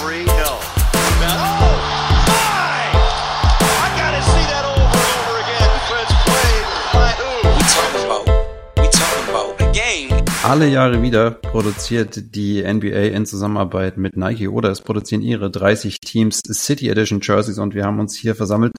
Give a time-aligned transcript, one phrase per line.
[0.00, 0.06] No.
[0.06, 0.16] Oh,
[2.26, 2.88] my!
[3.84, 5.68] I gotta see that over and over again.
[5.76, 6.64] Defense played
[6.94, 7.28] by who?
[7.52, 8.24] We talking about,
[8.80, 10.24] we talking about the game.
[10.42, 16.00] Alle Jahre wieder produziert die NBA in Zusammenarbeit mit Nike oder es produzieren ihre 30
[16.00, 18.72] Teams City Edition Jerseys und wir haben uns hier versammelt,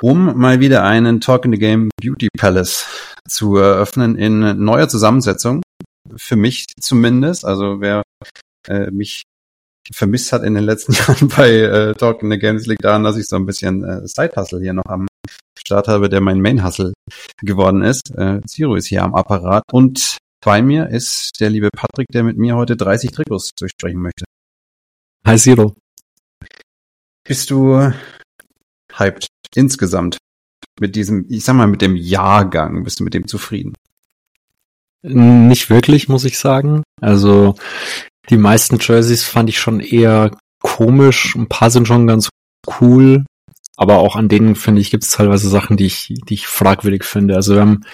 [0.00, 2.86] um mal wieder einen Talk in the Game Beauty Palace
[3.28, 5.62] zu eröffnen in neuer Zusammensetzung.
[6.14, 7.44] Für mich zumindest.
[7.44, 8.04] Also wer
[8.68, 9.24] äh, mich
[9.92, 13.16] vermisst hat in den letzten Jahren bei äh, Talk in the Games liegt daran, dass
[13.16, 15.06] ich so ein bisschen äh, Side-Hustle hier noch am
[15.58, 16.92] Start habe, der mein Main-Hustle
[17.40, 18.10] geworden ist.
[18.16, 22.36] Äh, Zero ist hier am Apparat und bei mir ist der liebe Patrick, der mit
[22.36, 24.24] mir heute 30 Trikots durchsprechen möchte.
[25.26, 25.74] Hi Zero.
[27.26, 27.92] Bist du
[28.92, 30.18] hyped insgesamt
[30.78, 32.84] mit diesem, ich sag mal, mit dem Jahrgang?
[32.84, 33.74] Bist du mit dem zufrieden?
[35.02, 36.82] Nicht wirklich, muss ich sagen.
[37.00, 37.56] Also
[38.30, 40.30] die meisten Jerseys fand ich schon eher
[40.62, 41.34] komisch.
[41.36, 42.30] Ein paar sind schon ganz
[42.80, 43.24] cool.
[43.76, 47.04] Aber auch an denen, finde ich, gibt es teilweise Sachen, die ich, die ich fragwürdig
[47.04, 47.34] finde.
[47.34, 47.84] Also wir haben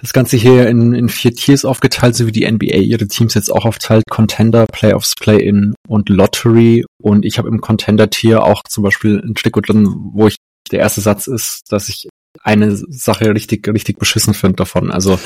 [0.00, 3.52] das Ganze hier in, in vier Tiers aufgeteilt, so wie die NBA ihre Teams jetzt
[3.52, 4.04] auch aufteilt.
[4.10, 6.84] Contender, Playoffs, Play-In und Lottery.
[7.02, 10.36] Und ich habe im Contender-Tier auch zum Beispiel ein Trikot drin, wo ich
[10.72, 12.08] der erste Satz ist, dass ich
[12.42, 14.90] eine Sache richtig, richtig beschissen finde davon.
[14.90, 15.20] Also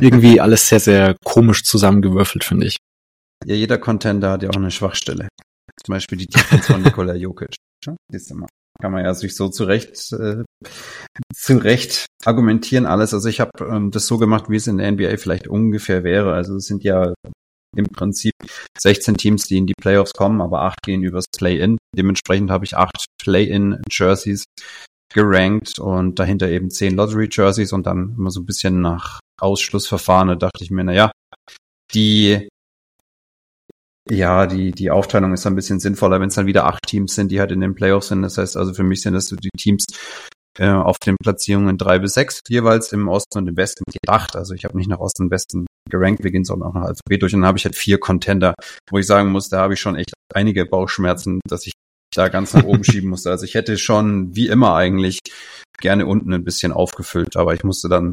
[0.00, 2.76] irgendwie alles sehr, sehr komisch zusammengewürfelt, finde ich.
[3.44, 5.28] Ja, jeder Contender hat ja auch eine Schwachstelle.
[5.82, 7.56] Zum Beispiel die Defense von Nikola Jokic.
[7.86, 8.48] Mal.
[8.80, 10.44] Kann man ja sich so zurecht, äh,
[11.34, 13.14] zurecht argumentieren alles.
[13.14, 16.34] Also ich habe ähm, das so gemacht, wie es in der NBA vielleicht ungefähr wäre.
[16.34, 17.14] Also es sind ja
[17.76, 18.32] im Prinzip
[18.78, 21.78] 16 Teams, die in die Playoffs kommen, aber acht gehen übers Play-In.
[21.96, 24.44] Dementsprechend habe ich acht Play-In-Jerseys
[25.12, 30.28] gerankt und dahinter eben zehn Lottery-Jerseys und dann immer so ein bisschen nach Ausschlussverfahren.
[30.28, 31.10] Da dachte ich mir, na ja,
[31.94, 32.48] die
[34.10, 37.30] ja, die, die Aufteilung ist ein bisschen sinnvoller, wenn es dann wieder acht Teams sind,
[37.30, 38.22] die halt in den Playoffs sind.
[38.22, 39.84] Das heißt also für mich sind das so die Teams
[40.58, 44.34] äh, auf den Platzierungen drei bis sechs jeweils im Osten und im Westen gedacht.
[44.36, 47.22] Also ich habe nicht nach Osten und Westen gerankt, wir gehen sondern auch nach Alphabet
[47.22, 48.54] durch und dann habe ich halt vier Contender,
[48.90, 51.72] wo ich sagen muss, da habe ich schon echt einige Bauchschmerzen, dass ich
[52.14, 53.30] da ganz nach oben schieben musste.
[53.30, 55.20] Also ich hätte schon, wie immer eigentlich,
[55.80, 58.12] gerne unten ein bisschen aufgefüllt, aber ich musste dann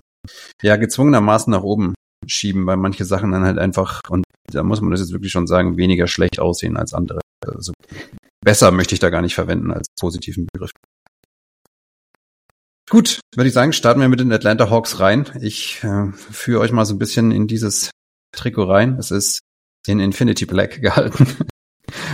[0.61, 4.91] ja gezwungenermaßen nach oben schieben, weil manche Sachen dann halt einfach, und da muss man
[4.91, 7.19] das jetzt wirklich schon sagen, weniger schlecht aussehen als andere.
[7.45, 7.73] Also
[8.43, 10.71] besser möchte ich da gar nicht verwenden als positiven Begriff.
[12.89, 15.25] Gut, würde ich sagen, starten wir mit den Atlanta Hawks rein.
[15.41, 17.91] Ich äh, führe euch mal so ein bisschen in dieses
[18.31, 18.97] Trikot rein.
[18.97, 19.41] Es ist
[19.85, 21.27] in Infinity Black gehalten.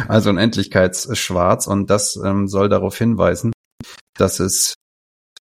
[0.08, 3.52] also in Endlichkeitsschwarz und das ähm, soll darauf hinweisen,
[4.18, 4.74] dass es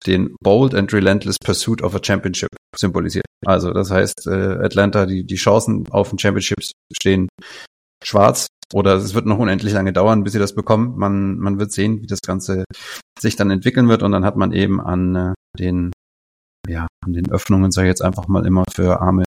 [0.05, 3.25] den Bold and Relentless Pursuit of a Championship symbolisiert.
[3.45, 7.27] Also das heißt, äh, Atlanta, die, die Chancen auf den Championships stehen
[8.03, 10.97] schwarz oder es wird noch unendlich lange dauern, bis sie das bekommen.
[10.97, 12.63] Man, man wird sehen, wie das Ganze
[13.19, 15.91] sich dann entwickeln wird und dann hat man eben an äh, den,
[16.67, 19.23] ja, an den Öffnungen, sage ich jetzt einfach mal immer für Arme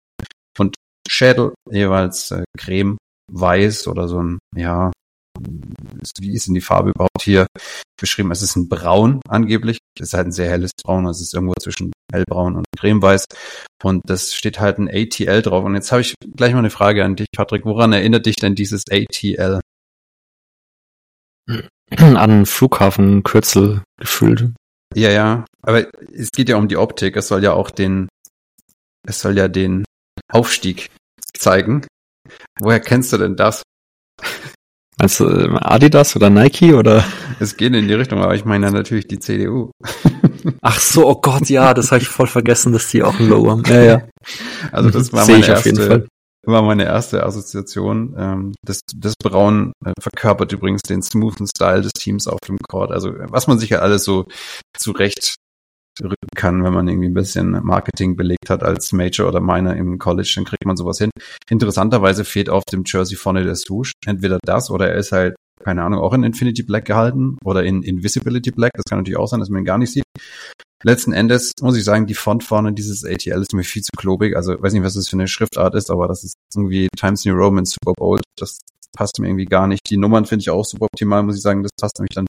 [0.59, 0.75] und
[1.09, 2.97] Schädel jeweils äh, Creme
[3.31, 4.93] weiß oder so ein, ja,
[5.38, 7.47] wie ist denn die Farbe überhaupt hier
[8.00, 8.31] beschrieben?
[8.31, 9.78] Es ist ein Braun angeblich.
[9.98, 11.06] Es ist halt ein sehr helles Braun.
[11.06, 13.25] Es ist irgendwo zwischen hellbraun und cremeweiß.
[13.82, 15.65] Und das steht halt ein ATL drauf.
[15.65, 17.65] Und jetzt habe ich gleich mal eine Frage an dich, Patrick.
[17.65, 19.60] Woran erinnert dich denn dieses ATL?
[21.97, 24.53] An Flughafenkürzel gefühlt.
[24.94, 25.44] Ja, ja.
[25.62, 27.16] Aber es geht ja um die Optik.
[27.16, 28.09] Es soll ja auch den,
[29.06, 29.84] es soll ja den
[30.31, 30.91] Aufstieg
[31.37, 31.87] zeigen.
[32.60, 33.62] Woher kennst du denn das?
[34.98, 37.04] Also Adidas oder Nike oder?
[37.41, 39.70] Es geht in die Richtung, aber ich meine natürlich die CDU.
[40.60, 43.50] Ach so, oh Gott, ja, das habe ich voll vergessen, dass die auch ein Logo
[43.50, 43.64] haben.
[43.66, 44.03] Ja, ja.
[44.70, 46.06] Also das war meine erste,
[46.44, 48.14] war meine erste Assoziation.
[48.19, 52.91] Ähm, das, das Braun äh, verkörpert übrigens den smoothen Style des Teams auf dem Court.
[52.91, 54.26] Also was man sich ja alles so
[54.76, 55.36] zurecht
[56.00, 59.98] rücken kann, wenn man irgendwie ein bisschen Marketing belegt hat als Major oder Minor im
[59.98, 61.10] College, dann kriegt man sowas hin.
[61.50, 63.92] Interessanterweise fehlt auf dem Jersey vorne der Swoosh.
[64.06, 67.83] Entweder das oder er ist halt, keine Ahnung, auch in Infinity Black gehalten oder in
[67.83, 68.72] Invisibility Black.
[68.74, 70.04] Das kann natürlich auch sein, dass man ihn gar nicht sieht.
[70.84, 74.34] Letzten Endes muss ich sagen, die Font vorne dieses ATL ist mir viel zu klobig.
[74.34, 77.34] Also weiß nicht, was das für eine Schriftart ist, aber das ist irgendwie Times New
[77.34, 78.22] Roman super bold.
[78.36, 78.59] Das
[78.97, 79.83] passt mir irgendwie gar nicht.
[79.88, 81.62] Die Nummern finde ich auch super optimal, muss ich sagen.
[81.62, 82.27] Das passt nämlich dann,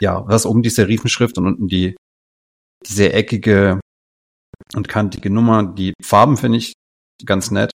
[0.00, 1.94] ja, was oben die Serifenschrift und unten die
[2.86, 3.80] diese eckige
[4.74, 5.64] und kantige Nummer.
[5.64, 6.74] Die Farben finde ich
[7.24, 7.70] ganz nett.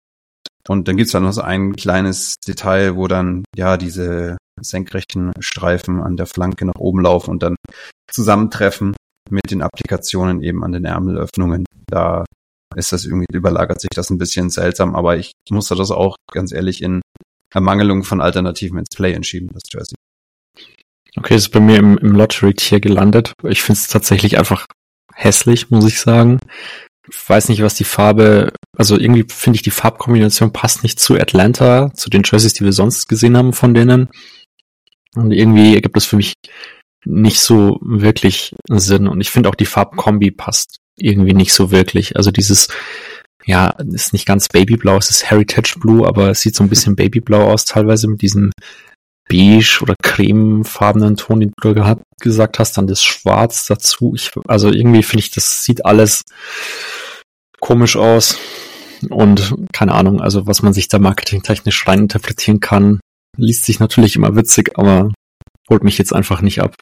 [0.68, 6.02] Und dann gibt's da noch so ein kleines Detail, wo dann ja diese senkrechten Streifen
[6.02, 7.56] an der Flanke nach oben laufen und dann
[8.12, 8.96] zusammentreffen
[9.30, 11.66] mit den Applikationen eben an den Ärmelöffnungen.
[11.88, 12.25] Da
[12.75, 16.51] ist das irgendwie, überlagert sich das ein bisschen seltsam, aber ich musste das auch ganz
[16.51, 17.01] ehrlich in
[17.54, 19.96] Ermangelung von Alternativen ins Play entschieden, das Jersey.
[21.18, 23.34] Okay, ist bei mir im, im Lottery-Tier gelandet.
[23.44, 24.66] Ich finde es tatsächlich einfach
[25.16, 26.40] hässlich, muss ich sagen.
[27.10, 31.16] Ich weiß nicht, was die Farbe, also irgendwie finde ich die Farbkombination passt nicht zu
[31.16, 34.10] Atlanta, zu den Jerseys, die wir sonst gesehen haben von denen.
[35.16, 36.34] Und irgendwie ergibt das für mich
[37.06, 39.08] nicht so wirklich Sinn.
[39.08, 42.18] Und ich finde auch die Farbkombi passt irgendwie nicht so wirklich.
[42.18, 42.68] Also dieses,
[43.46, 46.96] ja, ist nicht ganz Babyblau, es ist Heritage Blue, aber es sieht so ein bisschen
[46.96, 48.52] Babyblau aus, teilweise mit diesem
[49.27, 54.13] beige oder cremefarbenen Ton, den du gehabt, gesagt hast, dann das Schwarz dazu.
[54.16, 56.24] Ich, also irgendwie finde ich, das sieht alles
[57.60, 58.38] komisch aus.
[59.10, 63.00] Und keine Ahnung, also was man sich da marketingtechnisch reininterpretieren kann,
[63.38, 65.12] liest sich natürlich immer witzig, aber
[65.69, 66.75] holt mich jetzt einfach nicht ab.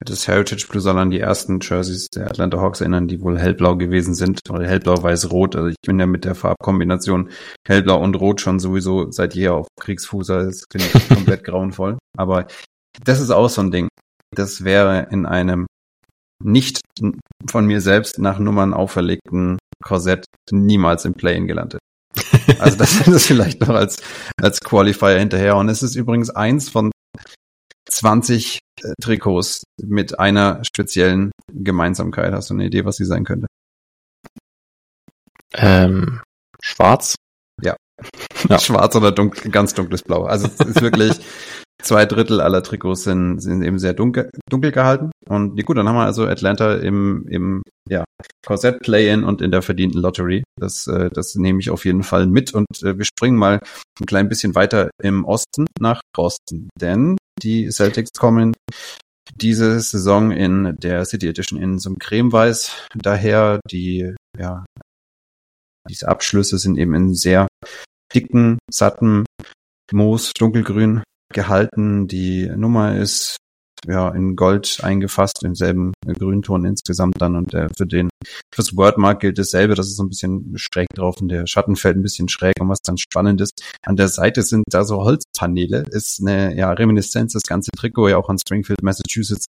[0.00, 3.76] Das Heritage Blue soll an die ersten Jerseys der Atlanta Hawks erinnern, die wohl hellblau
[3.76, 5.54] gewesen sind, oder hellblau, weiß, rot.
[5.54, 7.30] Also ich bin ja mit der Farbkombination
[7.66, 10.26] hellblau und rot schon sowieso seit jeher auf Kriegsfuß.
[10.26, 11.98] Das finde ich komplett grauenvoll.
[12.16, 12.46] Aber
[13.04, 13.88] das ist auch so ein Ding.
[14.34, 15.66] Das wäre in einem
[16.42, 16.80] nicht
[17.48, 21.80] von mir selbst nach Nummern auferlegten Korsett niemals im Play-In gelandet.
[22.58, 24.02] Also das ist vielleicht noch als,
[24.40, 25.56] als Qualifier hinterher.
[25.56, 26.90] Und es ist übrigens eins von
[27.92, 32.32] 20 äh, Trikots mit einer speziellen Gemeinsamkeit.
[32.32, 33.46] Hast du eine Idee, was sie sein könnte?
[35.54, 36.20] Ähm,
[36.60, 37.14] schwarz?
[37.62, 37.76] Ja.
[38.48, 38.58] ja.
[38.58, 40.24] Schwarz oder dunkel, ganz dunkles Blau.
[40.24, 41.20] Also es ist wirklich
[41.82, 45.10] zwei Drittel aller Trikots sind, sind eben sehr dunkel, dunkel gehalten.
[45.28, 48.04] Und ja, gut, dann haben wir also Atlanta im, im ja,
[48.46, 50.44] Korsett Play-In und in der verdienten Lottery.
[50.58, 52.54] Das, äh, das nehme ich auf jeden Fall mit.
[52.54, 53.60] Und äh, wir springen mal
[54.00, 56.70] ein klein bisschen weiter im Osten nach Boston.
[56.80, 58.54] Denn die Celtics kommen
[59.34, 63.60] diese Saison in der City Edition in so einem Cremeweiß daher.
[63.70, 64.64] Die, ja,
[65.88, 67.46] diese Abschlüsse sind eben in sehr
[68.14, 69.24] dicken, satten
[69.92, 71.02] Moos, dunkelgrün
[71.32, 72.08] gehalten.
[72.08, 73.36] Die Nummer ist
[73.86, 77.36] ja in Gold eingefasst, im selben Grünton insgesamt dann.
[77.36, 78.10] Und der für den
[78.54, 81.96] fürs Wordmark gilt dasselbe, das ist so ein bisschen schräg drauf und der Schatten fällt
[81.96, 82.54] ein bisschen schräg.
[82.60, 83.52] Und was dann spannend ist,
[83.84, 88.16] an der Seite sind da so Holzpaneele, ist eine ja Reminiszenz, das ganze Trikot ja
[88.16, 89.46] auch an Springfield, Massachusetts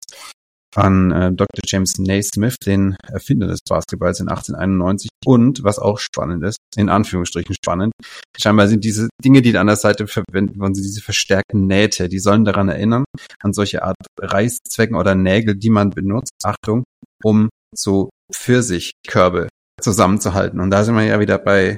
[0.76, 1.62] an äh, Dr.
[1.66, 5.10] James Naismith, den Erfinder des Basketballs in 1891.
[5.26, 7.94] Und was auch spannend ist, in Anführungsstrichen spannend,
[8.38, 12.20] scheinbar sind diese Dinge, die da an der Seite verwenden wollen, diese verstärkten Nähte, die
[12.20, 13.06] sollen daran erinnern,
[13.42, 16.84] an solche Art Reißzwecken oder Nägel, die man benutzt, Achtung,
[17.24, 19.48] um so Pfirsichkörbe
[19.82, 20.60] zusammenzuhalten.
[20.60, 21.78] Und da sind wir ja wieder bei,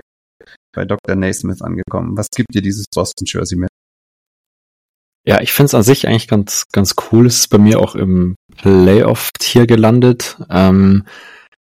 [0.76, 1.16] bei Dr.
[1.16, 2.18] Naismith angekommen.
[2.18, 3.69] Was gibt dir dieses Boston Jersey mit?
[5.26, 7.28] Ja, ich finde es an sich eigentlich ganz, ganz cool.
[7.28, 10.38] Es ist bei mir auch im Playoff-Tier gelandet.
[10.50, 11.06] Ähm,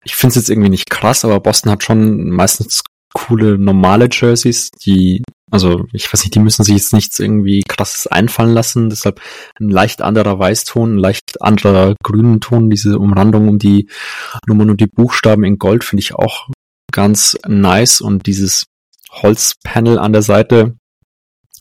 [0.04, 2.82] ich finde es jetzt irgendwie nicht krass, aber Boston hat schon meistens
[3.14, 8.06] coole normale Jerseys, die, also ich weiß nicht, die müssen sich jetzt nichts irgendwie krasses
[8.08, 8.90] einfallen lassen.
[8.90, 9.20] Deshalb
[9.60, 13.88] ein leicht anderer Weißton, ein leicht anderer grünen Ton, diese Umrandung um die
[14.46, 16.48] Nummern und die Buchstaben in Gold finde ich auch
[16.92, 18.66] ganz nice und dieses
[19.10, 20.76] Holzpanel an der Seite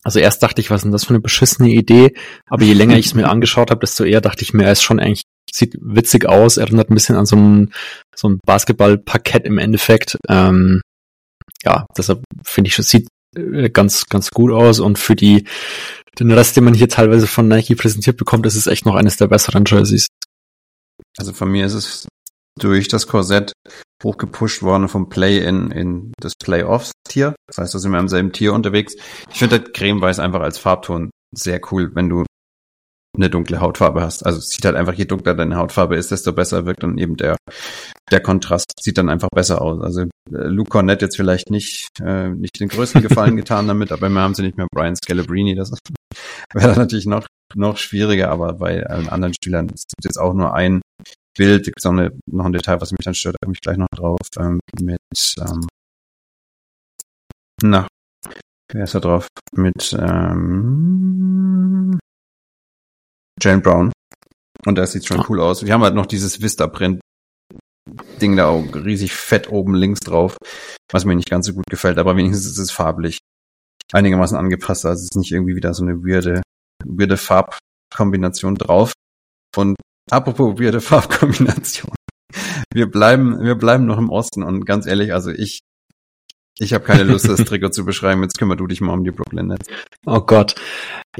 [0.04, 2.14] also erst dachte ich, was ist denn das für eine beschissene Idee?
[2.48, 4.84] Aber je länger ich es mir angeschaut habe, desto eher dachte ich mir, er ist
[4.84, 7.74] schon eigentlich, sieht witzig aus, erinnert ein bisschen an so ein,
[8.16, 10.18] so ein Basketballparkett im Endeffekt.
[10.28, 10.82] Ähm,
[11.64, 15.46] ja, deshalb finde ich, es sieht äh, ganz, ganz gut aus und für die,
[16.20, 19.18] den Rest, den man hier teilweise von Nike präsentiert bekommt, ist es echt noch eines
[19.18, 20.08] der besseren Jerseys.
[21.18, 22.08] Also von mir ist es
[22.60, 23.54] durch das Korsett
[24.04, 27.36] hochgepusht worden vom Play-In in das Playoffs-Tier.
[27.48, 28.96] Das heißt, da sind wir im selben Tier unterwegs.
[29.32, 32.26] Ich finde halt Cremeweiß einfach als Farbton sehr cool, wenn du
[33.16, 34.26] eine dunkle Hautfarbe hast.
[34.26, 37.16] Also es sieht halt einfach, je dunkler deine Hautfarbe ist, desto besser wirkt dann eben
[37.16, 37.38] der,
[38.12, 39.82] der Kontrast sieht dann einfach besser aus.
[39.82, 44.08] Also äh, Luke Cornett jetzt vielleicht nicht, äh, nicht den größten Gefallen getan damit, aber
[44.08, 45.72] immer haben sie nicht mehr Brian Scalabrini, das
[46.54, 50.82] wäre natürlich noch, noch schwieriger, aber bei allen anderen Spielern ist jetzt auch nur ein
[51.38, 53.78] Bild, gibt es noch, noch ein Detail, was mich dann stört, da komme ich gleich
[53.78, 55.00] noch drauf, ähm, mit,
[55.40, 55.68] ähm,
[57.62, 57.88] na,
[58.72, 59.28] wer ist da drauf?
[59.54, 62.00] Mit, ähm,
[63.42, 63.92] Jane Brown.
[64.66, 65.26] Und das sieht schon ah.
[65.30, 65.66] cool aus.
[65.66, 67.02] Wir haben halt noch dieses Vista-Print
[68.22, 70.38] Ding da auch riesig fett oben links drauf,
[70.92, 73.18] was mir nicht ganz so gut gefällt, aber wenigstens ist es farblich
[73.92, 76.42] einigermaßen angepasst, also es ist nicht irgendwie wieder so eine weirde,
[76.86, 78.94] weirde Farbkombination drauf.
[79.56, 79.76] Und
[80.10, 81.92] Apropos weirde Farbkombination.
[82.74, 85.60] Wir bleiben, wir bleiben noch im Osten und ganz ehrlich, also ich,
[86.58, 88.24] ich habe keine Lust, das Trikot zu beschreiben.
[88.24, 89.68] Jetzt kümmere du dich mal um die Brooklyn Nets.
[90.06, 90.56] Oh Gott.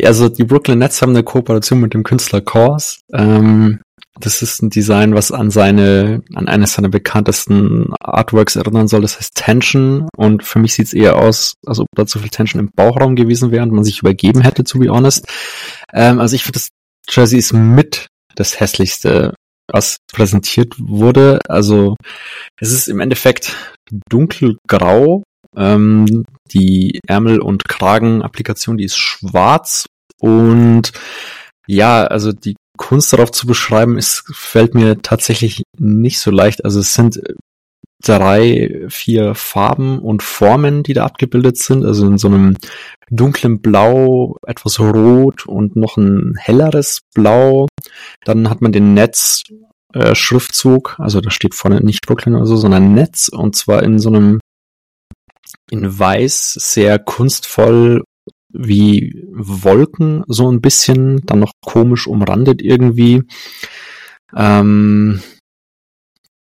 [0.04, 3.00] Also die Brooklyn Nets haben eine Kooperation mit dem Künstler Kors.
[3.14, 3.80] Ähm,
[4.20, 9.02] Das ist ein Design, was an seine, an eines seiner bekanntesten Artworks erinnern soll.
[9.02, 10.08] Das heißt Tension.
[10.16, 13.16] Und für mich sieht es eher aus, als ob da zu viel Tension im Bauchraum
[13.16, 15.28] gewesen wäre und man sich übergeben hätte, to be honest.
[15.94, 16.70] Ähm, also ich finde, das
[17.10, 19.34] Jersey ist mit das hässlichste,
[19.72, 21.40] was präsentiert wurde.
[21.48, 21.96] Also
[22.60, 23.56] es ist im Endeffekt
[24.10, 25.24] dunkelgrau.
[25.56, 29.86] Ähm, die Ärmel- und Kragenapplikation, die ist schwarz
[30.20, 30.92] und
[31.68, 36.66] ja, also die Kunst darauf zu beschreiben, ist, fällt mir tatsächlich nicht so leicht.
[36.66, 37.22] Also es sind
[38.04, 41.86] drei, vier Farben und Formen, die da abgebildet sind.
[41.86, 42.58] Also in so einem
[43.10, 47.68] dunklen Blau, etwas rot und noch ein helleres Blau.
[48.26, 49.44] Dann hat man den Netz
[49.94, 54.00] äh, Schriftzug, also da steht vorne nicht Brooklyn oder so, sondern Netz und zwar in
[54.00, 54.40] so einem
[55.72, 58.04] in weiß, sehr kunstvoll
[58.50, 63.24] wie Wolken so ein bisschen, dann noch komisch umrandet irgendwie.
[64.36, 65.22] Ähm,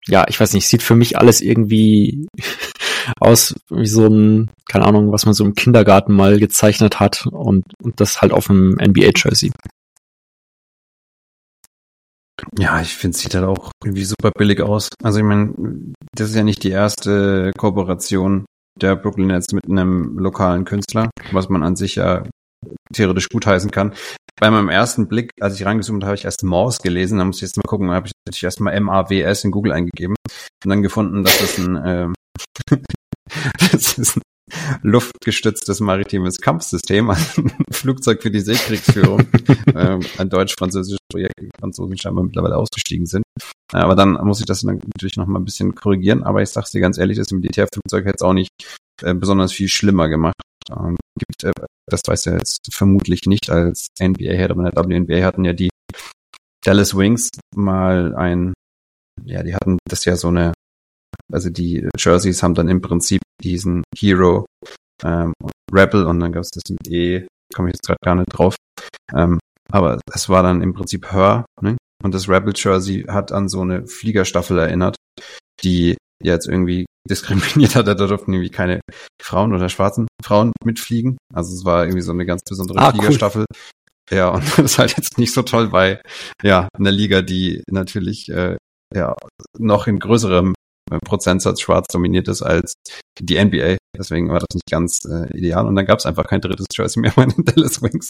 [0.10, 2.28] ja, ich weiß nicht, sieht für mich alles irgendwie
[3.20, 7.64] aus wie so ein, keine Ahnung, was man so im Kindergarten mal gezeichnet hat und,
[7.82, 9.52] und das halt auf einem NBA-Jersey.
[12.58, 14.90] Ja, ich finde, es sieht halt auch irgendwie super billig aus.
[15.04, 15.54] Also ich meine,
[16.16, 18.46] das ist ja nicht die erste Kooperation
[18.80, 22.24] der Brooklyn Nets mit einem lokalen Künstler, was man an sich ja
[22.94, 23.94] theoretisch gutheißen kann.
[24.40, 27.20] Bei meinem ersten Blick, als ich reingezoomt habe, habe ich erst Morse gelesen.
[27.20, 30.16] Da muss ich jetzt mal gucken, habe ich natürlich erst mal M-A-W-S in Google eingegeben
[30.64, 32.14] und dann gefunden, dass das ein, ähm,
[33.72, 34.22] das ist ein
[34.82, 37.18] luftgestütztes maritimes Kampfsystem, ein
[37.72, 39.28] Flugzeug für die Seekriegsführung,
[39.76, 43.24] ähm, ein deutsch-französisches Projekt, die Franzosen scheinbar mittlerweile ausgestiegen sind.
[43.74, 46.24] Aber dann muss ich das natürlich noch mal ein bisschen korrigieren.
[46.24, 48.50] Aber ich sag's dir ganz ehrlich, das Militärflugzeug hätte es auch nicht
[49.04, 50.36] äh, besonders viel schlimmer gemacht.
[50.70, 51.52] Ähm, gibt, äh,
[51.88, 55.70] das weiß er jetzt vermutlich nicht als NBA-Head, aber in der WNBA hatten ja die
[56.64, 58.54] Dallas Wings mal ein,
[59.26, 60.54] ja, die hatten das ja so eine,
[61.32, 64.46] also die Jerseys haben dann im Prinzip diesen Hero,
[65.04, 65.34] ähm,
[65.72, 68.56] Rebel und dann gab's das mit E, komme ich jetzt gerade gar nicht drauf.
[69.14, 69.40] Ähm,
[69.72, 71.78] aber es war dann im Prinzip Her, ne?
[72.04, 74.96] Und das Rebel Jersey hat an so eine Fliegerstaffel erinnert,
[75.64, 77.88] die jetzt irgendwie diskriminiert hat.
[77.88, 78.82] Da durften irgendwie keine
[79.22, 81.18] Frauen oder schwarzen Frauen mitfliegen.
[81.34, 83.46] Also es war irgendwie so eine ganz besondere ah, Fliegerstaffel.
[83.50, 84.18] Cool.
[84.18, 86.02] Ja, und das ist halt jetzt nicht so toll bei
[86.44, 88.58] ja einer Liga, die natürlich äh,
[88.96, 89.16] ja
[89.58, 90.54] noch in größerem
[90.92, 92.74] äh, Prozentsatz schwarz dominiert ist als
[93.20, 93.78] die NBA.
[93.98, 95.68] Deswegen war das nicht ganz äh, ideal.
[95.68, 98.10] Und dann gab es einfach kein drittes Jersey mehr bei den Dallas Wings.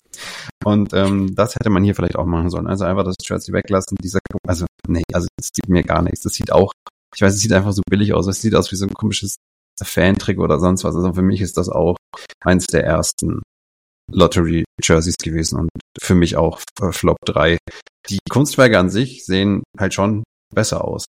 [0.64, 2.68] Und ähm, das hätte man hier vielleicht auch machen sollen.
[2.68, 3.98] Also einfach das Jersey weglassen.
[4.02, 6.22] Dieser, also nee, also es gibt mir gar nichts.
[6.22, 6.72] Das sieht auch,
[7.16, 8.28] ich weiß, es sieht einfach so billig aus.
[8.28, 9.36] Es sieht aus wie so ein komisches
[9.82, 10.96] Fan-Trick oder sonst was.
[10.96, 11.96] Also für mich ist das auch
[12.44, 13.42] eins der ersten
[14.12, 17.58] Lottery-Jerseys gewesen und für mich auch äh, Flop 3.
[18.10, 20.24] Die Kunstwerke an sich sehen halt schon
[20.54, 21.06] besser aus.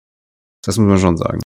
[0.64, 1.42] Das muss man schon sagen.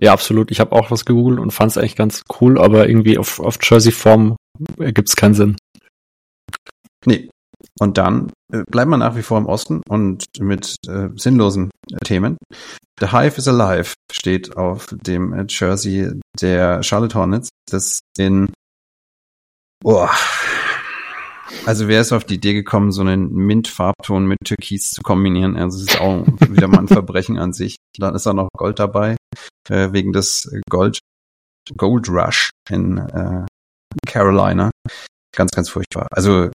[0.00, 0.50] Ja, absolut.
[0.50, 3.58] Ich habe auch was gegoogelt und fand es eigentlich ganz cool, aber irgendwie auf, auf
[3.60, 4.36] Jersey-Form
[4.78, 5.56] ergibt es keinen Sinn.
[7.04, 7.30] Nee.
[7.80, 11.96] Und dann äh, bleiben wir nach wie vor im Osten und mit äh, sinnlosen äh,
[12.04, 12.36] Themen.
[13.00, 18.52] The Hive is Alive steht auf dem äh, Jersey der Charlotte Hornets, das in
[19.84, 20.08] oh,
[21.66, 25.56] also wer ist auf die Idee gekommen, so einen Mint-Farbton mit Türkis zu kombinieren?
[25.56, 27.76] Also es ist auch wieder mal ein Verbrechen an sich.
[27.98, 29.16] Dann ist da noch Gold dabei,
[29.68, 30.98] äh, wegen des Gold,
[31.76, 33.46] Gold Rush in äh,
[34.06, 34.70] Carolina.
[35.34, 36.06] Ganz, ganz furchtbar.
[36.10, 36.50] Also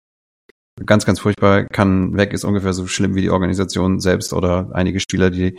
[0.85, 4.99] ganz, ganz furchtbar, kann weg, ist ungefähr so schlimm wie die Organisation selbst oder einige
[4.99, 5.57] Spieler, die,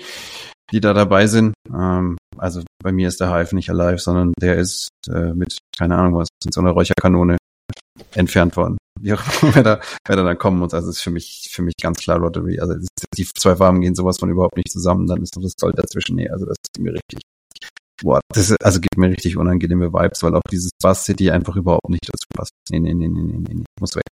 [0.73, 1.55] die da dabei sind.
[1.73, 5.97] Ähm, also bei mir ist der Hive nicht alive, sondern der ist äh, mit, keine
[5.97, 7.37] Ahnung was, mit so einer Räucherkanone
[8.15, 8.79] entfernt worden.
[9.01, 10.75] Wie auch immer, wer da, wer da dann kommen muss.
[10.75, 12.61] Also ist für mich, für mich ganz klar Lottery.
[12.61, 12.75] Also
[13.17, 16.17] die zwei Farben gehen sowas von überhaupt nicht zusammen, dann ist noch das Gold dazwischen.
[16.17, 17.21] Nee, also das ist mir richtig,
[18.03, 21.57] boah, das ist, also gibt mir richtig unangenehme Vibes, weil auch dieses Bass City einfach
[21.57, 22.53] überhaupt nicht dazu passt.
[22.71, 24.05] Nee, nee, nee, nee, nee, nee, muss weg.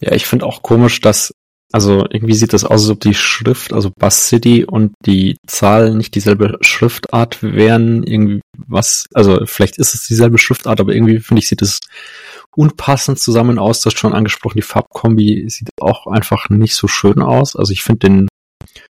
[0.00, 1.32] Ja, ich finde auch komisch, dass,
[1.72, 5.94] also irgendwie sieht das aus, als ob die Schrift, also Bass City und die Zahl
[5.94, 8.02] nicht dieselbe Schriftart wären.
[8.02, 11.80] Irgendwie was, also vielleicht ist es dieselbe Schriftart, aber irgendwie finde ich, sieht es
[12.54, 13.80] unpassend zusammen aus.
[13.80, 17.56] Das schon angesprochen, die Farbkombi sieht auch einfach nicht so schön aus.
[17.56, 18.28] Also ich finde den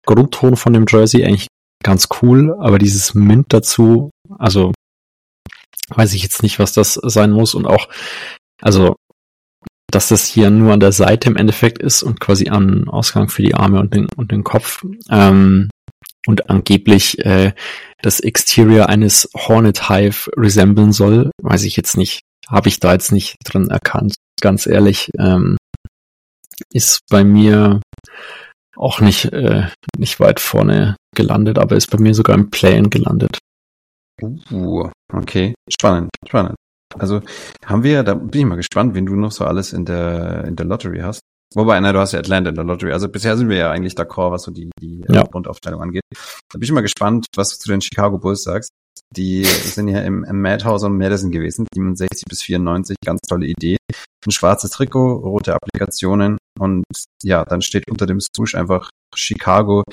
[0.05, 1.47] Grundton von dem Jersey eigentlich
[1.83, 4.73] ganz cool, aber dieses Mint dazu, also
[5.89, 7.87] weiß ich jetzt nicht, was das sein muss und auch,
[8.61, 8.95] also
[9.91, 13.41] dass das hier nur an der Seite im Endeffekt ist und quasi am Ausgang für
[13.41, 14.83] die Arme und den, und den Kopf.
[15.09, 15.69] Ähm,
[16.27, 17.53] und angeblich äh,
[18.01, 22.21] das Exterior eines Hornet Hive resemblen soll, weiß ich jetzt nicht.
[22.47, 25.09] Habe ich da jetzt nicht drin erkannt, ganz ehrlich.
[25.17, 25.57] Ähm,
[26.73, 27.81] ist bei mir
[28.75, 29.67] auch nicht, äh,
[29.97, 33.39] nicht weit vorne gelandet, aber ist bei mir sogar im Play-In gelandet.
[34.51, 35.53] Uh, okay.
[35.69, 36.55] Spannend, spannend.
[36.97, 37.21] Also
[37.65, 40.55] haben wir, da bin ich mal gespannt, wen du noch so alles in der, in
[40.55, 41.21] der Lottery hast.
[41.55, 42.91] Wobei, na, du hast ja Atlanta in der Lottery.
[42.91, 45.23] Also bisher sind wir ja eigentlich d'accord, was so die, die äh, Ja.
[45.23, 46.03] Grundaufteilung angeht.
[46.11, 48.69] Da bin ich mal gespannt, was du zu den Chicago Bulls sagst.
[49.15, 53.77] Die sind ja im, im Madhouse und Madison gewesen, 67 bis 94, ganz tolle Idee.
[54.25, 56.83] Ein schwarzes Trikot, rote Applikationen und
[57.23, 59.83] ja, dann steht unter dem Swoosh einfach Chicago.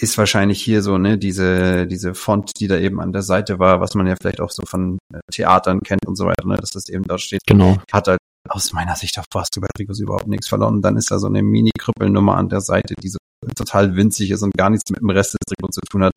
[0.00, 3.80] Ist wahrscheinlich hier so, ne, diese, diese Font, die da eben an der Seite war,
[3.80, 6.70] was man ja vielleicht auch so von äh, Theatern kennt und so weiter, ne, dass
[6.70, 7.78] das eben dort steht Genau.
[7.92, 10.74] hat halt aus meiner Sicht auf fast Trikots überhaupt nichts verloren.
[10.74, 13.18] Und dann ist da so eine Mini-Krüppelnummer an der Seite, die so
[13.56, 16.12] total winzig ist und gar nichts mit dem Rest des Trikots zu tun hat.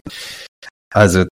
[0.94, 1.26] Also,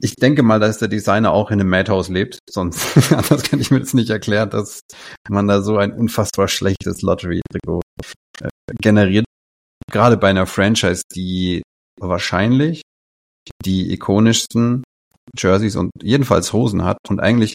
[0.00, 2.38] ich denke mal, dass der Designer auch in einem Madhouse lebt.
[2.48, 4.80] Sonst, anders kann ich mir das nicht erklären, dass
[5.28, 7.80] man da so ein unfassbar schlechtes Lottery-Trikot
[8.40, 8.48] äh,
[8.80, 9.24] generiert.
[9.90, 11.62] Gerade bei einer Franchise, die
[12.00, 12.82] wahrscheinlich
[13.64, 14.84] die ikonischsten
[15.36, 17.54] Jerseys und jedenfalls Hosen hat und eigentlich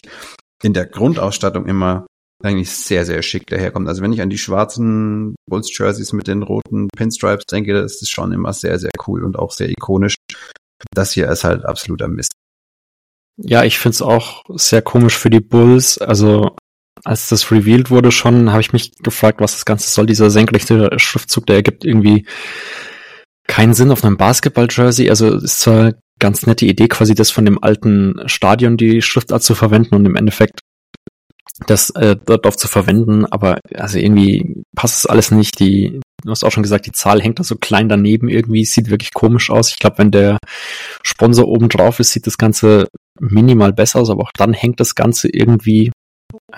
[0.62, 2.06] in der Grundausstattung immer
[2.42, 3.88] eigentlich sehr, sehr schick daherkommt.
[3.88, 8.10] Also wenn ich an die schwarzen Bulls Jerseys mit den roten Pinstripes denke, das ist
[8.10, 10.16] schon immer sehr, sehr cool und auch sehr ikonisch.
[10.92, 12.32] Das hier ist halt absoluter Mist.
[13.36, 15.98] Ja, ich find's auch sehr komisch für die Bulls.
[15.98, 16.56] Also
[17.04, 20.06] als das revealed wurde schon, habe ich mich gefragt, was das Ganze soll.
[20.06, 22.26] Dieser senkrechte Schriftzug, der ergibt irgendwie
[23.46, 25.10] keinen Sinn auf einem Basketball-Jersey.
[25.10, 29.54] Also ist zwar ganz nette Idee, quasi das von dem alten Stadion die Schriftart zu
[29.54, 30.60] verwenden und im Endeffekt
[31.66, 35.60] das äh, dort zu verwenden, aber also irgendwie passt es alles nicht.
[35.60, 38.90] Die, du hast auch schon gesagt, die Zahl hängt da so klein daneben irgendwie, sieht
[38.90, 39.70] wirklich komisch aus.
[39.70, 40.38] Ich glaube, wenn der
[41.04, 42.88] Sponsor oben drauf ist, sieht das Ganze
[43.20, 45.92] minimal besser aus, aber auch dann hängt das Ganze irgendwie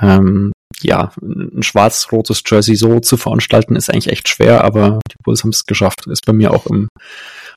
[0.00, 5.42] ähm, ja, ein schwarz-rotes Jersey so zu veranstalten, ist eigentlich echt schwer, aber die Bulls
[5.42, 6.06] haben es geschafft.
[6.06, 6.88] Ist bei mir auch im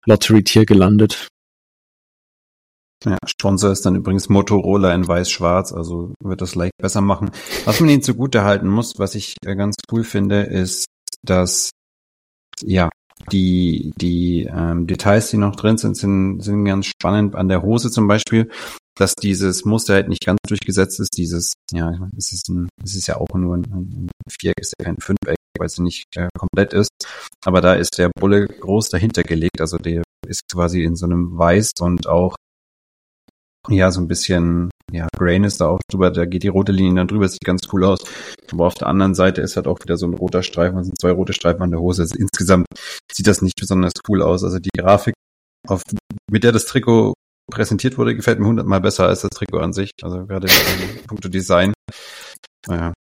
[0.06, 1.28] Lottery-Tier gelandet.
[3.06, 7.32] Ja, Sponsor ist dann übrigens Motorola in weiß-schwarz, also wird das leicht besser machen.
[7.64, 10.86] Was man ihnen zugute halten muss, was ich äh, ganz cool finde, ist,
[11.24, 11.70] dass
[12.62, 12.90] ja
[13.32, 17.36] die die ähm, Details, die noch drin sind, sind sind ganz spannend.
[17.36, 18.50] An der Hose zum Beispiel,
[18.96, 21.18] dass dieses Muster halt nicht ganz durchgesetzt ist.
[21.18, 24.86] Dieses ja, es ist ein, es ist ja auch nur ein, ein Viereck, ist ja
[24.86, 26.90] kein Fünfeck, weil es nicht äh, komplett ist.
[27.46, 31.38] Aber da ist der Bulle groß dahinter gelegt, also der ist quasi in so einem
[31.38, 32.36] Weiß und auch
[33.70, 36.96] ja, so ein bisschen, ja, Grain ist da auch drüber, da geht die rote Linie
[36.96, 38.00] dann drüber, sieht ganz cool aus.
[38.52, 41.00] Aber auf der anderen Seite ist halt auch wieder so ein roter Streifen, also sind
[41.00, 42.04] zwei rote Streifen an der Hose.
[42.04, 42.68] Also insgesamt
[43.12, 44.44] sieht das nicht besonders cool aus.
[44.44, 45.14] Also die Grafik,
[45.68, 45.84] auf,
[46.32, 47.14] mit der das Trikot
[47.52, 49.92] präsentiert wurde, gefällt mir hundertmal besser als das Trikot an sich.
[50.02, 51.74] Also gerade in puncto Design.
[52.68, 52.94] Naja,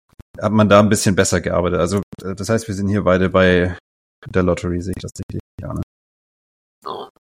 [0.41, 1.79] hat man da ein bisschen besser gearbeitet.
[1.79, 3.77] Also das heißt, wir sind hier beide bei
[4.25, 5.41] der Lottery, sehe ich das richtig?
[5.61, 5.81] Ja, ne?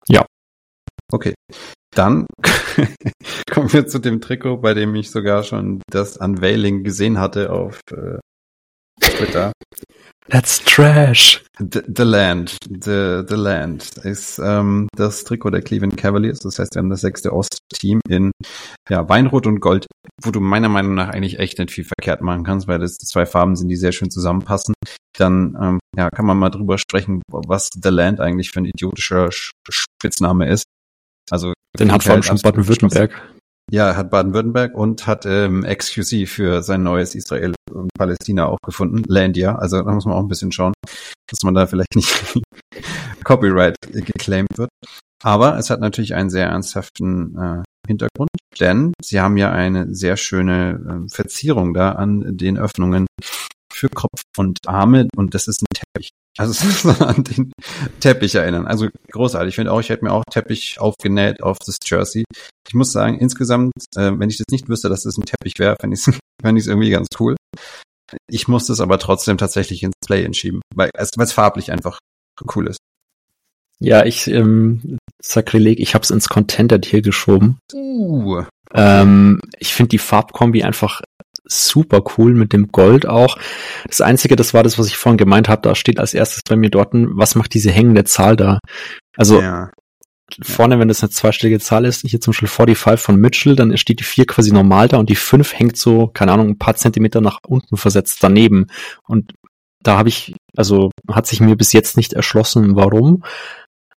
[0.09, 0.26] Ja.
[1.12, 1.35] Okay.
[1.96, 2.26] Dann
[3.50, 7.80] kommen wir zu dem Trikot, bei dem ich sogar schon das Unveiling gesehen hatte auf
[7.90, 8.18] äh,
[9.00, 9.52] Twitter.
[10.28, 11.42] That's trash.
[11.59, 16.40] The, the Land, the, the Land ist ähm, das Trikot der Cleveland Cavaliers.
[16.40, 18.32] Das heißt, wir haben das sechste Ostteam in
[18.90, 19.87] ja, Weinrot und Gold,
[20.22, 23.24] wo du meiner Meinung nach eigentlich echt nicht viel verkehrt machen kannst, weil das zwei
[23.24, 24.74] Farben sind, die sehr schön zusammenpassen.
[25.16, 29.30] Dann ähm, ja, kann man mal drüber sprechen, was The Land eigentlich für ein idiotischer
[29.32, 30.64] Spitzname ist.
[31.30, 33.11] Also den hat vor allem schon Baden-Württemberg.
[33.71, 39.03] Ja, hat Baden-Württemberg und hat ähm, XQC für sein neues Israel und Palästina auch gefunden.
[39.09, 39.57] Landia.
[39.57, 40.73] Also da muss man auch ein bisschen schauen,
[41.29, 42.41] dass man da vielleicht nicht
[43.25, 44.71] Copyright geclaimed wird.
[45.23, 50.17] Aber es hat natürlich einen sehr ernsthaften äh, Hintergrund, denn sie haben ja eine sehr
[50.17, 53.07] schöne äh, Verzierung da an den Öffnungen
[53.77, 56.11] für Kopf und Arme und das ist ein Teppich.
[56.39, 57.53] Also es ist an den
[58.01, 58.67] Teppich erinnern.
[58.67, 59.51] Also großartig.
[59.51, 62.25] Ich finde auch, ich hätte mir auch Teppich aufgenäht auf das Jersey.
[62.69, 65.77] Ich muss sagen, insgesamt, äh, wenn ich das nicht wüsste, dass das ein Teppich wäre,
[65.81, 67.37] fände ich es fänd ich's irgendwie ganz cool.
[68.31, 71.99] Ich muss das aber trotzdem tatsächlich ins Play entschieben, weil es weil es farblich einfach
[72.55, 72.79] cool ist.
[73.79, 77.59] Ja, ich, ähm, Sakrileg, ich hab's ins Contender hier geschoben.
[77.75, 78.43] Uh.
[78.73, 81.03] Ähm, ich finde die Farbkombi einfach
[81.48, 83.38] super cool mit dem Gold auch.
[83.87, 86.56] Das Einzige, das war das, was ich vorhin gemeint habe, da steht als erstes bei
[86.56, 88.59] mir dort, was macht diese hängende Zahl da?
[89.16, 89.70] Also ja.
[90.42, 94.00] vorne, wenn das eine zweistellige Zahl ist, hier zum Beispiel 45 von Mitchell, dann steht
[94.00, 97.20] die 4 quasi normal da und die 5 hängt so, keine Ahnung, ein paar Zentimeter
[97.20, 98.66] nach unten versetzt daneben.
[99.06, 99.32] Und
[99.82, 103.22] da habe ich, also hat sich mir bis jetzt nicht erschlossen, warum.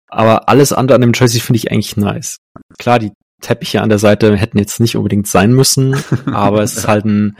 [0.10, 2.38] Aber alles andere an dem Jersey finde ich eigentlich nice.
[2.77, 5.95] Klar, die Teppiche an der Seite hätten jetzt nicht unbedingt sein müssen,
[6.26, 7.38] aber es ist halt ein,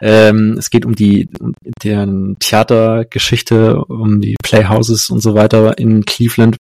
[0.00, 6.04] ähm, es geht um die um deren Theatergeschichte, um die Playhouses und so weiter in
[6.04, 6.56] Cleveland.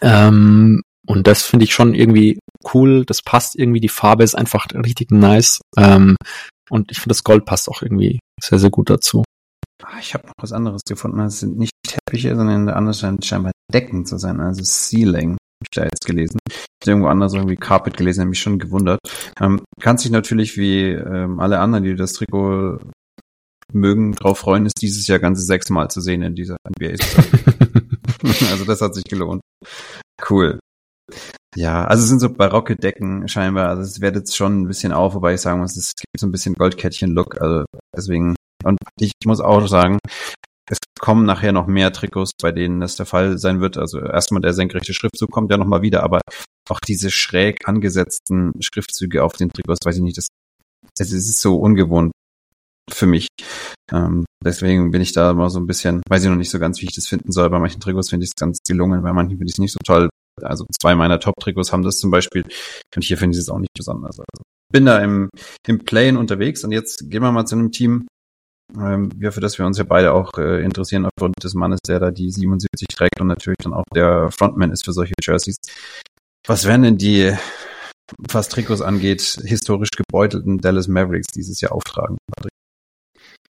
[0.00, 2.38] Ähm, und das finde ich schon irgendwie
[2.72, 3.04] cool.
[3.04, 3.80] Das passt irgendwie.
[3.80, 5.60] Die Farbe ist einfach richtig nice.
[5.76, 6.16] Ähm,
[6.70, 9.24] und ich finde, das Gold passt auch irgendwie sehr, sehr gut dazu.
[9.82, 11.20] Ah, Ich habe noch was anderes gefunden.
[11.20, 15.36] Es sind nicht Teppiche, sondern der andere scheint scheinbar Decken zu sein, also Ceiling.
[15.62, 16.38] Hab ich da jetzt gelesen.
[16.48, 18.98] Ich habe irgendwo anders irgendwie Carpet gelesen, habe mich schon gewundert.
[19.40, 22.80] Ähm, kannst dich natürlich wie ähm, alle anderen, die das Trikot
[23.72, 26.96] mögen, drauf freuen, ist dieses Jahr ganze sechsmal zu sehen in dieser NBA.
[28.50, 29.40] also das hat sich gelohnt.
[30.28, 30.58] Cool.
[31.54, 33.68] Ja, also es sind so barocke Decken scheinbar.
[33.68, 36.32] Also es wertet schon ein bisschen auf, wobei ich sagen muss, es gibt so ein
[36.32, 37.40] bisschen Goldkettchen-Look.
[37.40, 37.64] Also
[37.96, 39.98] deswegen, und ich muss auch sagen,
[40.70, 43.76] es kommen nachher noch mehr Trikots, bei denen das der Fall sein wird.
[43.76, 46.20] Also erstmal der senkrechte Schriftzug kommt ja nochmal wieder, aber
[46.68, 50.28] auch diese schräg angesetzten Schriftzüge auf den Trikots, weiß ich nicht, das,
[50.98, 52.12] es ist so ungewohnt
[52.90, 53.28] für mich.
[53.92, 56.80] Ähm, deswegen bin ich da mal so ein bisschen, weiß ich noch nicht so ganz,
[56.80, 57.50] wie ich das finden soll.
[57.50, 59.78] Bei manchen Trikots finde ich es ganz gelungen, bei manchen finde ich es nicht so
[59.84, 60.08] toll.
[60.40, 62.44] Also zwei meiner Top-Trikots haben das zum Beispiel
[62.94, 64.18] und hier finde ich es auch nicht besonders.
[64.18, 65.28] Also bin da im,
[65.66, 68.06] im Playen unterwegs und jetzt gehen wir mal zu einem Team,
[68.76, 72.10] ähm, für das wir uns ja beide auch äh, interessieren, aufgrund des Mannes, der da
[72.10, 75.56] die 77 trägt und natürlich dann auch der Frontman ist für solche Jerseys.
[76.46, 77.32] Was werden denn die,
[78.18, 82.16] was Trikots angeht, historisch gebeutelten Dallas Mavericks dieses Jahr auftragen?
[82.34, 82.52] Patrick?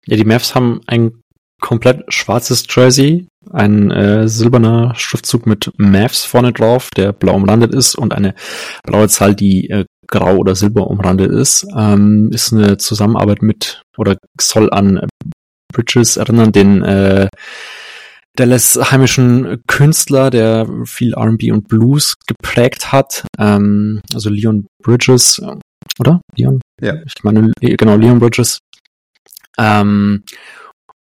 [0.06, 1.22] Ja, die Mavs haben ein
[1.62, 7.96] komplett schwarzes Jersey, ein äh, silberner Schriftzug mit Mavs vorne drauf, der blau umrandet ist
[7.96, 8.34] und eine
[8.84, 11.66] blaue Zahl, die äh, grau oder silber umrandet ist.
[11.76, 15.08] Ähm, ist eine Zusammenarbeit mit oder soll an
[15.74, 17.28] Bridges erinnern, den äh,
[18.36, 23.26] Dallas heimischen Künstler, der viel R&B und Blues geprägt hat.
[23.38, 25.42] Ähm, also Leon Bridges,
[26.00, 26.22] oder?
[26.36, 26.62] Leon?
[26.82, 26.96] Ja.
[27.06, 28.60] Ich meine, genau, Leon Bridges.
[29.58, 30.24] Ähm,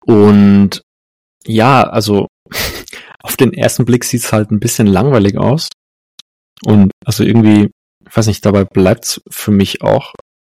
[0.05, 0.81] und
[1.45, 2.27] ja, also
[3.23, 5.69] auf den ersten Blick sieht's halt ein bisschen langweilig aus.
[6.65, 7.71] Und also irgendwie,
[8.09, 10.13] ich weiß nicht, dabei bleibt's für mich auch.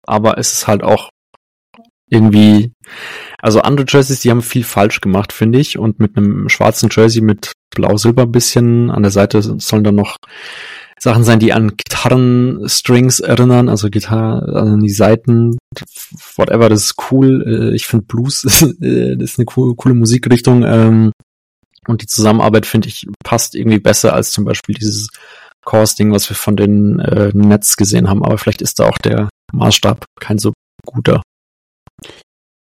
[0.07, 1.09] Aber es ist halt auch
[2.09, 2.73] irgendwie,
[3.41, 5.77] also andere Jerseys, die haben viel falsch gemacht, finde ich.
[5.77, 10.17] Und mit einem schwarzen Jersey mit blau-silber bisschen an der Seite sollen dann noch
[10.99, 15.57] Sachen sein, die an Gitarrenstrings erinnern, also Gitarre an die Seiten,
[16.35, 17.71] whatever, das ist cool.
[17.71, 20.63] Äh, Ich finde Blues ist, äh, ist eine coole, coole Musikrichtung.
[20.63, 21.11] ähm,
[21.87, 25.07] Und die Zusammenarbeit, finde ich, passt irgendwie besser als zum Beispiel dieses
[25.65, 28.23] Chorus-Ding, was wir von den äh, Nets gesehen haben.
[28.23, 30.53] Aber vielleicht ist da auch der Maßstab kein so
[30.85, 31.21] guter.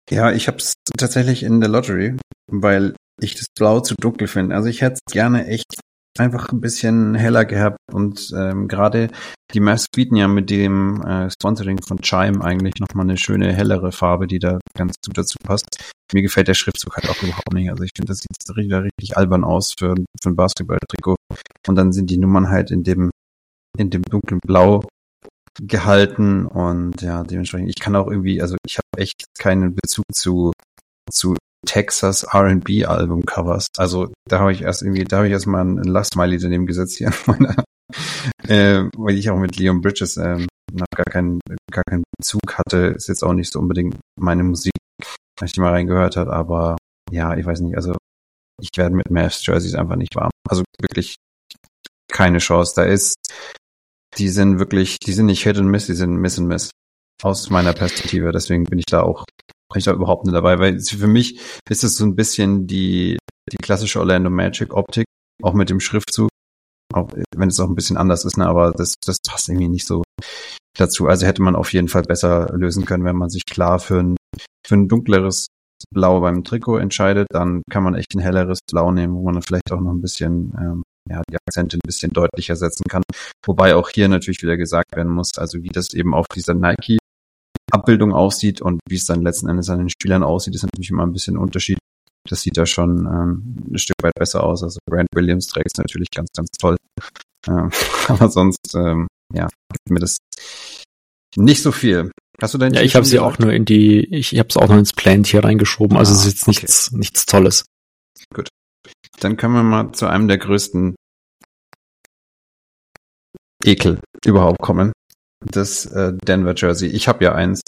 [0.10, 2.17] Ja, ich habe es tatsächlich in der Lottery,
[2.50, 4.56] weil ich das Blau zu dunkel finde.
[4.56, 5.80] Also ich hätte es gerne echt
[6.19, 9.10] einfach ein bisschen heller gehabt und ähm, gerade
[9.53, 13.91] die Mavs bieten ja mit dem äh, Sponsoring von Chime eigentlich nochmal eine schöne hellere
[13.91, 15.65] Farbe, die da ganz gut dazu passt.
[16.13, 17.69] Mir gefällt der Schriftzug halt auch überhaupt nicht.
[17.69, 21.15] Also ich finde, das sieht wieder richtig albern aus für, für ein Basketball-Trikot.
[21.67, 23.10] Und dann sind die Nummern halt in dem
[23.77, 24.84] in dem dunklen Blau
[25.62, 30.51] gehalten und ja, dementsprechend, ich kann auch irgendwie, also ich habe echt keinen Bezug zu,
[31.12, 33.67] zu Texas R&B Albumcovers.
[33.78, 36.65] Also da habe ich erst irgendwie, da habe ich erst mal ein Last Smiley daneben
[36.65, 37.63] gesetzt hier in meiner,
[38.48, 40.48] äh, weil ich auch mit Leon Bridges ähm,
[40.96, 41.39] gar keinen,
[41.72, 42.93] gar keinen Bezug hatte.
[42.96, 44.74] Ist jetzt auch nicht so unbedingt meine Musik,
[45.39, 46.78] wenn ich die mal reingehört hat, aber
[47.12, 47.96] ja, ich weiß nicht, also
[48.62, 50.32] ich werde mit Mavs Jerseys einfach nicht warm.
[50.50, 51.15] Also wirklich
[52.12, 52.74] keine Chance.
[52.76, 53.15] Da ist,
[54.17, 56.72] die sind wirklich, die sind nicht Hit and Miss, die sind Miss and Miss.
[57.24, 58.32] Aus meiner Perspektive.
[58.32, 59.26] Deswegen bin ich da auch,
[59.75, 63.17] ich da überhaupt nicht dabei, weil für mich ist es so ein bisschen die,
[63.51, 65.06] die klassische Orlando Magic Optik,
[65.43, 66.30] auch mit dem Schriftzug.
[66.93, 69.86] Auch wenn es auch ein bisschen anders ist, ne, aber das, das passt irgendwie nicht
[69.86, 70.03] so
[70.77, 71.08] dazu.
[71.08, 74.15] Also hätte man auf jeden Fall besser lösen können, wenn man sich klar für ein,
[74.65, 75.47] für ein dunkleres
[75.93, 79.43] Blau beim Trikot entscheidet, dann kann man echt ein helleres Blau nehmen, wo man dann
[79.43, 83.03] vielleicht auch noch ein bisschen ähm, ja, die Akzente ein bisschen deutlicher setzen kann.
[83.45, 86.53] Wobei auch hier natürlich wieder gesagt werden muss, also wie das eben auf dieser
[87.71, 91.03] Nike-Abbildung aussieht und wie es dann letzten Endes an den Spielern aussieht, ist natürlich immer
[91.03, 91.77] ein bisschen ein Unterschied.
[92.30, 94.63] Das sieht da schon ähm, ein Stück weit besser aus.
[94.63, 96.75] Also Grant Williams trägt es natürlich ganz, ganz toll.
[97.47, 97.71] Ähm,
[98.08, 100.17] aber sonst, ähm, ja, gibt mir das
[101.36, 102.12] nicht so viel.
[102.41, 104.49] Hast du dein Ja, Team ich habe sie auch nur in die, ich, ich habe
[104.49, 105.97] es auch noch ins Plant hier reingeschoben.
[105.97, 106.51] Also Ah, es ist jetzt okay.
[106.51, 107.65] nichts, nichts Tolles.
[109.19, 110.95] Dann können wir mal zu einem der größten
[113.63, 114.91] Ekel überhaupt kommen.
[115.52, 116.90] Das äh, Denver Jersey.
[116.90, 117.62] Ich habe ja eins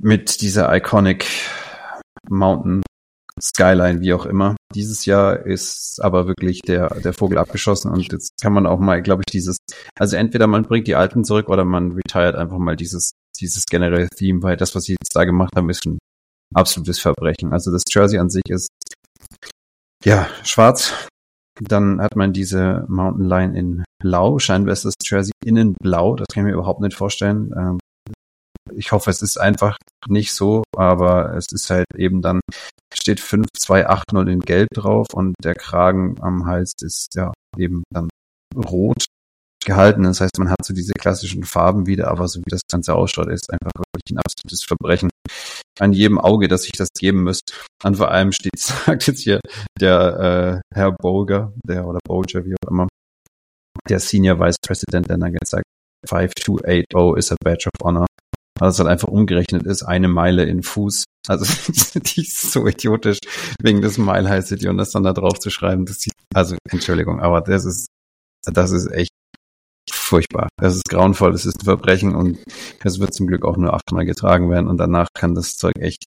[0.00, 1.26] mit dieser Iconic
[2.28, 2.82] Mountain
[3.40, 4.56] Skyline, wie auch immer.
[4.74, 9.02] Dieses Jahr ist aber wirklich der, der Vogel abgeschossen und jetzt kann man auch mal,
[9.02, 9.58] glaube ich, dieses,
[9.98, 14.08] also entweder man bringt die alten zurück oder man retired einfach mal dieses, dieses generelle
[14.08, 15.98] Theme, weil das, was sie jetzt da gemacht haben, ist ein
[16.54, 17.52] absolutes Verbrechen.
[17.52, 18.68] Also das Jersey an sich ist,
[20.04, 21.08] ja, schwarz.
[21.60, 24.38] Dann hat man diese Mountain Line in blau.
[24.38, 26.16] Scheinbar ist das Jersey innen blau.
[26.16, 27.52] Das kann ich mir überhaupt nicht vorstellen.
[27.56, 27.78] Ähm,
[28.72, 29.76] ich hoffe, es ist einfach
[30.08, 32.40] nicht so, aber es ist halt eben dann,
[32.94, 38.08] steht 5280 in Gelb drauf und der Kragen am Hals ist ja eben dann
[38.56, 39.04] rot
[39.64, 40.04] gehalten.
[40.04, 43.28] Das heißt, man hat so diese klassischen Farben wieder, aber so wie das Ganze ausschaut,
[43.28, 45.10] ist einfach wirklich ein absolutes Verbrechen
[45.78, 47.54] an jedem Auge, dass ich das geben müsste.
[47.84, 49.40] Und vor allem steht, sagt jetzt hier
[49.78, 52.88] der äh, Herr Bolger, der oder Bolger, wie auch immer,
[53.88, 55.64] der Senior Vice President der Nuggets sagt,
[56.06, 58.06] 5280 is a badge of honor.
[58.58, 61.04] Weil es halt einfach umgerechnet ist, eine Meile in Fuß.
[61.28, 61.44] Also
[61.98, 63.18] die ist so idiotisch,
[63.60, 65.86] wegen des Mile High City und das dann da drauf zu schreiben.
[65.86, 67.88] Das sieht, also Entschuldigung, aber das ist,
[68.44, 69.10] das ist echt
[69.90, 70.48] furchtbar.
[70.56, 72.38] Das ist grauenvoll, das ist ein Verbrechen und
[72.84, 76.04] es wird zum Glück auch nur achtmal getragen werden und danach kann das Zeug echt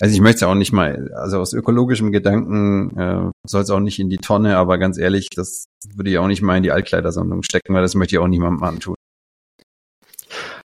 [0.00, 3.78] also ich möchte es auch nicht mal, also aus ökologischem Gedanken äh, soll es auch
[3.78, 6.72] nicht in die Tonne, aber ganz ehrlich, das würde ich auch nicht mal in die
[6.72, 8.96] Altkleidersammlung stecken, weil das möchte ich auch niemandem antun.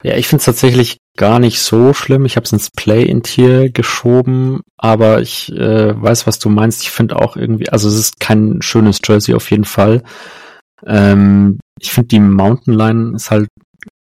[0.03, 2.25] Ja, ich finde es tatsächlich gar nicht so schlimm.
[2.25, 6.81] Ich habe es ins Play-in-Tier geschoben, aber ich äh, weiß, was du meinst.
[6.81, 10.03] Ich finde auch irgendwie, also es ist kein schönes Jersey auf jeden Fall.
[10.85, 13.49] Ähm, ich finde die Mountain Line ist halt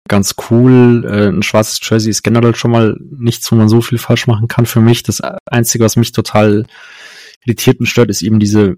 [0.07, 1.05] ganz cool.
[1.05, 4.47] Äh, ein schwarzes Jersey ist generell schon mal nichts, wo man so viel falsch machen
[4.47, 5.03] kann für mich.
[5.03, 6.65] Das Einzige, was mich total
[7.45, 8.75] irritiert und stört, ist eben diese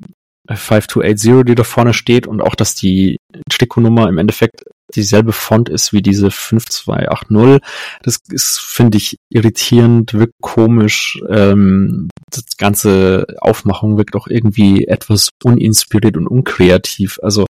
[0.49, 3.17] 5280, die da vorne steht und auch, dass die
[3.49, 4.63] Trikotnummer im Endeffekt
[4.95, 7.62] dieselbe Font ist wie diese 5280.
[8.03, 11.21] Das ist, finde ich, irritierend, wirkt komisch.
[11.29, 17.19] Ähm, das ganze Aufmachung wirkt auch irgendwie etwas uninspiriert und unkreativ.
[17.21, 17.45] Also,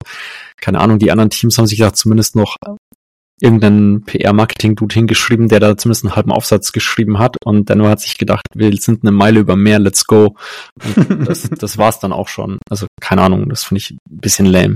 [0.59, 2.55] keine Ahnung, die anderen Teams haben sich da zumindest noch
[3.39, 8.17] irgendeinen PR-Marketing-Dude hingeschrieben, der da zumindest einen halben Aufsatz geschrieben hat und dann hat sich
[8.17, 10.35] gedacht, wir sind eine Meile über Meer, let's go.
[10.95, 12.57] Und das, das war's dann auch schon.
[12.69, 14.75] Also keine Ahnung, das finde ich ein bisschen lame.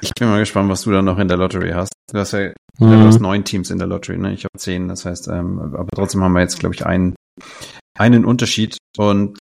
[0.00, 1.92] Ich bin mal gespannt, was du dann noch in der Lottery hast.
[2.10, 2.90] Du hast ja Mhm.
[2.90, 4.32] du hast neun Teams in der Lottery, ne?
[4.32, 7.14] Ich habe zehn, das heißt, ähm, aber trotzdem haben wir jetzt, glaube ich, einen,
[7.98, 8.78] einen Unterschied.
[8.96, 9.38] Und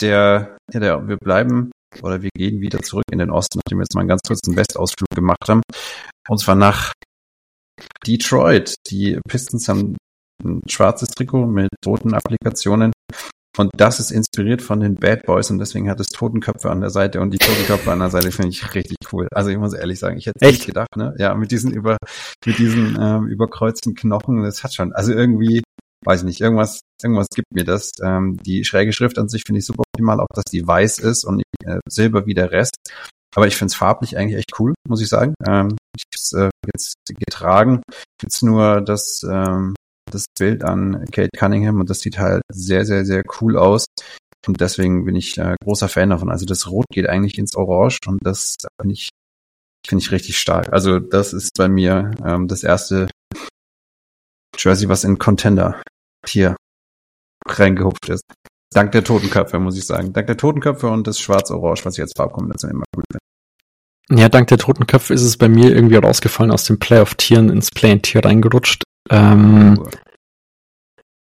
[0.00, 1.70] der, ja, der, wir bleiben
[2.02, 4.56] oder wir gehen wieder zurück in den Osten, nachdem wir jetzt mal einen ganz kurzen
[4.56, 5.62] Westausflug gemacht haben.
[6.28, 6.92] Und zwar nach
[8.06, 8.74] Detroit.
[8.88, 9.96] Die Pistons haben
[10.44, 12.92] ein schwarzes Trikot mit roten Applikationen.
[13.58, 16.90] Und das ist inspiriert von den Bad Boys und deswegen hat es Totenköpfe an der
[16.90, 19.26] Seite und die Totenköpfe an der Seite finde ich richtig cool.
[19.32, 20.52] Also ich muss ehrlich sagen, ich hätte Echt?
[20.52, 21.14] nicht gedacht, ne?
[21.18, 21.96] Ja, mit diesen über,
[22.46, 25.62] mit diesen ähm, überkreuzten Knochen, das hat schon, also irgendwie,
[26.04, 27.90] weiß ich nicht, irgendwas, irgendwas gibt mir das.
[28.02, 31.24] Ähm, die schräge Schrift an sich finde ich super optimal, auch dass die weiß ist
[31.24, 32.76] und nicht äh, silber wie der Rest.
[33.34, 35.34] Aber ich finde es farblich eigentlich echt cool, muss ich sagen.
[35.46, 37.82] Ähm, ich habe äh, jetzt getragen.
[38.22, 39.74] Jetzt nur das, ähm,
[40.10, 43.86] das Bild an Kate Cunningham und das sieht halt sehr, sehr, sehr cool aus.
[44.46, 46.30] Und deswegen bin ich äh, großer Fan davon.
[46.30, 49.10] Also das Rot geht eigentlich ins Orange und das finde ich,
[49.86, 50.72] finde ich richtig stark.
[50.72, 53.08] Also das ist bei mir ähm, das erste
[54.56, 55.80] Jersey, was in Contender
[56.26, 56.56] hier
[57.46, 58.24] reingehupft ist.
[58.72, 60.12] Dank der Totenköpfe, muss ich sagen.
[60.12, 64.20] Dank der Totenköpfe und das Schwarz-Orange, was ich als Farbkombination immer gut finde.
[64.22, 67.70] Ja, dank der toten Köpfe ist es bei mir irgendwie rausgefallen aus dem Playoff-Tieren ins
[67.70, 68.82] Play-in-Tier reingerutscht.
[69.08, 69.84] Ähm,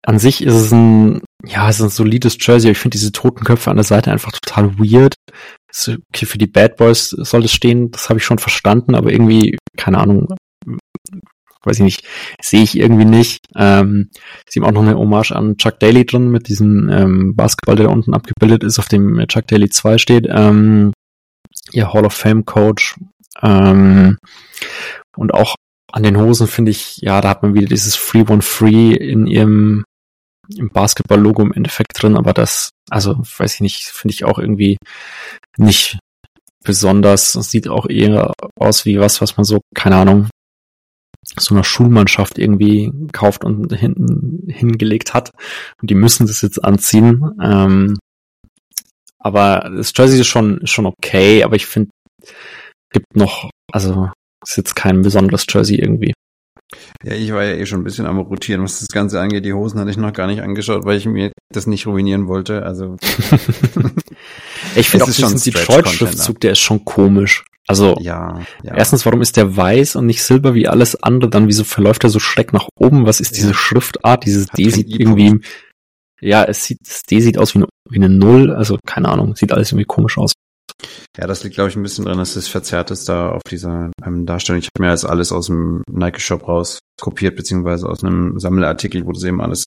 [0.04, 3.12] an sich ist es ein, ja, es ist ein solides Jersey, aber ich finde diese
[3.12, 5.16] toten Köpfe an der Seite einfach total weird.
[5.70, 9.58] Okay, für die Bad Boys soll es stehen, das habe ich schon verstanden, aber irgendwie,
[9.78, 10.36] keine Ahnung,
[11.64, 12.08] weiß ich nicht,
[12.42, 13.46] sehe ich irgendwie nicht.
[13.56, 14.10] Ähm,
[14.50, 17.88] sie haben auch noch eine Hommage an Chuck Daly drin mit diesem ähm, Basketball, der
[17.88, 20.28] da unten abgebildet ist, auf dem Chuck Daly 2 steht.
[20.30, 20.94] Ähm,
[21.72, 22.96] ihr Hall of Fame Coach.
[23.42, 24.18] Ähm,
[25.16, 25.56] und auch
[25.92, 29.28] an den Hosen finde ich, ja, da hat man wieder dieses Free One Free in
[29.28, 29.84] ihrem
[30.58, 34.78] im Basketball-Logo im Endeffekt drin, aber das, also weiß ich nicht, finde ich auch irgendwie
[35.58, 35.98] nicht
[36.64, 37.36] besonders.
[37.36, 40.30] Es sieht auch eher aus wie was, was man so, keine Ahnung,
[41.38, 45.32] so einer Schulmannschaft irgendwie kauft und hinten hingelegt hat.
[45.82, 47.24] Und die müssen das jetzt anziehen.
[47.42, 47.98] Ähm,
[49.20, 51.92] aber das Jersey ist schon, schon okay, aber ich finde,
[52.92, 54.10] gibt noch, also
[54.44, 56.14] ist jetzt kein besonderes Jersey irgendwie.
[57.04, 59.46] Ja, ich war ja eh schon ein bisschen am Rotieren, was das Ganze angeht.
[59.46, 62.64] Die Hosen hatte ich noch gar nicht angeschaut, weil ich mir das nicht ruinieren wollte.
[62.64, 62.96] Also
[64.76, 67.44] Ich finde auch diesen ein Detroit-Schriftzug, der ist schon komisch.
[67.68, 68.76] Also ja, ja.
[68.76, 71.30] erstens, warum ist der weiß und nicht silber wie alles andere?
[71.30, 73.06] Dann wieso verläuft er so schräg nach oben?
[73.06, 73.54] Was ist diese Ja.
[73.54, 74.26] Schriftart?
[74.26, 75.40] Dieses Hat D sieht irgendwie,
[76.20, 78.52] ja, es sieht, das D sieht aus wie ein wie eine Null.
[78.52, 80.34] Also keine Ahnung, sieht alles irgendwie komisch aus.
[81.18, 83.92] Ja, das liegt, glaube ich, ein bisschen dran, dass es verzerrt ist da auf dieser
[84.06, 84.60] ähm, Darstellung.
[84.60, 89.12] Ich habe mir jetzt alles aus dem Nike-Shop raus kopiert, beziehungsweise aus einem Sammelartikel, wo
[89.12, 89.66] das eben alles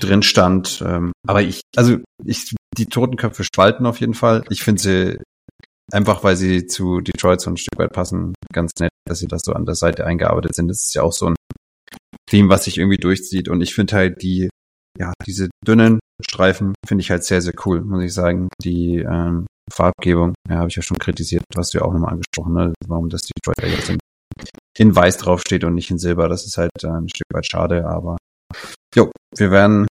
[0.00, 0.82] drin stand.
[0.84, 4.44] Ähm, aber ich, also ich, die Totenköpfe spalten auf jeden Fall.
[4.48, 5.18] Ich finde sie
[5.92, 9.42] einfach, weil sie zu Detroit so ein Stück weit passen, ganz nett, dass sie das
[9.42, 10.68] so an der Seite eingearbeitet sind.
[10.68, 11.34] Das ist ja auch so ein
[12.28, 13.48] Theme, was sich irgendwie durchzieht.
[13.48, 14.48] Und ich finde halt die,
[14.98, 18.48] ja, diese dünnen Streifen finde ich halt sehr, sehr cool, muss ich sagen.
[18.62, 22.54] Die ähm, Farbgebung, ja, habe ich ja schon kritisiert, hast du ja auch nochmal angesprochen,
[22.54, 22.74] ne?
[22.86, 23.98] warum das Detroit jetzt in,
[24.78, 26.28] in weiß draufsteht und nicht in Silber.
[26.28, 28.16] Das ist halt äh, ein Stück weit schade, aber
[28.94, 29.86] jo, wir werden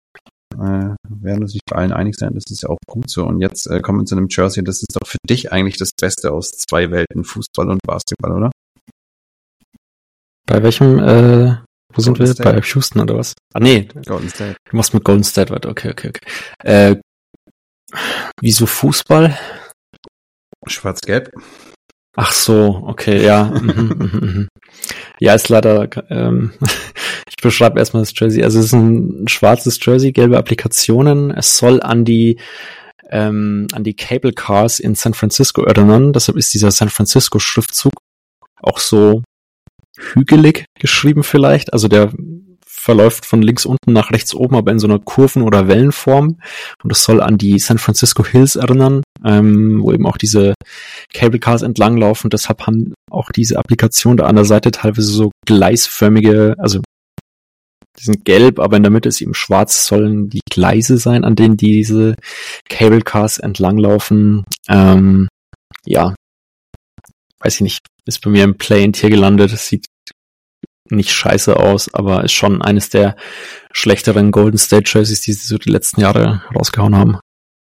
[0.59, 3.25] äh, werden uns nicht bei allen einig sein, das ist ja auch gut so.
[3.25, 5.89] Und jetzt äh, kommen wir zu einem Jersey, das ist doch für dich eigentlich das
[5.99, 8.51] Beste aus zwei Welten, Fußball und Basketball, oder?
[10.45, 11.57] Bei welchem, äh,
[11.93, 12.33] wo sind wir?
[12.35, 13.33] Bei Houston oder was?
[13.53, 13.87] Ah, nee.
[14.05, 14.57] Golden State.
[14.69, 15.69] Du machst mit Golden State weiter.
[15.69, 16.21] Okay, okay, okay.
[16.63, 16.95] Äh,
[18.41, 19.37] wieso Fußball?
[20.67, 21.31] Schwarz-Gelb.
[22.15, 23.45] Ach so, okay, ja.
[23.45, 23.67] Mhm,
[23.97, 24.47] mhm, mhm.
[25.19, 26.51] ja, ist leider, ähm,
[27.29, 28.43] ich beschreibe erstmal das Jersey.
[28.43, 31.31] Also es ist ein schwarzes Jersey, gelbe Applikationen.
[31.31, 32.37] Es soll an die
[33.11, 36.13] ähm, an die Cable Cars in San Francisco erinnern.
[36.13, 37.93] Deshalb ist dieser San Francisco Schriftzug
[38.61, 39.23] auch so
[39.97, 41.73] hügelig geschrieben vielleicht.
[41.73, 42.11] Also der
[42.65, 46.39] verläuft von links unten nach rechts oben, aber in so einer Kurven- oder Wellenform.
[46.81, 50.53] Und das soll an die San Francisco Hills erinnern, ähm, wo eben auch diese
[51.13, 52.29] Cable Cars entlanglaufen.
[52.29, 56.79] Deshalb haben auch diese Applikationen da an der Seite teilweise so gleisförmige, also
[57.99, 61.35] die sind gelb, aber in der Mitte ist eben schwarz, sollen die Gleise sein, an
[61.35, 62.15] denen diese
[62.69, 64.45] Cable Cars entlanglaufen.
[64.67, 65.27] Ähm,
[65.85, 66.15] ja,
[67.39, 69.51] weiß ich nicht, ist bei mir im Play hier gelandet.
[69.51, 69.87] Das sieht
[70.89, 73.15] nicht scheiße aus, aber ist schon eines der
[73.71, 77.19] schlechteren Golden State Jerseys, die sie so die letzten Jahre rausgehauen haben.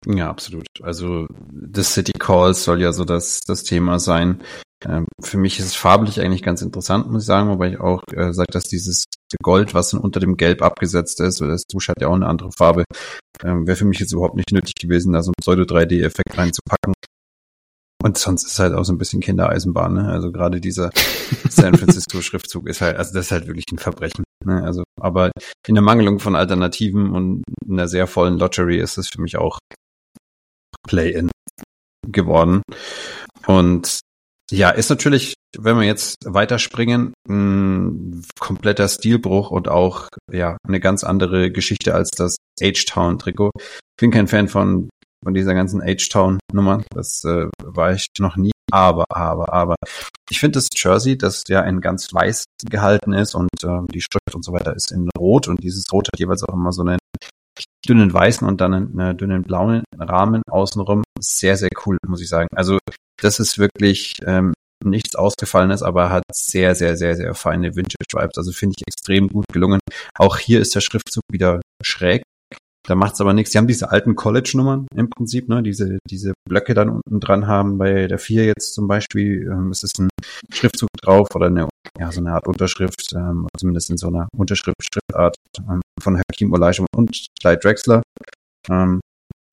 [0.06, 0.68] Ja, absolut.
[0.84, 1.28] Also
[1.74, 4.42] The City Calls soll ja so das, das Thema sein.
[4.84, 8.04] Ähm, für mich ist es farblich eigentlich ganz interessant, muss ich sagen, wobei ich auch
[8.12, 9.06] äh, sage, dass dieses
[9.42, 12.28] Gold, was dann unter dem Gelb abgesetzt ist, oder das Dusch hat ja auch eine
[12.28, 12.84] andere Farbe,
[13.44, 16.94] ähm, wäre für mich jetzt überhaupt nicht nötig gewesen, da so einen Pseudo-3D-Effekt reinzupacken.
[18.04, 20.10] Und sonst ist halt auch so ein bisschen Kindereisenbahn, ne?
[20.10, 20.92] Also gerade dieser
[21.50, 24.24] San Francisco Schriftzug ist halt, also das ist halt wirklich ein Verbrechen.
[24.46, 24.64] Ne?
[24.64, 25.32] Also, aber
[25.68, 29.38] in der Mangelung von Alternativen und in einer sehr vollen Lottery ist es für mich
[29.38, 29.58] auch
[30.88, 31.32] Play-in
[32.08, 32.62] geworden.
[33.48, 34.02] Und
[34.52, 41.04] ja, ist natürlich, wenn wir jetzt weiterspringen, ein kompletter Stilbruch und auch ja eine ganz
[41.04, 43.52] andere Geschichte als das H-Town-Trikot.
[43.56, 44.90] Ich bin kein Fan von
[45.26, 46.84] von dieser ganzen H-Town-Nummer.
[46.92, 48.52] Das äh, war ich noch nie.
[48.72, 49.76] Aber, aber, aber.
[50.30, 54.34] Ich finde das Jersey, das ja in ganz weiß gehalten ist und äh, die Schrift
[54.34, 56.98] und so weiter ist in Rot und dieses Rot hat jeweils auch immer so einen
[57.88, 61.04] dünnen weißen und dann einen, einen dünnen blauen Rahmen außenrum.
[61.20, 62.48] Sehr, sehr cool, muss ich sagen.
[62.56, 62.78] Also
[63.22, 68.38] das ist wirklich ähm, nichts Ausgefallenes, aber hat sehr, sehr, sehr, sehr feine Vintage-Vibes.
[68.38, 69.80] Also finde ich extrem gut gelungen.
[70.18, 72.24] Auch hier ist der Schriftzug wieder schräg.
[72.88, 73.52] Da macht's aber nichts.
[73.52, 75.64] Die haben diese alten College-Nummern im Prinzip, ne?
[75.64, 77.80] Diese, diese Blöcke dann unten dran haben.
[77.80, 80.10] Bei der 4 jetzt zum Beispiel, ähm, es ist ein
[80.54, 84.76] Schriftzug drauf oder eine, ja, so eine Art Unterschrift, ähm, zumindest in so einer Unterschrift,
[84.82, 88.02] Schriftart ähm, von Hakim Olajuwon und Clyde Drexler.
[88.70, 89.00] Ähm,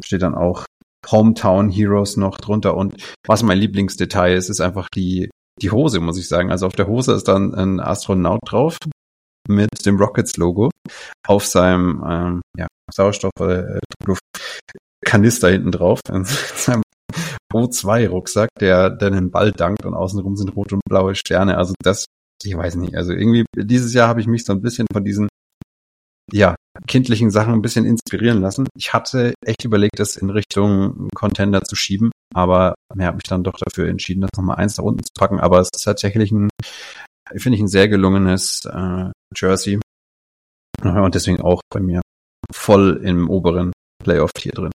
[0.02, 0.64] steht dann auch
[1.10, 2.76] Hometown Heroes noch drunter.
[2.76, 6.50] Und was mein Lieblingsdetail ist, ist einfach die, die Hose, muss ich sagen.
[6.50, 8.76] Also auf der Hose ist dann ein Astronaut drauf
[9.48, 10.70] mit dem Rockets-Logo
[11.26, 13.80] auf seinem ähm, ja, Sauerstoff oder äh,
[15.04, 16.82] Kanister hinten drauf, in seinem
[17.52, 21.58] O2-Rucksack, der, der einen Ball dankt und außenrum sind rote und blaue Sterne.
[21.58, 22.06] Also das,
[22.44, 25.28] ich weiß nicht, also irgendwie dieses Jahr habe ich mich so ein bisschen von diesen
[26.32, 26.54] ja,
[26.86, 28.66] kindlichen Sachen ein bisschen inspirieren lassen.
[28.76, 33.44] Ich hatte echt überlegt, das in Richtung Contender zu schieben, aber mir habe mich dann
[33.44, 35.40] doch dafür entschieden, das nochmal eins da unten zu packen.
[35.40, 36.48] Aber es ist tatsächlich ein,
[37.36, 39.80] finde ich, ein sehr gelungenes äh, Jersey.
[40.82, 42.00] Und deswegen auch bei mir
[42.50, 44.72] voll im oberen Playoff-Tier drin.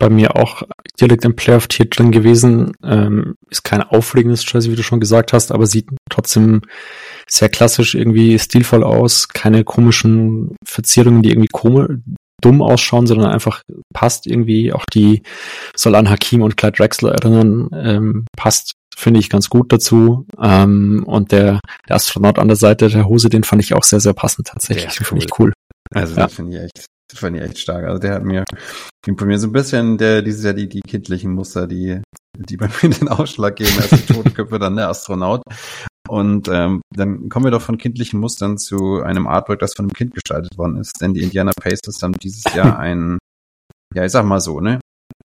[0.00, 0.62] Bei mir auch
[1.00, 2.72] direkt im Playoff-Tier drin gewesen.
[2.82, 6.62] Ähm, ist kein aufregendes Jersey, wie du schon gesagt hast, aber sieht trotzdem
[7.28, 9.28] sehr klassisch irgendwie stilvoll aus.
[9.28, 11.98] Keine komischen Verzierungen, die irgendwie komisch,
[12.40, 13.62] dumm ausschauen, sondern einfach
[13.94, 14.72] passt irgendwie.
[14.72, 15.22] Auch die
[15.76, 20.26] soll an Hakim und Clyde Drexler erinnern, ähm, passt finde ich ganz gut dazu.
[20.40, 24.00] Ähm, und der, der Astronaut an der Seite der Hose, den fand ich auch sehr,
[24.00, 24.98] sehr passend tatsächlich.
[25.00, 25.06] cool.
[25.06, 25.52] Finde ich cool.
[25.94, 26.28] Also Ja.
[26.28, 27.84] finde ich echt, das fand ich echt stark.
[27.84, 28.44] Also der hat mir,
[29.06, 32.00] mir so ein bisschen der, dieses Jahr die, die kindlichen Muster, die,
[32.36, 35.42] die bei mir den Ausschlag geben, als die Totenköpfe dann der Astronaut.
[36.08, 39.92] Und ähm, dann kommen wir doch von kindlichen Mustern zu einem Artwork, das von einem
[39.92, 41.00] Kind gestaltet worden ist.
[41.00, 43.18] Denn die Indiana Pacers haben dieses Jahr ein
[43.94, 44.80] ja, ich sag mal so, ne?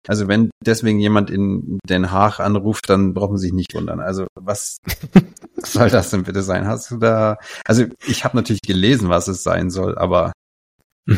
[0.08, 4.00] Also wenn deswegen jemand in Den Haag anruft, dann braucht man sich nicht wundern.
[4.00, 4.78] Also was
[5.58, 6.66] soll das denn bitte sein?
[6.66, 7.38] Hast du da?
[7.66, 10.32] Also ich habe natürlich gelesen, was es sein soll, aber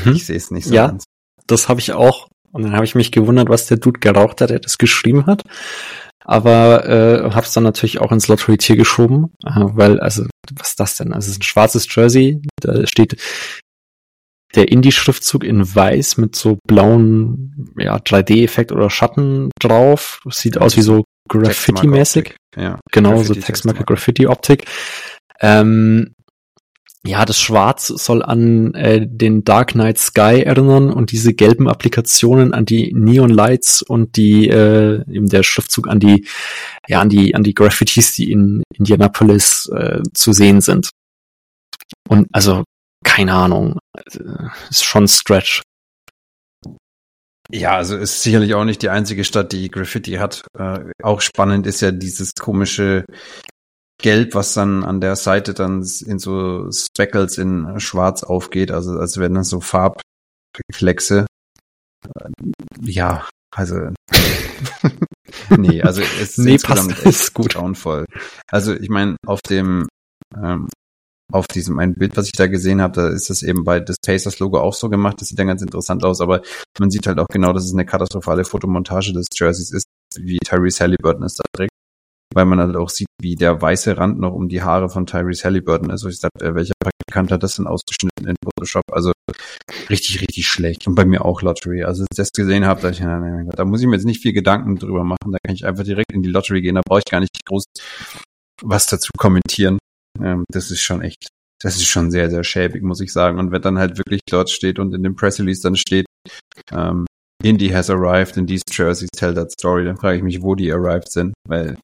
[0.06, 0.14] Mhm.
[0.14, 0.88] ich sehe es nicht so Ja.
[0.88, 1.04] ganz.
[1.48, 2.28] Das habe ich auch.
[2.52, 5.42] Und dann habe ich mich gewundert, was der Dude geraucht hat, der das geschrieben hat.
[6.26, 10.96] Aber äh, habe es dann natürlich auch ins Lottery-Tier geschoben, weil, also, was ist das
[10.96, 11.12] denn?
[11.14, 13.18] Also, es ist ein schwarzes Jersey, da steht
[14.56, 20.22] der Indie-Schriftzug in weiß mit so blauen ja, 3D-Effekt oder Schatten drauf.
[20.30, 22.36] Sieht aus wie so Graffiti-mäßig.
[22.56, 22.80] Ja.
[22.92, 23.84] Genau, so Graffiti, Textmarke, Textmarke.
[23.86, 24.66] Graffiti-Optik.
[25.42, 26.14] Ähm,
[27.06, 32.54] ja, das Schwarz soll an äh, den Dark Knight Sky erinnern und diese gelben Applikationen
[32.54, 36.26] an die Neon Lights und die äh, eben der Schriftzug an die
[36.88, 40.92] ja an die an die Graffitis, die in Indianapolis äh, zu sehen sind.
[42.08, 42.64] Und also
[43.04, 45.62] keine Ahnung, äh, ist schon Stretch.
[47.52, 50.46] Ja, also ist sicherlich auch nicht die einzige Stadt, die Graffiti hat.
[50.58, 53.06] Äh, auch spannend ist ja dieses komische
[54.04, 59.18] Gelb, was dann an der Seite dann in so Speckles in Schwarz aufgeht, also als
[59.18, 61.26] wären das so Farbreflexe.
[62.16, 62.30] Äh,
[62.82, 63.76] Ja, also
[65.50, 66.92] nee, also es ist Nee, passt.
[67.06, 67.54] Ist gut.
[67.54, 68.06] grauenvoll.
[68.52, 69.88] Also ich meine, auf dem
[70.36, 70.68] ähm,
[71.32, 73.96] auf diesem ein Bild, was ich da gesehen habe, da ist das eben bei des
[74.06, 75.22] Pacers Logo auch so gemacht.
[75.22, 76.42] Das sieht dann ganz interessant aus, aber
[76.78, 79.86] man sieht halt auch genau, dass es eine katastrophale Fotomontage des Jerseys ist,
[80.18, 81.73] wie Tyrese Halliburton es da trägt.
[82.34, 85.44] Weil man halt auch sieht, wie der weiße Rand noch um die Haare von Tyrese
[85.46, 86.04] Halliburton ist.
[86.04, 88.84] Und ich dachte, äh, welcher Praktikant hat das denn ausgeschnitten in Photoshop?
[88.92, 89.12] Also
[89.90, 90.88] richtig, richtig schlecht.
[90.88, 91.84] Und bei mir auch Lottery.
[91.84, 94.06] Also als ich das gesehen habe, dachte ich, mein Gott, da muss ich mir jetzt
[94.06, 95.32] nicht viel Gedanken drüber machen.
[95.32, 96.76] Da kann ich einfach direkt in die Lottery gehen.
[96.76, 97.66] Da brauche ich gar nicht groß
[98.62, 99.78] was dazu kommentieren.
[100.22, 101.28] Ähm, das ist schon echt,
[101.62, 103.40] das ist schon sehr, sehr schäbig, muss ich sagen.
[103.40, 106.06] Und wenn dann halt wirklich dort steht und in dem Press Release dann steht,
[106.72, 107.06] ähm,
[107.44, 110.72] Indy has arrived and these jerseys tell that story, dann frage ich mich, wo die
[110.72, 111.78] arrived sind, weil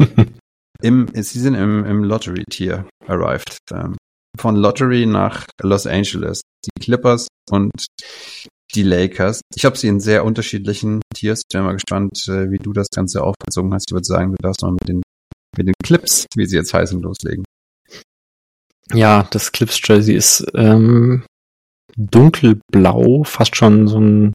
[0.82, 3.58] im, sie sind im, im Lottery-Tier arrived.
[3.72, 3.96] Ähm,
[4.38, 6.42] von Lottery nach Los Angeles.
[6.64, 7.86] Die Clippers und
[8.74, 9.40] die Lakers.
[9.54, 11.42] Ich habe sie in sehr unterschiedlichen Tiers.
[11.48, 13.90] Ich bin mal gespannt, äh, wie du das Ganze aufgezogen hast.
[13.90, 15.02] Ich würde sagen, du darfst mal mit den,
[15.56, 17.44] mit den Clips, wie sie jetzt heißen, loslegen.
[18.92, 21.24] Ja, das Clips Jersey ist ähm,
[21.96, 24.32] dunkelblau, fast schon so ein,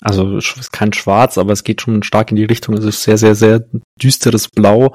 [0.00, 2.76] also ist kein Schwarz, aber es geht schon stark in die Richtung.
[2.76, 3.64] Es ist sehr, sehr, sehr
[4.00, 4.94] düsteres Blau.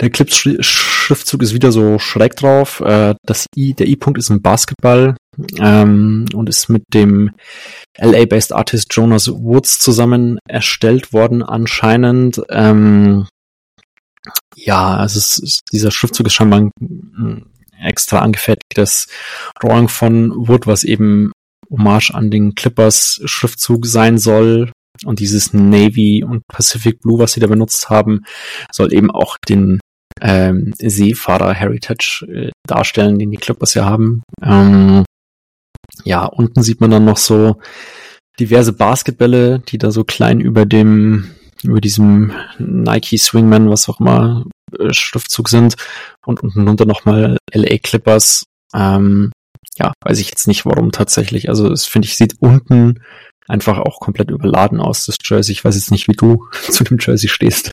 [0.00, 2.80] Der Clips Schriftzug ist wieder so schräg drauf.
[2.80, 5.16] Äh, das I, der I-Punkt ist ein Basketball
[5.58, 7.30] ähm, und ist mit dem
[7.98, 12.42] LA-based Artist Jonas Woods zusammen erstellt worden anscheinend.
[12.50, 13.26] Ähm,
[14.54, 17.46] ja, also ist, dieser Schriftzug ist scheinbar ein, ein
[17.82, 19.06] extra angefertigtes
[19.60, 21.32] Drawing von Wood, was eben
[21.70, 24.72] Hommage an den Clippers Schriftzug sein soll.
[25.04, 28.24] Und dieses Navy und Pacific Blue, was sie da benutzt haben,
[28.72, 29.78] soll eben auch den
[30.22, 34.22] ähm, Seefahrer Heritage äh, darstellen, den die Clippers ja haben.
[34.42, 35.04] Ähm,
[36.04, 37.60] ja, unten sieht man dann noch so
[38.40, 41.30] diverse Basketbälle, die da so klein über dem
[41.62, 44.44] über diesem Nike Swingman, was auch immer,
[44.78, 45.76] äh, Schriftzug sind
[46.24, 48.44] und unten drunter nochmal LA Clippers.
[48.74, 49.32] Ähm,
[49.78, 51.48] ja, weiß ich jetzt nicht warum tatsächlich.
[51.48, 53.00] Also es finde ich, sieht unten
[53.48, 55.52] einfach auch komplett überladen aus, das Jersey.
[55.52, 57.70] Ich weiß jetzt nicht, wie du zu dem Jersey stehst.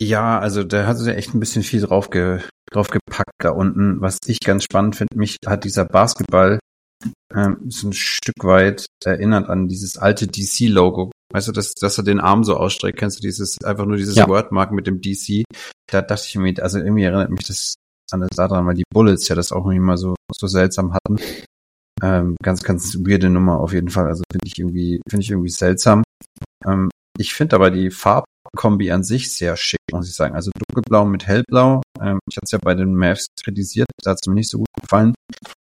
[0.00, 2.40] Ja, also da hat sie echt ein bisschen viel drauf, ge,
[2.70, 4.00] drauf gepackt da unten.
[4.00, 6.60] Was ich ganz spannend finde, mich hat dieser Basketball
[7.34, 11.10] ähm, so ein Stück weit erinnert an dieses alte DC-Logo.
[11.32, 14.16] Weißt du, dass, dass er den Arm so ausstreckt, kennst du dieses, einfach nur dieses
[14.16, 14.28] Ja.
[14.28, 15.44] Wordmark mit dem DC?
[15.90, 17.74] Da dachte ich mir, also irgendwie erinnert mich das
[18.12, 21.18] an das daran, weil die Bullets ja das auch irgendwie mal so, so seltsam hatten.
[22.02, 24.06] Ähm, ganz, ganz weirde Nummer auf jeden Fall.
[24.06, 26.02] Also finde ich irgendwie, finde ich irgendwie seltsam.
[26.64, 30.34] Ähm, ich finde aber die Farbkombi an sich sehr schick, muss ich sagen.
[30.34, 31.82] Also dunkelblau mit hellblau.
[32.00, 34.58] Ähm, ich hatte es ja bei den Mavs kritisiert, da hat es mir nicht so
[34.58, 35.14] gut gefallen.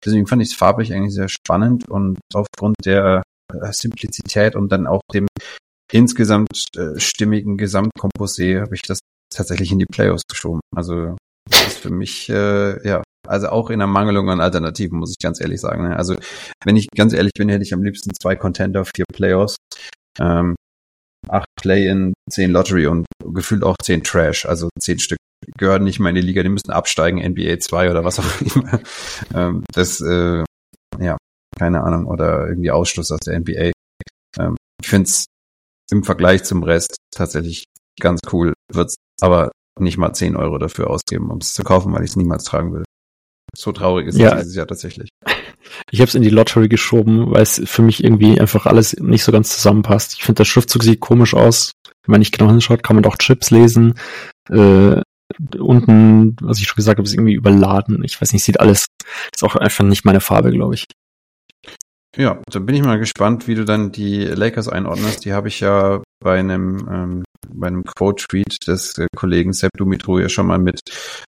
[0.05, 3.23] Deswegen fand ich es farblich eigentlich sehr spannend und aufgrund der
[3.53, 5.27] äh, Simplizität und dann auch dem
[5.93, 8.99] insgesamt äh, stimmigen Gesamtkomposé habe ich das
[9.35, 10.61] tatsächlich in die Playoffs geschoben.
[10.75, 11.17] Also
[11.49, 15.23] das ist für mich, äh, ja, also auch in der Mangelung an Alternativen, muss ich
[15.23, 15.89] ganz ehrlich sagen.
[15.89, 15.97] Ne?
[15.97, 16.17] Also
[16.65, 19.57] wenn ich ganz ehrlich bin, hätte ich am liebsten zwei Contender, vier Playoffs,
[20.19, 20.55] ähm,
[21.29, 25.19] acht Play-in, zehn Lottery und gefühlt auch zehn Trash, also zehn Stück
[25.59, 28.81] gehören nicht mehr in die Liga, die müssen absteigen, NBA 2 oder was auch immer.
[29.35, 30.45] ähm, das, äh,
[30.99, 31.17] ja,
[31.59, 33.73] keine Ahnung, oder irgendwie Ausschluss aus der NBA.
[34.39, 35.27] Ähm, ich finde es
[35.91, 37.65] im Vergleich zum Rest tatsächlich
[38.01, 42.03] ganz cool, wird's aber nicht mal 10 Euro dafür ausgeben, um es zu kaufen, weil
[42.05, 42.85] ich es niemals tragen will.
[43.57, 44.35] So traurig ist Ja.
[44.35, 45.09] es dieses Jahr tatsächlich.
[45.91, 49.24] Ich habe es in die Lottery geschoben, weil es für mich irgendwie einfach alles nicht
[49.24, 50.14] so ganz zusammenpasst.
[50.14, 51.72] Ich finde, der Schriftzug sieht komisch aus.
[52.05, 53.95] Wenn man nicht genau hinschaut, kann man doch Chips lesen.
[54.49, 55.01] Äh,
[55.59, 58.03] unten, was ich schon gesagt habe, ist irgendwie überladen.
[58.05, 58.87] Ich weiß nicht, sieht alles,
[59.35, 60.85] ist auch einfach nicht meine Farbe, glaube ich.
[62.16, 65.24] Ja, da bin ich mal gespannt, wie du dann die Lakers einordnest.
[65.24, 70.19] Die habe ich ja bei einem ähm, bei einem Quote-Tweet des äh, Kollegen Sepp Dumitru
[70.19, 70.81] ja schon mal mit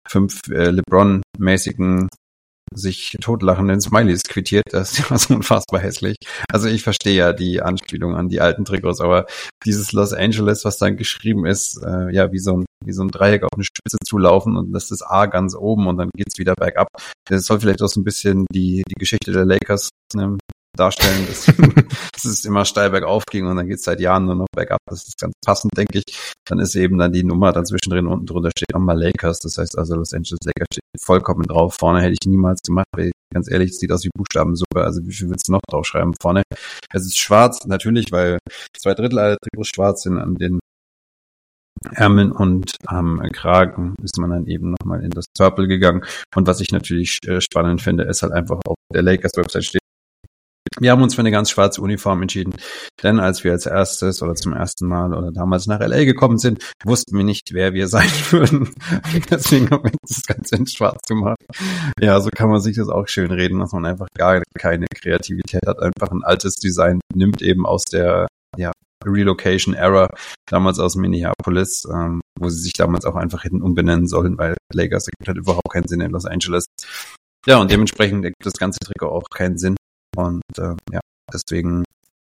[0.08, 2.08] fünf äh, LeBron-mäßigen
[2.74, 4.66] sich totlachenden Smileys quittiert.
[4.72, 6.18] Das ja so unfassbar hässlich.
[6.52, 9.26] Also ich verstehe ja die Anspielung an die alten Trikots, aber
[9.66, 13.10] dieses Los Angeles, was dann geschrieben ist, äh, ja, wie so ein, wie so ein
[13.10, 16.54] Dreieck auf eine Spitze zulaufen und das ist A ganz oben und dann geht's wieder
[16.56, 16.88] bergab.
[17.28, 20.38] Das soll vielleicht auch so ein bisschen die, die Geschichte der Lakers ne,
[20.76, 21.46] darstellen, dass,
[22.14, 24.80] dass es immer steil bergauf ging und dann geht es seit Jahren nur noch bergab.
[24.90, 26.36] Das ist ganz passend, denke ich.
[26.46, 29.40] Dann ist eben dann die Nummer dann zwischendrin unten drunter steht nochmal Lakers.
[29.40, 31.76] Das heißt also Los Angeles Lakers steht vollkommen drauf.
[31.76, 34.84] Vorne hätte ich niemals gemacht, weil ganz ehrlich, sieht aus wie Buchstabensuppe.
[34.84, 36.14] Also wie viel willst du noch draufschreiben?
[36.22, 36.44] Vorne,
[36.94, 38.38] es ist schwarz, natürlich, weil
[38.78, 40.60] zwei Drittel aller Trikots schwarz sind an den
[41.92, 46.04] Ärmeln und am Kragen ist man dann eben nochmal in das Purple gegangen.
[46.34, 49.82] Und was ich natürlich äh, spannend finde, ist halt einfach auf der Lakers Website steht,
[50.80, 52.56] wir haben uns für eine ganz schwarze Uniform entschieden,
[53.04, 56.64] denn als wir als erstes oder zum ersten Mal oder damals nach LA gekommen sind,
[56.84, 58.74] wussten wir nicht, wer wir sein würden.
[59.30, 61.38] Deswegen haben wir das Ganze in schwarz gemacht.
[62.00, 65.66] Ja, so kann man sich das auch schön reden, dass man einfach gar keine Kreativität
[65.68, 68.72] hat, einfach ein altes Design nimmt eben aus der ja,
[69.06, 70.10] Relocation Era,
[70.50, 75.08] damals aus Minneapolis, ähm, wo sie sich damals auch einfach hätten umbenennen sollen, weil Lakers
[75.08, 76.66] ergibt halt überhaupt keinen Sinn in Los Angeles.
[77.46, 79.76] Ja, und dementsprechend ergibt das ganze Trikot auch keinen Sinn.
[80.16, 81.00] Und äh, ja,
[81.32, 81.84] deswegen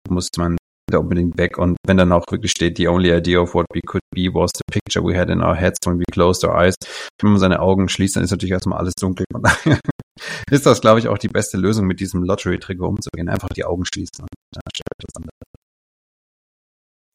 [0.08, 0.56] muss man
[0.90, 1.58] da unbedingt weg.
[1.58, 4.50] Und wenn dann auch wirklich steht, the only idea of what we could be was
[4.54, 6.74] the picture we had in our heads when we closed our eyes.
[7.20, 9.24] Wenn man seine Augen schließt, dann ist natürlich erstmal alles dunkel.
[9.32, 9.80] Von daher
[10.50, 13.28] ist das, glaube ich, auch die beste Lösung, mit diesem Lottery-Trikot umzugehen.
[13.28, 15.32] Einfach die Augen schließen und dann stellt das andere.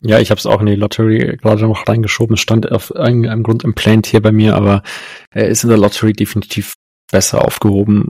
[0.03, 2.34] Ja, ich habe es auch in die Lottery gerade noch reingeschoben.
[2.34, 4.82] Es stand auf irgendeinem Grund im Plant hier bei mir, aber
[5.30, 6.74] er ist in der Lottery definitiv
[7.12, 8.09] besser aufgehoben.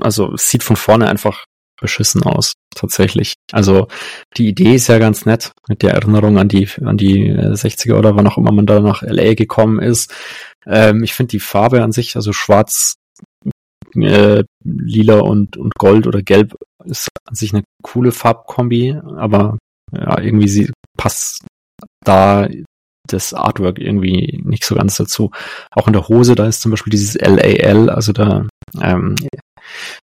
[0.00, 1.44] Also es sieht von vorne einfach
[1.82, 3.34] beschissen aus, tatsächlich.
[3.52, 3.88] Also
[4.38, 8.16] die Idee ist ja ganz nett mit der Erinnerung an die an die 60er oder
[8.16, 10.14] wann auch immer man da nach LA gekommen ist.
[10.66, 12.94] Ähm, ich finde die Farbe an sich, also schwarz,
[13.94, 16.54] äh, lila und und gold oder gelb
[16.84, 19.58] ist an sich eine coole Farbkombi, aber
[19.92, 21.44] ja, irgendwie sie passt
[22.04, 22.48] da
[23.06, 25.30] das Artwork irgendwie nicht so ganz dazu.
[25.70, 28.46] Auch in der Hose, da ist zum Beispiel dieses LAL, also da
[28.80, 29.16] ähm,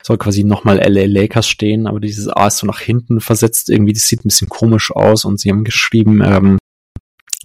[0.03, 3.93] soll quasi nochmal LA Lakers stehen, aber dieses A ist so nach hinten versetzt, irgendwie,
[3.93, 6.57] das sieht ein bisschen komisch aus und sie haben geschrieben, ähm,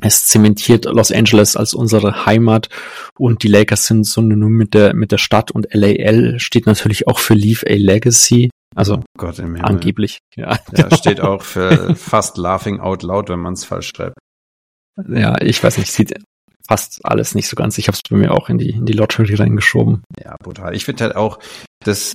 [0.01, 2.69] es zementiert Los Angeles als unsere Heimat
[3.17, 7.19] und die Lakers sind synonym mit der, mit der Stadt und LAL steht natürlich auch
[7.19, 8.51] für Leave a Legacy.
[8.75, 10.59] Also oh Gott angeblich, ja.
[10.77, 14.19] Ja, steht auch für fast laughing out loud, wenn man es falsch schreibt.
[15.09, 16.15] Ja, ich weiß nicht, sieht
[16.67, 17.79] fast alles nicht so ganz.
[17.79, 20.03] Ich habe es bei mir auch in die, in die Lottery reingeschoben.
[20.23, 20.75] Ja, brutal.
[20.75, 21.39] Ich finde halt auch,
[21.85, 22.15] das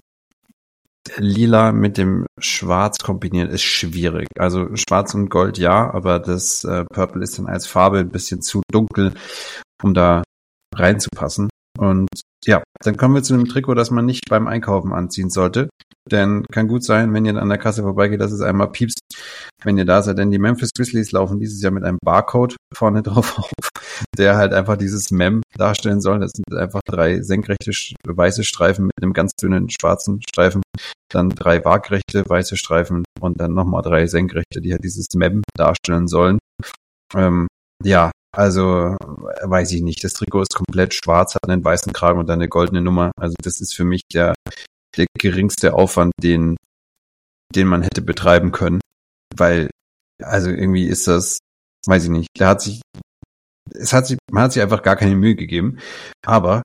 [1.18, 4.28] Lila mit dem Schwarz kombinieren ist schwierig.
[4.38, 8.42] Also Schwarz und Gold ja, aber das äh, Purple ist dann als Farbe ein bisschen
[8.42, 9.14] zu dunkel,
[9.82, 10.24] um da
[10.76, 11.50] reinzupassen.
[11.80, 12.10] Und
[12.46, 15.70] ja, dann kommen wir zu einem Trikot, das man nicht beim Einkaufen anziehen sollte.
[16.12, 19.00] Denn kann gut sein, wenn ihr an der Kasse vorbeigeht, dass es einmal piepst,
[19.64, 20.18] wenn ihr da seid.
[20.18, 23.70] Denn die Memphis Grizzlies laufen dieses Jahr mit einem Barcode vorne drauf auf,
[24.18, 26.20] der halt einfach dieses Mem darstellen soll.
[26.20, 27.72] Das sind einfach drei senkrechte
[28.06, 30.62] weiße Streifen mit einem ganz dünnen schwarzen Streifen,
[31.10, 36.08] dann drei waagrechte weiße Streifen und dann nochmal drei senkrechte, die halt dieses Mem darstellen
[36.08, 36.40] sollen.
[37.16, 37.48] Ähm,
[37.84, 38.96] ja, also
[39.44, 40.04] weiß ich nicht.
[40.04, 43.12] Das Trikot ist komplett schwarz, hat einen weißen Kragen und eine goldene Nummer.
[43.20, 44.36] Also das ist für mich der,
[44.98, 46.56] der geringste Aufwand, den,
[47.56, 48.80] den man hätte betreiben können.
[49.36, 49.70] Weil,
[50.22, 51.40] also irgendwie ist das,
[51.88, 52.82] weiß ich nicht, der hat sich,
[53.74, 55.80] es hat sich, man hat sich einfach gar keine Mühe gegeben.
[56.26, 56.62] Aber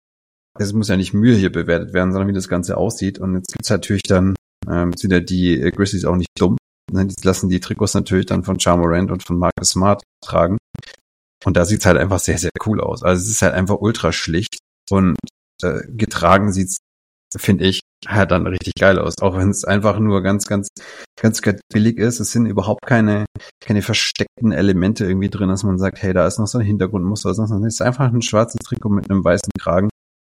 [0.58, 3.18] es muss ja nicht Mühe hier bewertet werden, sondern wie das Ganze aussieht.
[3.18, 4.34] Und jetzt gibt's natürlich dann,
[4.68, 6.56] ähm, sind ja die äh, Grizzlies auch nicht dumm.
[6.92, 7.06] Ne?
[7.06, 10.58] Die lassen die Trikots natürlich dann von Charmorant und von Marcus Smart tragen.
[11.44, 13.02] Und da sieht's halt einfach sehr, sehr cool aus.
[13.02, 14.58] Also es ist halt einfach ultra schlicht
[14.90, 15.16] und
[15.62, 16.78] äh, getragen sieht's,
[17.36, 19.14] finde ich, halt dann richtig geil aus.
[19.20, 20.68] Auch wenn es einfach nur ganz, ganz,
[21.20, 21.40] ganz,
[21.72, 22.20] billig ist.
[22.20, 23.26] Es sind überhaupt keine,
[23.60, 27.30] keine versteckten Elemente irgendwie drin, dass man sagt, hey, da ist noch so ein Hintergrundmuster.
[27.30, 29.90] Es ist einfach ein schwarzes Trikot mit einem weißen Kragen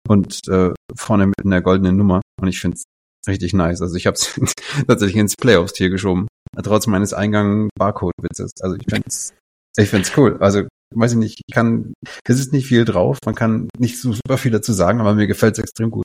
[0.07, 2.21] und äh, vorne mit einer goldenen Nummer.
[2.41, 2.83] Und ich finde es
[3.27, 3.81] richtig nice.
[3.81, 4.39] Also ich habe es
[4.87, 6.27] tatsächlich ins Playoffs-Tier geschoben,
[6.63, 8.51] trotz meines Eingang Barcode-Witzes.
[8.61, 9.33] Also ich finde es
[9.77, 10.37] ich find's cool.
[10.39, 10.63] Also
[10.95, 11.93] weiß ich nicht, ich kann,
[12.23, 15.27] es ist nicht viel drauf, man kann nicht so super viel dazu sagen, aber mir
[15.27, 16.03] gefällt es extrem gut.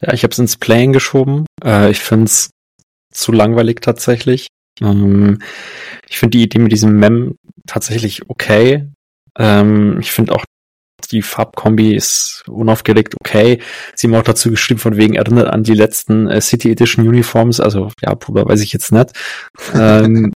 [0.00, 1.46] Ja, ich habe es ins Playing geschoben.
[1.64, 2.50] Äh, ich finde es
[3.12, 4.48] zu langweilig tatsächlich.
[4.80, 5.38] Ähm,
[6.08, 7.36] ich finde die Idee mit diesem Mem
[7.66, 8.88] tatsächlich okay.
[9.38, 10.44] Ähm, ich finde auch
[11.10, 13.60] die Farbkombi ist unaufgeregt okay.
[13.94, 17.60] Sie haben auch dazu geschrieben, von wegen erinnert an die letzten äh, City Edition Uniforms.
[17.60, 19.12] Also ja, Bruder, weiß ich jetzt nicht.
[19.74, 20.32] ähm,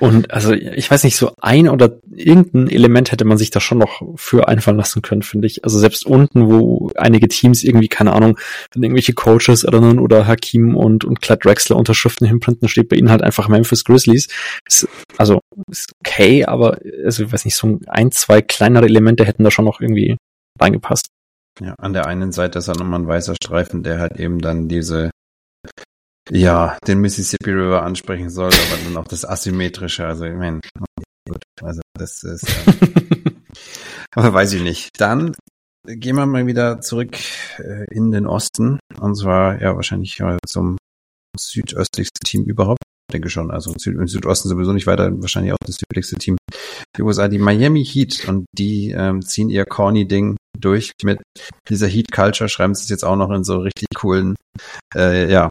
[0.00, 3.78] und also ich weiß nicht, so ein oder irgendein Element hätte man sich da schon
[3.78, 5.62] noch für einfallen lassen können, finde ich.
[5.62, 8.36] Also selbst unten, wo einige Teams irgendwie, keine Ahnung,
[8.72, 13.10] dann irgendwelche Coaches erinnern oder Hakim und, und Clyde Drexler Unterschriften hinprinten, steht bei ihnen
[13.10, 14.28] halt einfach Memphis Grizzlies.
[14.66, 15.40] Ist, also
[15.70, 19.64] ist okay, aber also ich weiß nicht, so ein, zwei kleinere Elemente hätten da schon
[19.64, 20.16] noch irgendwie
[20.60, 21.06] reingepasst.
[21.60, 24.66] Ja, an der einen Seite ist dann nochmal ein weißer Streifen, der halt eben dann
[24.66, 25.10] diese
[26.30, 30.06] ja, den Mississippi River ansprechen soll, aber dann auch das Asymmetrische.
[30.06, 30.60] Also, ich meine,
[31.28, 33.30] gut, also das ist, äh,
[34.12, 34.90] aber weiß ich nicht.
[34.98, 35.34] Dann
[35.86, 37.16] gehen wir mal wieder zurück
[37.58, 38.78] äh, in den Osten.
[38.98, 40.78] Und zwar, ja, wahrscheinlich äh, zum
[41.38, 42.82] südöstlichsten Team überhaupt.
[43.10, 46.36] Ich denke schon, also im Südosten sowieso nicht weiter, wahrscheinlich auch das südlichste Team.
[46.96, 51.20] Die USA, die Miami Heat und die ähm, ziehen ihr corny Ding durch mit
[51.68, 54.36] dieser Heat Culture, schreiben sie es jetzt auch noch in so richtig coolen,
[54.94, 55.50] äh, ja,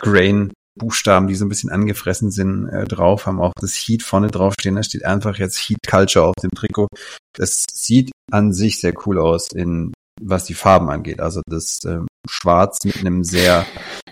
[0.00, 4.28] Grain Buchstaben, die so ein bisschen angefressen sind, äh, drauf, haben auch das Heat vorne
[4.28, 4.74] draufstehen.
[4.74, 6.88] Da steht einfach jetzt Heat Culture auf dem Trikot.
[7.36, 11.20] Das sieht an sich sehr cool aus, in was die Farben angeht.
[11.20, 13.66] Also das äh, Schwarz mit einem sehr,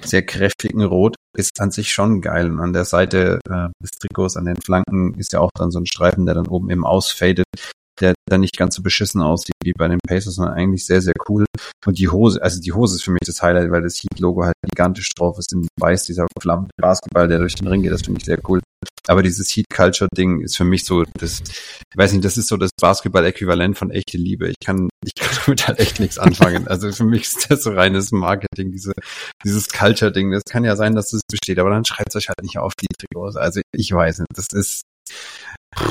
[0.05, 2.51] sehr kräftigen Rot ist an sich schon geil.
[2.51, 5.79] Und an der Seite äh, des Trikots, an den Flanken, ist ja auch dann so
[5.79, 7.47] ein Streifen, der dann oben eben ausfadet
[8.03, 11.15] der dann nicht ganz so beschissen aussieht wie bei den Pacers, sondern eigentlich sehr, sehr
[11.29, 11.45] cool.
[11.87, 14.55] Und die Hose, also die Hose ist für mich das Highlight, weil das Heat-Logo halt
[14.69, 18.19] gigantisch drauf ist in weiß, dieser flammende Basketball, der durch den Ring geht, das finde
[18.21, 18.61] ich sehr cool.
[19.09, 22.71] Aber dieses Heat-Culture-Ding ist für mich so, das, ich weiß nicht, das ist so das
[22.81, 24.49] Basketball-Äquivalent von echte Liebe.
[24.49, 26.69] Ich kann, ich kann damit halt echt nichts anfangen.
[26.69, 28.93] Also für mich ist das so reines Marketing, diese,
[29.45, 30.31] dieses Culture-Ding.
[30.31, 32.87] Das kann ja sein, dass es besteht, aber dann schreibt euch halt nicht auf die
[32.97, 33.37] Trikots.
[33.37, 34.83] Also ich weiß nicht, das ist,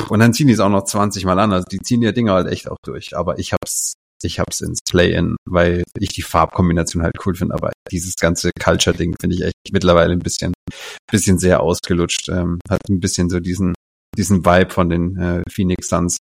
[0.09, 1.53] und dann ziehen die es auch noch 20 Mal an.
[1.53, 3.15] Also die ziehen ihr Dinger halt echt auch durch.
[3.17, 3.93] Aber ich hab's,
[4.23, 7.55] ich hab's ins Play-In, weil ich die Farbkombination halt cool finde.
[7.55, 10.53] Aber dieses ganze Culture-Ding finde ich echt mittlerweile ein bisschen,
[11.09, 12.29] bisschen sehr ausgelutscht.
[12.29, 13.73] Ähm, hat ein bisschen so diesen,
[14.15, 16.17] diesen Vibe von den äh, Phoenix Suns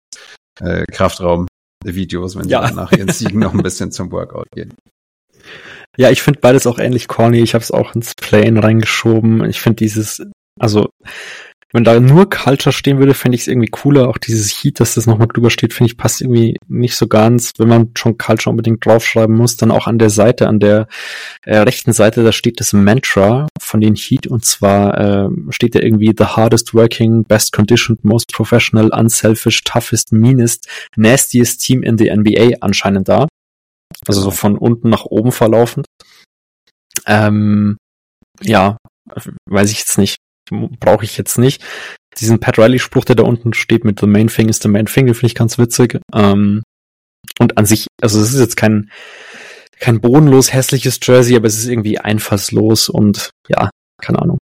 [0.62, 2.68] äh, Kraftraum-Videos, wenn ja.
[2.68, 4.74] sie nach ihren Siegen noch ein bisschen zum Workout gehen.
[5.98, 7.40] Ja, ich finde beides auch ähnlich corny.
[7.40, 9.44] Ich habe es auch ins Play-In reingeschoben.
[9.46, 10.24] Ich finde dieses,
[10.60, 10.90] also
[11.72, 14.10] wenn da nur Culture stehen würde, fände ich es irgendwie cooler.
[14.10, 17.52] Auch dieses Heat, dass das nochmal drüber steht, finde ich, passt irgendwie nicht so ganz.
[17.58, 20.88] Wenn man schon Culture unbedingt draufschreiben muss, dann auch an der Seite, an der
[21.44, 25.80] äh, rechten Seite, da steht das Mantra von den Heat und zwar äh, steht da
[25.80, 32.10] irgendwie the hardest working, best conditioned, most professional, unselfish, toughest, meanest, nastiest team in the
[32.10, 33.28] NBA anscheinend da.
[34.08, 35.86] Also so von unten nach oben verlaufend.
[37.06, 37.78] Ähm,
[38.42, 38.78] ja,
[39.48, 40.19] weiß ich jetzt nicht
[40.52, 41.64] brauche ich jetzt nicht.
[42.20, 45.14] Diesen Pat Riley-Spruch, der da unten steht mit The Main Thing is the Main Thing,
[45.14, 46.00] finde ich ganz witzig.
[46.14, 46.64] Ähm,
[47.40, 48.92] und an sich, also es ist jetzt kein,
[49.80, 53.70] kein bodenlos hässliches Jersey, aber es ist irgendwie einfallslos und ja,
[54.02, 54.38] keine Ahnung.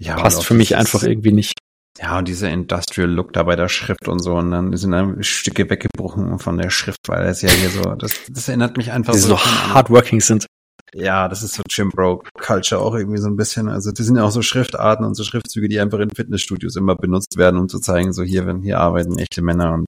[0.00, 1.54] Ja, Passt für mich einfach irgendwie nicht.
[2.00, 5.14] Ja, und dieser Industrial Look da bei der Schrift und so, und dann sind da
[5.20, 9.12] Stücke weggebrochen von der Schrift, weil das ja hier so, das, das erinnert mich einfach
[9.12, 10.46] Die so, so hardworking sind.
[10.94, 13.68] Ja, das ist so Jim Bro Culture auch irgendwie so ein bisschen.
[13.68, 16.94] Also die sind ja auch so Schriftarten und so Schriftzüge, die einfach in Fitnessstudios immer
[16.94, 19.86] benutzt werden, um zu zeigen, so hier, wenn hier arbeiten echte Männer und,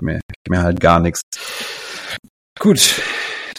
[0.00, 1.20] mehr, mehr halt gar nichts.
[2.58, 3.02] Gut.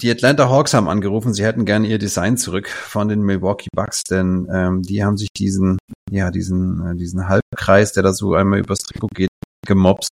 [0.01, 4.03] Die Atlanta Hawks haben angerufen, sie hätten gerne ihr Design zurück von den Milwaukee Bucks,
[4.03, 5.79] denn ähm, die haben sich diesen,
[6.11, 9.29] ja, diesen, äh, diesen Halbkreis, der da so einmal übers Trikot geht,
[9.65, 10.09] gemobst.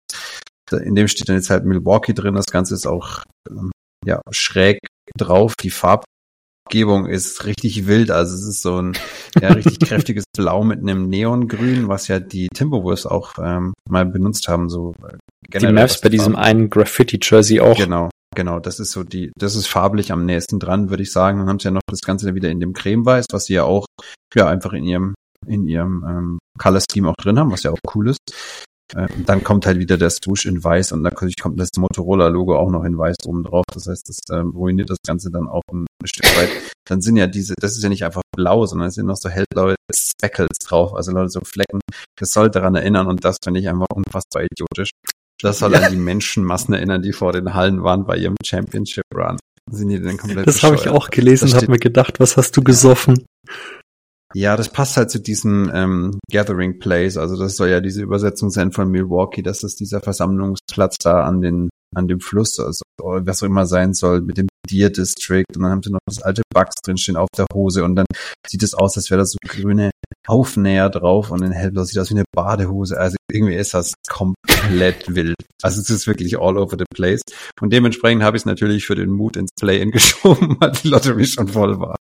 [0.70, 2.34] In dem steht dann jetzt halt Milwaukee drin.
[2.34, 3.72] Das Ganze ist auch ähm,
[4.06, 4.78] ja schräg
[5.16, 5.54] drauf.
[5.60, 8.10] Die Farbgebung ist richtig wild.
[8.10, 8.92] Also es ist so ein
[9.40, 14.48] ja, richtig kräftiges Blau mit einem Neongrün, was ja die Timberwolves auch ähm, mal benutzt
[14.48, 14.68] haben.
[14.68, 15.16] So äh,
[15.48, 17.76] generell, die Mavs bei diesem einen Graffiti-Jersey auch.
[17.76, 18.10] Genau.
[18.34, 21.38] Genau, das ist so die, das ist farblich am nächsten dran, würde ich sagen.
[21.38, 23.84] Dann haben sie ja noch das Ganze wieder in dem Cremeweiß, was sie ja auch,
[24.34, 25.14] ja, einfach in ihrem,
[25.46, 28.18] in ihrem ähm, Color Scheme auch drin haben, was ja auch cool ist.
[28.94, 32.70] Äh, dann kommt halt wieder der Swoosh in weiß und dann kommt das Motorola-Logo auch
[32.70, 33.64] noch in weiß oben drauf.
[33.72, 36.50] Das heißt, das ähm, ruiniert das Ganze dann auch ein Stück weit.
[36.88, 39.28] Dann sind ja diese, das ist ja nicht einfach blau, sondern es sind noch so
[39.28, 41.80] hellblaue Speckles drauf, also Leute so Flecken.
[42.18, 44.90] Das soll daran erinnern und das finde ich einfach unfassbar idiotisch.
[45.40, 49.38] Das soll an die Menschenmassen erinnern, die vor den Hallen waren bei ihrem Championship Run.
[49.70, 52.56] Sind die denn komplett Das habe ich auch gelesen und habe mir gedacht, was hast
[52.56, 53.26] du gesoffen?
[54.34, 57.16] Ja, das passt halt zu diesem ähm, Gathering Place.
[57.16, 61.40] Also das soll ja diese Übersetzung sein von Milwaukee, dass das dieser Versammlungsplatz da an
[61.40, 65.62] den an dem Fluss, also was auch immer sein soll, mit dem Deer District und
[65.62, 68.06] dann haben sie noch das alte Bugs drinstehen auf der Hose und dann
[68.46, 69.90] sieht es aus, als wäre da so grüne
[70.26, 72.98] Aufnäher drauf und in hellblau sieht aus wie eine Badehose.
[72.98, 75.36] Also irgendwie ist das komplett wild.
[75.62, 77.22] Also es ist wirklich all over the place.
[77.60, 81.26] Und dementsprechend habe ich es natürlich für den Mut ins Play-In geschoben, weil die Lottery
[81.26, 81.96] schon voll war.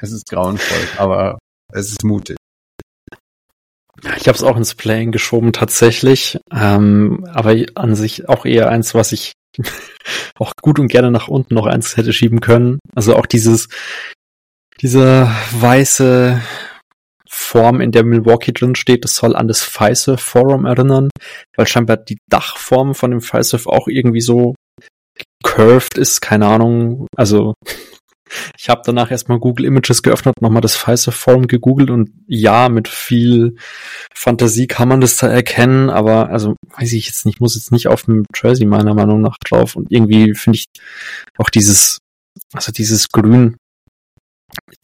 [0.00, 1.38] Es ist grauenvoll, aber
[1.76, 2.36] es ist mutig.
[4.16, 8.94] Ich habe es auch ins Playing geschoben tatsächlich, ähm, aber an sich auch eher eins,
[8.94, 9.32] was ich
[10.38, 12.78] auch gut und gerne nach unten noch eins hätte schieben können.
[12.94, 13.68] Also auch dieses,
[14.80, 16.42] dieser weiße
[17.28, 21.10] Form, in der Milwaukee drin steht, das soll an das Fiserv Forum erinnern,
[21.56, 24.54] weil scheinbar die Dachform von dem Fiserv auch irgendwie so
[25.42, 27.54] curved ist, keine Ahnung, also
[28.58, 32.88] ich habe danach erstmal Google Images geöffnet, nochmal das Pfizer Forum gegoogelt und ja, mit
[32.88, 33.56] viel
[34.14, 37.86] Fantasie kann man das da erkennen, aber also weiß ich jetzt nicht, muss jetzt nicht
[37.88, 40.66] auf dem Jersey meiner Meinung nach drauf und irgendwie finde ich
[41.38, 41.98] auch dieses,
[42.52, 43.56] also dieses Grün,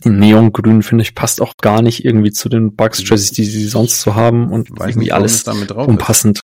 [0.04, 4.00] Neongrün finde ich passt auch gar nicht irgendwie zu den Bugs Jerseys, die sie sonst
[4.02, 6.38] so haben und Weiß irgendwie nicht, alles es damit drauf unpassend.
[6.38, 6.42] ist.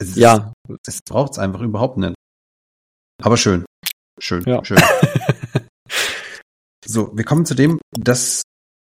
[0.00, 0.52] Es ist, Ja.
[0.86, 2.14] Es braucht es einfach überhaupt nicht.
[3.22, 3.64] Aber schön.
[4.20, 4.64] Schön, Ja.
[4.64, 4.78] schön.
[6.90, 8.42] So, wir kommen zu dem, das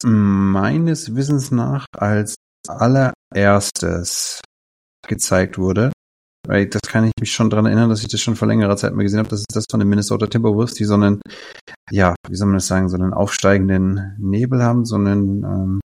[0.03, 2.37] meines Wissens nach als
[2.67, 4.41] allererstes
[5.07, 5.93] gezeigt wurde.
[6.49, 8.95] Weil das kann ich mich schon dran erinnern, dass ich das schon vor längerer Zeit
[8.95, 9.29] mal gesehen habe.
[9.29, 11.21] Das ist das von den Minnesota Timberwolves, die so einen,
[11.91, 15.81] ja, wie soll man das sagen, so einen aufsteigenden Nebel haben, so einen, ähm,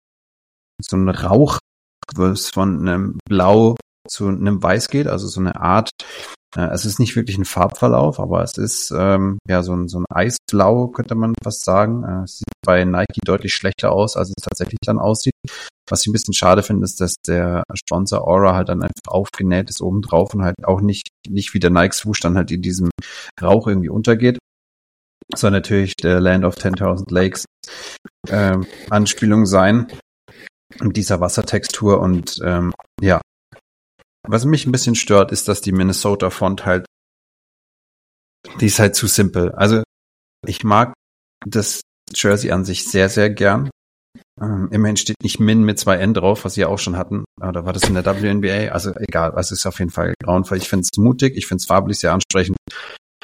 [0.82, 1.60] so einen Rauch,
[2.16, 3.76] was von einem Blau
[4.08, 5.92] zu einem Weiß geht, also so eine Art,
[6.58, 10.00] äh, es ist nicht wirklich ein Farbverlauf, aber es ist ähm, ja so ein, so
[10.00, 12.04] ein Eisblau, könnte man fast sagen.
[12.04, 15.34] Äh, es sieht bei Nike deutlich schlechter aus, als es tatsächlich dann aussieht.
[15.88, 19.70] Was ich ein bisschen schade finde, ist, dass der Sponsor Aura halt dann einfach aufgenäht
[19.70, 22.62] ist oben drauf und halt auch nicht, nicht wie der Nike Swoosh dann halt in
[22.62, 22.90] diesem
[23.42, 24.40] Rauch irgendwie untergeht.
[25.36, 27.46] Soll natürlich der Land of 10.000 Lakes
[28.30, 29.88] ähm, Anspielung sein
[30.82, 33.22] mit dieser Wassertextur und ähm, ja,
[34.28, 36.86] was mich ein bisschen stört, ist, dass die Minnesota Font halt,
[38.60, 39.52] die ist halt zu simpel.
[39.54, 39.84] Also
[40.46, 40.94] ich mag
[41.46, 41.82] das
[42.14, 43.70] Jersey an sich sehr, sehr gern.
[44.40, 47.26] Ähm, immerhin steht nicht Min mit zwei N drauf, was sie ja auch schon hatten.
[47.42, 48.72] Oder war das in der WNBA?
[48.72, 50.58] Also egal, also es ist auf jeden Fall grauenvoll.
[50.58, 52.58] Ich finde es mutig, ich finde es farblich sehr ansprechend.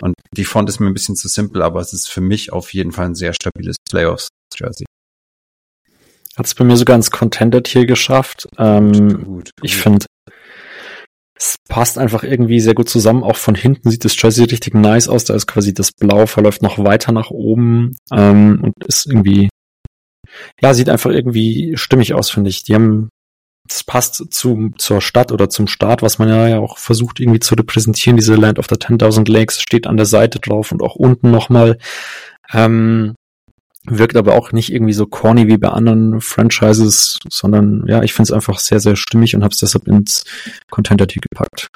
[0.01, 2.73] Und die Font ist mir ein bisschen zu simpel, aber es ist für mich auf
[2.73, 4.85] jeden Fall ein sehr stabiles Playoffs-Jersey.
[6.35, 8.47] Hat es bei mir sogar ins Contender hier geschafft.
[8.57, 9.51] Ähm, Gut.
[9.61, 10.05] Ich finde,
[11.43, 13.23] es passt einfach irgendwie sehr gut zusammen.
[13.23, 15.25] Auch von hinten sieht das Jersey richtig nice aus.
[15.25, 19.49] Da ist quasi das Blau verläuft noch weiter nach oben ähm, und ist irgendwie,
[20.61, 22.63] ja, sieht einfach irgendwie stimmig aus, finde ich.
[22.63, 23.09] Die haben,
[23.67, 27.55] das passt zu, zur Stadt oder zum Staat, was man ja auch versucht irgendwie zu
[27.55, 28.15] repräsentieren.
[28.15, 31.77] Diese Land of the 10.000 Lakes steht an der Seite drauf und auch unten nochmal.
[32.53, 33.15] Ähm,
[33.85, 38.27] wirkt aber auch nicht irgendwie so corny wie bei anderen Franchises, sondern ja, ich finde
[38.27, 40.23] es einfach sehr, sehr stimmig und habe es deshalb ins
[40.71, 41.67] Contender-Tier gepackt.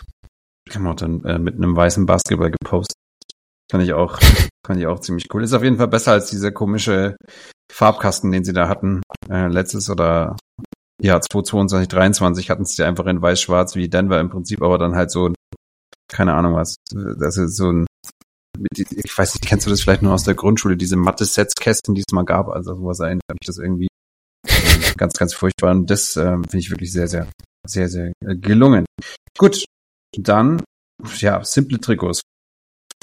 [0.69, 2.97] Kann man auch dann äh, mit einem weißen Basketball gepostet.
[3.69, 4.19] Fand ich auch,
[4.65, 5.43] fand ich auch ziemlich cool.
[5.43, 7.15] Ist auf jeden Fall besser als dieser komische
[7.71, 9.01] Farbkasten, den sie da hatten.
[9.29, 10.37] Äh, letztes oder
[11.01, 15.11] ja, 2022, 23 hatten sie einfach in weiß-schwarz wie Denver im Prinzip, aber dann halt
[15.11, 15.31] so,
[16.07, 16.77] keine Ahnung was,
[17.19, 17.85] also so ein
[18.71, 22.13] ich weiß nicht, kennst du das vielleicht nur aus der Grundschule, diese Mathe-Sets-Kästen, die es
[22.13, 23.87] mal gab, also sowas erinnert mich das irgendwie
[24.47, 27.27] äh, ganz, ganz furchtbar und das ähm, finde ich wirklich sehr, sehr,
[27.67, 28.85] sehr, sehr äh, gelungen.
[29.37, 29.65] Gut,
[30.17, 30.61] dann,
[31.19, 32.21] ja, simple Trikots.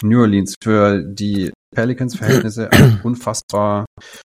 [0.03, 3.87] New Orleans für die Pelicans-Verhältnisse ein unfassbar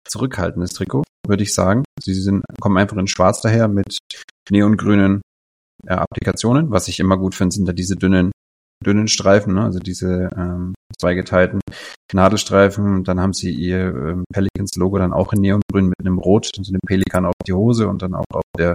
[0.08, 1.84] zurückhaltendes Trikot, würde ich sagen.
[2.00, 3.98] Sie sind, kommen einfach in schwarz daher mit
[4.50, 5.22] neongrünen
[5.86, 6.70] äh, Applikationen.
[6.70, 8.32] Was ich immer gut finde, sind da diese dünnen
[8.82, 9.64] dünnen Streifen, ne?
[9.64, 11.60] also diese ähm, zweigeteilten
[12.12, 13.04] Nadelstreifen.
[13.04, 16.80] Dann haben sie ihr ähm, Pelicans-Logo dann auch in Neongrün mit einem Rot, also dem
[16.86, 18.74] Pelikan auf die Hose und dann auch auf der,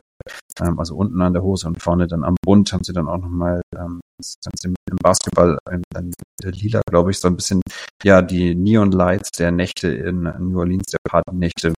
[0.60, 3.20] ähm, also unten an der Hose und vorne dann am Bund haben sie dann auch
[3.20, 6.12] nochmal, ähm, das Ganze mit dem Basketball, ähm, dann
[6.44, 7.62] Lila, glaube ich, so ein bisschen,
[8.04, 11.74] ja, die Neon Lights der Nächte in New Orleans, der Partynächte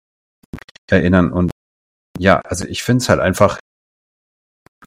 [0.89, 1.51] erinnern und
[2.17, 3.59] ja, also ich finde es halt einfach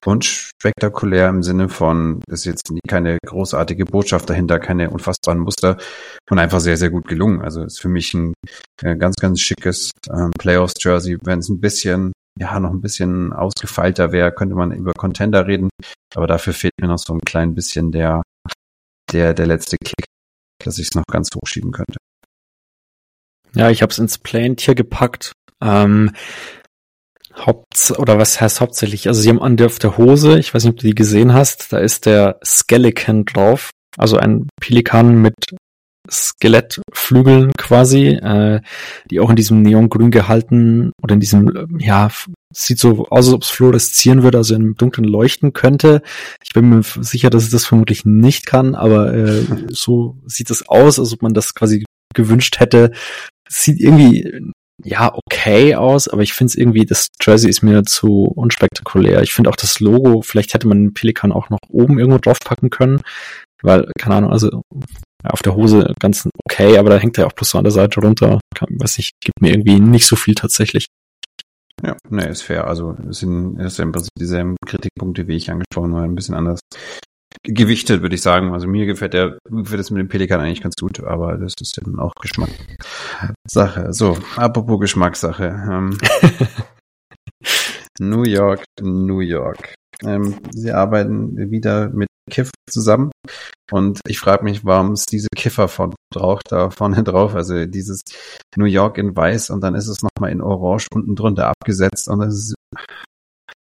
[0.04, 5.76] unspektakulär im Sinne von, ist jetzt nie keine großartige Botschaft dahinter, keine unfassbaren Muster
[6.30, 7.42] und einfach sehr, sehr gut gelungen.
[7.42, 8.34] Also ist für mich ein
[8.82, 11.18] äh, ganz, ganz schickes ähm, Playoffs-Jersey.
[11.22, 15.70] Wenn es ein bisschen, ja, noch ein bisschen ausgefeilter wäre, könnte man über Contender reden,
[16.14, 18.22] aber dafür fehlt mir noch so ein klein bisschen der,
[19.12, 20.04] der, der letzte Kick,
[20.64, 21.98] dass ich es noch ganz hochschieben könnte.
[23.54, 25.32] Ja, ich habe es ins Plain-Tier gepackt.
[25.60, 26.12] Ähm,
[27.36, 29.08] Haupt oder was heißt hauptsächlich?
[29.08, 31.32] Also sie haben an der auf der Hose, ich weiß nicht, ob du die gesehen
[31.32, 35.34] hast, da ist der Skeleton drauf, also ein Pelikan mit
[36.10, 38.60] Skelettflügeln quasi, äh,
[39.10, 42.10] die auch in diesem Neongrün gehalten oder in diesem, ja,
[42.52, 46.02] sieht so aus, als ob es fluoreszieren würde, also im Dunkeln leuchten könnte.
[46.44, 50.68] Ich bin mir sicher, dass es das vermutlich nicht kann, aber äh, so sieht es
[50.68, 52.92] aus, als ob man das quasi gewünscht hätte.
[53.48, 54.52] Sieht irgendwie
[54.84, 59.22] ja okay aus, aber ich finde es irgendwie, das Jersey ist mir zu unspektakulär.
[59.22, 62.70] Ich finde auch das Logo, vielleicht hätte man den Pelikan auch noch oben irgendwo draufpacken
[62.70, 63.00] können,
[63.62, 64.62] weil, keine Ahnung, also
[65.24, 68.00] auf der Hose ganz okay, aber da hängt er auch bloß so an der Seite
[68.00, 68.40] runter.
[68.54, 70.86] Kann, weiß nicht, gibt mir irgendwie nicht so viel tatsächlich.
[71.84, 72.66] Ja, ne, ist fair.
[72.66, 76.34] Also es sind, es sind im Prinzip dieselben Kritikpunkte, wie ich angesprochen habe, ein bisschen
[76.34, 76.60] anders
[77.44, 78.52] gewichtet, würde ich sagen.
[78.52, 81.78] Also mir gefällt der, gefällt das mit dem Pelikan eigentlich ganz gut, aber das ist
[81.78, 83.92] dann auch Geschmackssache.
[83.92, 85.46] So, apropos Geschmackssache.
[85.70, 85.98] Ähm,
[88.00, 89.74] New York, New York.
[90.04, 93.10] Ähm, sie arbeiten wieder mit Kiff zusammen.
[93.70, 97.34] Und ich frage mich, warum es diese Kiffer von braucht da vorne drauf.
[97.34, 98.02] Also dieses
[98.56, 102.20] New York in weiß und dann ist es nochmal in orange unten drunter abgesetzt und
[102.20, 102.54] das ist,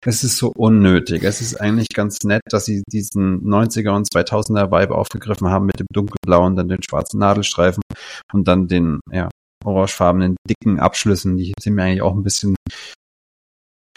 [0.05, 1.23] es ist so unnötig.
[1.23, 5.79] Es ist eigentlich ganz nett, dass sie diesen 90er und 2000er Vibe aufgegriffen haben mit
[5.79, 7.81] dem dunkelblauen, dann den schwarzen Nadelstreifen
[8.33, 9.29] und dann den, ja,
[9.63, 11.37] orangefarbenen dicken Abschlüssen.
[11.37, 12.55] Die sind mir eigentlich auch ein bisschen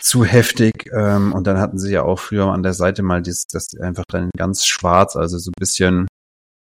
[0.01, 0.89] zu heftig.
[0.93, 4.05] Ähm, und dann hatten sie ja auch früher an der Seite mal das, das einfach
[4.09, 6.07] dann ganz schwarz, also so ein bisschen,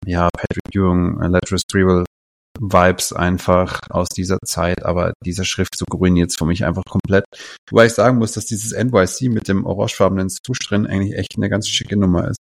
[0.07, 2.05] ja, Patrick Ewing, äh, Latrell Sprewell
[2.59, 7.25] Vibes einfach aus dieser Zeit, aber dieser Schriftzug ruiniert es für mich einfach komplett.
[7.71, 11.49] Wobei ich sagen muss, dass dieses NYC mit dem orangefarbenen Swoosh drin eigentlich echt eine
[11.49, 12.39] ganz schicke Nummer ist.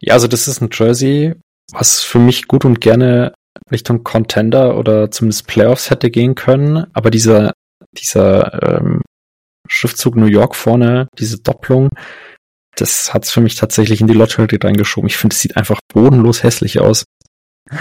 [0.00, 1.34] Ja, also das ist ein Jersey,
[1.72, 3.32] was für mich gut und gerne
[3.70, 7.52] Richtung Contender oder zumindest Playoffs hätte gehen können, aber dieser
[7.96, 9.02] dieser ähm,
[9.68, 11.90] Schriftzug New York vorne, diese Doppelung,
[12.76, 15.08] das hat's für mich tatsächlich in die Lottery reingeschoben.
[15.08, 17.04] Ich finde, es sieht einfach bodenlos hässlich aus.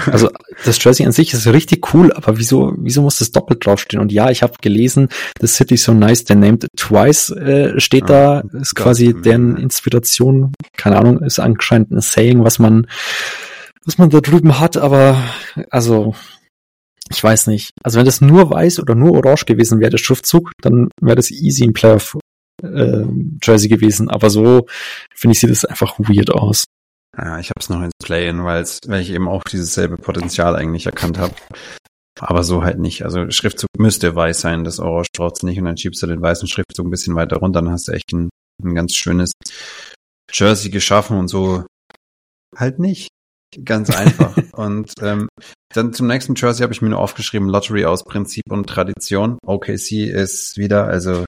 [0.05, 0.29] Also
[0.63, 4.01] das Jersey an sich ist richtig cool, aber wieso, wieso muss das doppelt draufstehen?
[4.01, 5.09] Und ja, ich habe gelesen,
[5.41, 10.53] The City so nice, they named it twice äh, steht da, ist quasi deren Inspiration.
[10.77, 12.87] Keine Ahnung, ist anscheinend ein Saying, was man,
[13.83, 15.21] was man da drüben hat, aber
[15.69, 16.15] also
[17.09, 17.71] ich weiß nicht.
[17.83, 21.29] Also wenn das nur weiß oder nur orange gewesen wäre, der Schriftzug, dann wäre das
[21.29, 22.17] easy ein Playoff
[22.63, 23.03] äh,
[23.43, 24.09] Jersey gewesen.
[24.09, 24.65] Aber so
[25.13, 26.65] finde ich sieht es einfach weird aus.
[27.17, 30.85] Ja, ich habe es noch ins Play-in, weil ich eben auch dieses selbe Potenzial eigentlich
[30.85, 31.35] erkannt habe.
[32.19, 33.03] Aber so halt nicht.
[33.03, 36.47] Also Schriftzug müsste weiß sein, das Orange braucht's nicht und dann schiebst du den weißen
[36.47, 38.29] Schriftzug ein bisschen weiter runter, dann hast du echt ein,
[38.63, 39.31] ein ganz schönes
[40.31, 41.65] Jersey geschaffen und so
[42.55, 43.09] halt nicht.
[43.63, 44.35] Ganz einfach.
[44.53, 45.27] und ähm,
[45.73, 49.37] dann zum nächsten Jersey habe ich mir nur aufgeschrieben, Lottery aus Prinzip und Tradition.
[49.45, 51.25] OKC ist wieder, also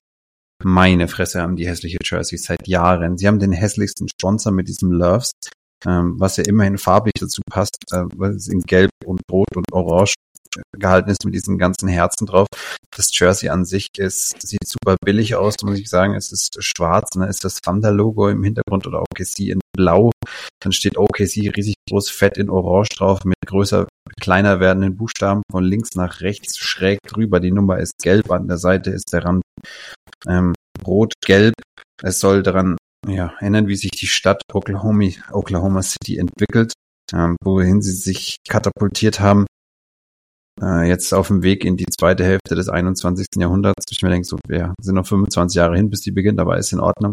[0.62, 3.18] meine Fresse haben die hässliche Jerseys seit Jahren.
[3.18, 5.32] Sie haben den hässlichsten Sponsor mit diesem Loves,
[5.84, 10.14] was ja immerhin farblich dazu passt, äh, weil es in Gelb und Rot und Orange
[10.78, 12.46] gehalten ist mit diesen ganzen Herzen drauf.
[12.94, 16.14] Das Jersey an sich ist, sieht super billig aus, muss ich sagen.
[16.14, 17.26] Es ist schwarz, ne?
[17.26, 20.10] ist das Thunder-Logo im Hintergrund oder OKC in blau.
[20.62, 23.86] Dann steht OKC riesig groß fett in orange drauf mit größer,
[24.20, 27.40] kleiner werdenden Buchstaben von links nach rechts schräg drüber.
[27.40, 29.42] Die Nummer ist gelb, an der Seite ist der Rand
[30.26, 30.54] ähm,
[30.86, 31.54] rot-gelb.
[32.02, 32.76] Es soll daran
[33.06, 36.72] ja, erinnern, wie sich die Stadt Oklahoma, Oklahoma City entwickelt,
[37.12, 39.46] ähm, wohin sie sich katapultiert haben
[40.60, 43.26] äh, jetzt auf dem Weg in die zweite Hälfte des 21.
[43.36, 43.84] Jahrhunderts.
[43.90, 46.72] Ich mir denke, so, ja, sind noch 25 Jahre hin, bis die beginnt, aber ist
[46.72, 47.12] in Ordnung.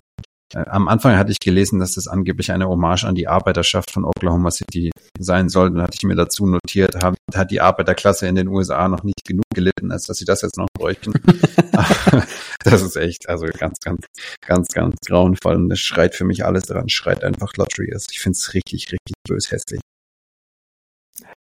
[0.53, 4.05] Äh, am Anfang hatte ich gelesen, dass das angeblich eine Hommage an die Arbeiterschaft von
[4.05, 5.71] Oklahoma City sein soll.
[5.71, 9.23] Dann hatte ich mir dazu notiert, haben, hat die Arbeiterklasse in den USA noch nicht
[9.25, 11.13] genug gelitten, als dass sie das jetzt noch bräuchten.
[12.63, 14.05] das ist echt, also ganz, ganz,
[14.45, 15.55] ganz, ganz grauenvoll.
[15.55, 18.11] Und das schreit für mich alles daran, schreit einfach Lottery ist.
[18.11, 19.81] Ich finde es richtig, richtig bös hässlich.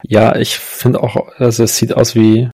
[0.04, 2.50] Ja, ich finde auch, also es sieht aus wie,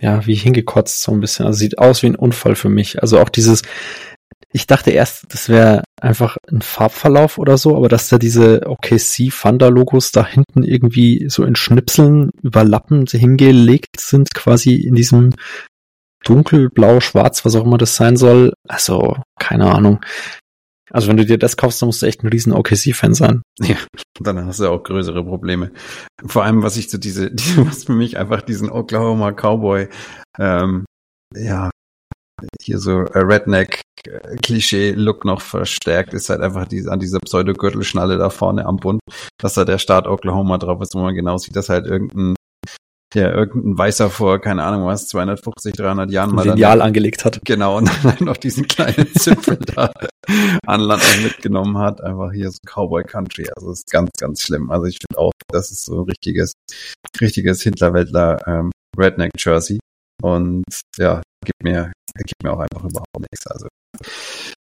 [0.00, 1.46] ja, wie hingekotzt so ein bisschen.
[1.46, 3.02] Also sieht aus wie ein Unfall für mich.
[3.02, 3.62] Also auch dieses,
[4.50, 9.30] ich dachte erst, das wäre einfach ein Farbverlauf oder so, aber dass da diese OKC
[9.30, 15.34] Thunder Logos da hinten irgendwie so in Schnipseln überlappend hingelegt sind, quasi in diesem
[16.24, 18.52] dunkelblau, schwarz, was auch immer das sein soll.
[18.66, 20.00] Also, keine Ahnung.
[20.90, 23.42] Also wenn du dir das kaufst, dann musst du echt ein riesen OKC-Fan sein.
[23.60, 23.76] Ja,
[24.20, 25.70] dann hast du auch größere Probleme.
[26.24, 29.88] Vor allem, was ich so diese, diese was für mich einfach diesen Oklahoma Cowboy,
[30.38, 30.86] ähm,
[31.34, 31.70] ja,
[32.60, 38.76] hier so Redneck-Klischee-Look noch verstärkt, ist halt einfach die, an dieser Pseudo-Gürtelschnalle da vorne am
[38.76, 39.00] Bund,
[39.40, 42.34] dass da der Staat Oklahoma drauf ist, wo man genau sieht, dass halt irgendein
[43.14, 47.40] ja, irgendein Weißer vor, keine Ahnung was, 250, 300 Jahren mal Lineal angelegt hat.
[47.44, 49.90] Genau, und dann noch diesen kleinen Zipfel da
[50.66, 52.02] an Land mitgenommen hat.
[52.02, 53.46] Einfach hier so Cowboy Country.
[53.56, 54.70] Also ist ganz, ganz schlimm.
[54.70, 56.52] Also ich finde auch, das ist so ein richtiges,
[57.18, 59.78] richtiges Hinterwäldler ähm, Redneck Jersey.
[60.22, 60.64] Und
[60.96, 63.46] ja, gibt mir, gibt mir auch einfach überhaupt nichts.
[63.46, 63.68] Also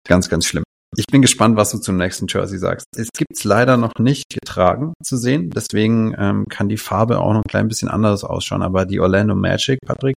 [0.08, 0.64] ganz, ganz schlimm.
[0.96, 2.86] Ich bin gespannt, was du zum nächsten Jersey sagst.
[2.96, 7.42] Es gibt's leider noch nicht getragen zu sehen, deswegen ähm, kann die Farbe auch noch
[7.42, 8.62] ein klein bisschen anders ausschauen.
[8.62, 10.16] Aber die Orlando Magic, Patrick,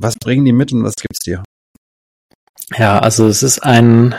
[0.00, 1.44] was bringen die mit und was gibt's dir?
[2.76, 4.14] Ja, also es ist ein,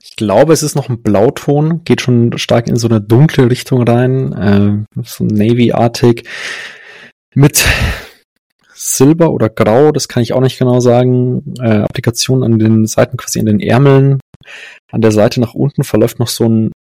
[0.00, 3.82] ich glaube, es ist noch ein Blauton, geht schon stark in so eine dunkle Richtung
[3.82, 6.26] rein, äh, so Navy-artig
[7.38, 7.64] mit
[8.74, 11.54] Silber oder Grau, das kann ich auch nicht genau sagen.
[11.60, 14.18] Äh, Applikation an den Seiten, quasi in den Ärmeln.
[14.90, 16.72] An der Seite nach unten verläuft noch so ein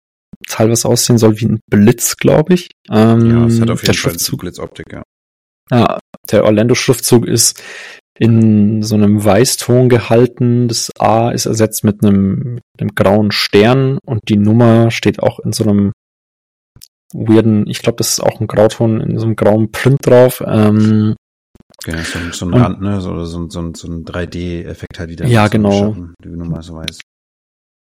[0.48, 2.70] Teil, was aussehen soll wie ein Blitz, glaube ich.
[2.90, 5.02] Ähm, ja, es hat auf jeden der Fall Schriftzug, Blitzoptik, ja.
[5.70, 5.98] Ja,
[6.30, 7.62] der Orlando-Schriftzug ist
[8.18, 10.68] in so einem Weißton gehalten.
[10.68, 15.38] Das A ist ersetzt mit einem, mit einem grauen Stern und die Nummer steht auch
[15.40, 15.92] in so einem
[17.12, 20.42] weirden, ich glaube, das ist auch ein Grauton in so einem grauen Print drauf.
[20.46, 21.14] Ähm,
[21.84, 23.00] Genau, so, so ein und, Rand, ne?
[23.00, 25.26] So, so, so, so ein 3D-Effekt halt wieder.
[25.26, 25.70] Ja, genau.
[25.70, 27.00] Schatten, die du so weißt.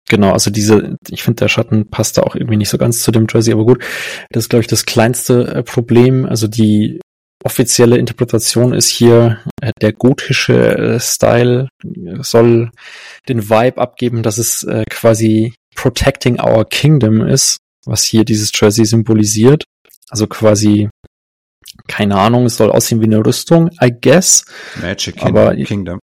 [0.08, 3.10] Genau, also diese, ich finde, der Schatten passt da auch irgendwie nicht so ganz zu
[3.10, 3.84] dem Jersey, aber gut.
[4.30, 6.26] Das ist, glaube ich, das kleinste äh, Problem.
[6.26, 7.00] Also die
[7.44, 11.68] offizielle Interpretation ist hier, äh, der gotische äh, Style
[12.20, 12.70] soll
[13.28, 17.58] den Vibe abgeben, dass es äh, quasi Protecting Our Kingdom ist,
[17.88, 19.64] was hier dieses Jersey symbolisiert.
[20.10, 20.88] Also quasi
[21.86, 24.44] keine Ahnung, es soll aussehen wie eine Rüstung, I guess.
[24.80, 25.98] Magic aber, Kingdom.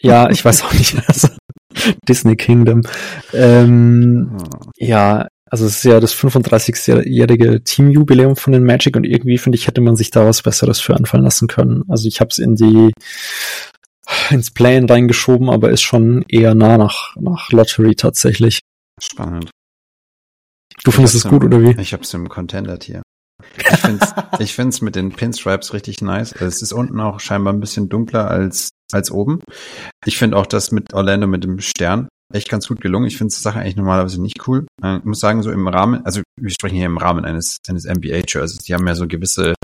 [0.00, 0.96] Ja, ich weiß auch nicht.
[1.06, 1.28] Also,
[2.08, 2.82] Disney Kingdom.
[3.32, 4.38] Ähm, hm.
[4.76, 9.66] Ja, also es ist ja das 35-jährige Teamjubiläum von den Magic und irgendwie finde ich,
[9.66, 11.84] hätte man sich da was Besseres für anfallen lassen können.
[11.88, 12.92] Also ich habe es in die
[14.30, 18.60] ins Plane reingeschoben, aber ist schon eher nah nach, nach Lottery tatsächlich.
[19.00, 19.50] Spannend.
[20.82, 21.80] Du findest es gut, im, oder wie?
[21.80, 23.02] Ich hab's im Contender-Tier.
[23.58, 26.32] Ich finde es ich find's mit den Pinstripes richtig nice.
[26.32, 29.40] Es ist unten auch scheinbar ein bisschen dunkler als, als oben.
[30.04, 33.06] Ich finde auch das mit Orlando mit dem Stern echt ganz gut gelungen.
[33.06, 34.66] Ich finde die Sache eigentlich normalerweise nicht cool.
[34.82, 37.86] Äh, ich muss sagen, so im Rahmen, also wir sprechen hier im Rahmen eines, eines
[37.86, 38.64] NBA-Jerseys.
[38.64, 39.54] Die haben ja so gewisse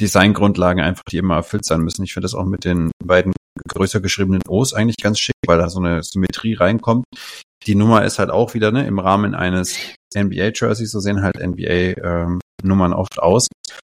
[0.00, 2.04] Designgrundlagen einfach, die immer erfüllt sein müssen.
[2.04, 3.32] Ich finde das auch mit den beiden
[3.68, 7.04] größer geschriebenen O's eigentlich ganz schick, weil da so eine Symmetrie reinkommt.
[7.66, 9.78] Die Nummer ist halt auch wieder ne, im Rahmen eines
[10.14, 13.48] NBA-Jerseys, so sehen halt NBA ähm, oft aus.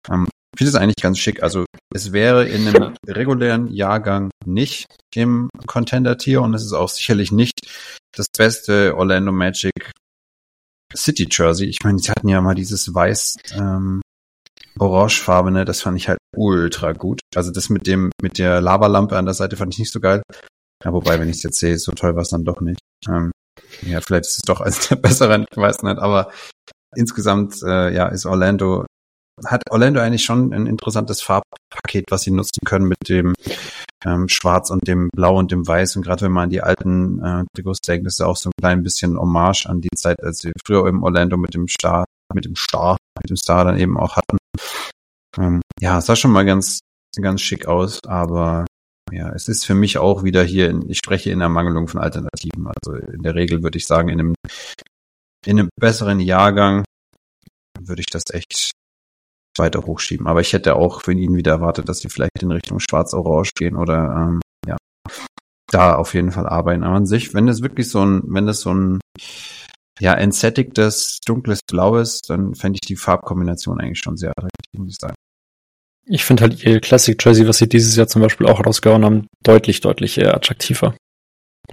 [0.10, 1.43] Ähm, ich finde es eigentlich ganz schick.
[1.43, 7.32] Also es wäre in einem regulären Jahrgang nicht im Contender-Tier und es ist auch sicherlich
[7.32, 7.54] nicht
[8.16, 9.91] das beste Orlando Magic
[10.95, 11.68] City Jersey.
[11.68, 14.02] Ich meine, sie hatten ja mal dieses weiß ähm,
[14.80, 17.19] orangefarbene, das fand ich halt ultra gut.
[17.36, 20.21] Also das mit dem mit der Lavalampe an der Seite fand ich nicht so geil.
[20.84, 22.80] Ja, wobei, wenn ich es jetzt sehe, so toll war es dann doch nicht.
[23.07, 23.32] Ähm,
[23.82, 26.32] ja, vielleicht ist es doch als der bessere, ich weiß nicht, aber
[26.95, 28.86] insgesamt äh, ja ist Orlando
[29.45, 33.34] hat Orlando eigentlich schon ein interessantes Farbpaket, was sie nutzen können mit dem
[34.05, 35.95] ähm, Schwarz und dem Blau und dem Weiß.
[35.95, 38.53] Und gerade wenn man an die alten äh, Trikots denkt, ist ja auch so ein
[38.59, 42.45] klein bisschen Hommage an die Zeit, als sie früher im Orlando mit dem Star, mit
[42.45, 44.38] dem Star, mit dem Star dann eben auch hatten.
[45.38, 46.80] Ähm, ja, sah schon mal ganz,
[47.19, 48.65] ganz schick aus, aber
[49.11, 52.67] ja, es ist für mich auch wieder hier, in, ich spreche in Ermangelung von Alternativen.
[52.67, 54.36] Also in der Regel würde ich sagen, in einem
[55.45, 56.84] in einem besseren Jahrgang
[57.80, 58.71] würde ich das echt
[59.57, 60.28] weiter hochschieben.
[60.28, 63.75] Aber ich hätte auch für ihn wieder erwartet, dass sie vielleicht in Richtung Schwarz-Orange gehen
[63.75, 64.75] oder ähm, ja,
[65.71, 66.84] da auf jeden Fall arbeiten.
[66.84, 68.99] Aber an sich, wenn das wirklich so ein, wenn das so ein
[70.00, 74.89] ja, entsättigtes, dunkles Blau ist, dann fände ich die Farbkombination eigentlich schon sehr attraktiv, muss
[74.89, 75.16] ich sagen.
[76.06, 79.28] Ich finde halt ihr Classic Jersey, was sie dieses Jahr zum Beispiel auch rausgehauen haben,
[79.43, 80.95] deutlich, deutlich eher attraktiver.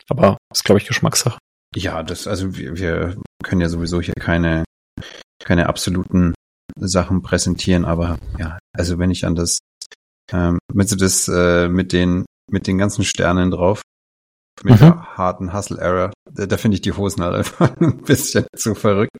[0.08, 1.38] Aber ist, glaube ich, Geschmackssache.
[1.76, 4.64] Ja, das, also wir, wir können ja sowieso hier keine,
[5.42, 6.34] keine absoluten
[6.76, 9.58] Sachen präsentieren, aber ja, also wenn ich an das,
[10.32, 13.82] ähm, mit das, äh, mit den, mit den ganzen Sternen drauf,
[14.62, 14.78] mit mhm.
[14.78, 18.74] der harten Hustle Error, da, da finde ich die Hosen halt einfach ein bisschen zu
[18.74, 19.16] verrückt.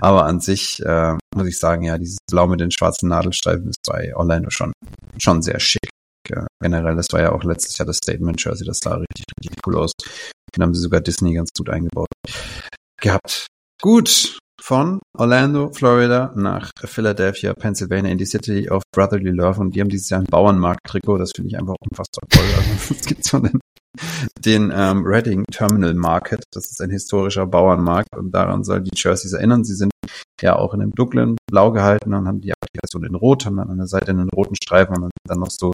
[0.00, 3.80] Aber an sich äh, muss ich sagen, ja, dieses Blau mit den schwarzen Nadelstreifen ist
[3.86, 4.72] bei Orlando schon,
[5.18, 5.90] schon sehr schick.
[6.28, 9.66] Ja, generell, das war ja auch letztes Jahr das Statement Jersey, das sah richtig, richtig
[9.66, 9.92] cool aus.
[10.54, 12.08] Den haben sie sogar Disney ganz gut eingebaut
[13.00, 13.46] gehabt.
[13.80, 19.80] Gut, von Orlando, Florida nach Philadelphia, Pennsylvania in die City of Brotherly Love und die
[19.80, 22.44] haben dieses Jahr ein Bauernmarkt-Trikot, das finde ich einfach unfassbar toll.
[22.56, 23.60] Also, es gibt so den,
[24.38, 29.32] den ähm, Reading Terminal Market, das ist ein historischer Bauernmarkt und daran soll die Jerseys
[29.32, 29.64] erinnern.
[29.64, 29.90] Sie sind
[30.40, 33.70] ja auch in einem dunklen Blau gehalten und haben die Applikation in Rot, haben dann
[33.70, 35.72] an der Seite einen roten Streifen und dann noch so,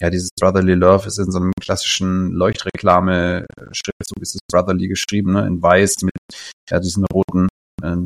[0.00, 5.46] ja, dieses Brotherly Love ist in so einem klassischen Leuchtreklame-Schriftzug, ist es Brotherly geschrieben, ne,
[5.46, 6.14] in weiß mit
[6.70, 7.48] ja, diesen roten
[7.82, 7.96] äh,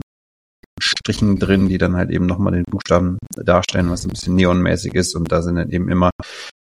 [0.80, 5.14] Strichen drin, die dann halt eben nochmal den Buchstaben darstellen, was ein bisschen neonmäßig ist
[5.14, 6.10] und da sind dann eben immer,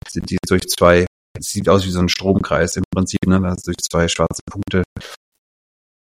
[0.06, 1.06] sind die durch zwei,
[1.40, 4.82] sieht aus wie so ein Stromkreis im Prinzip, ne, da ist durch zwei schwarze Punkte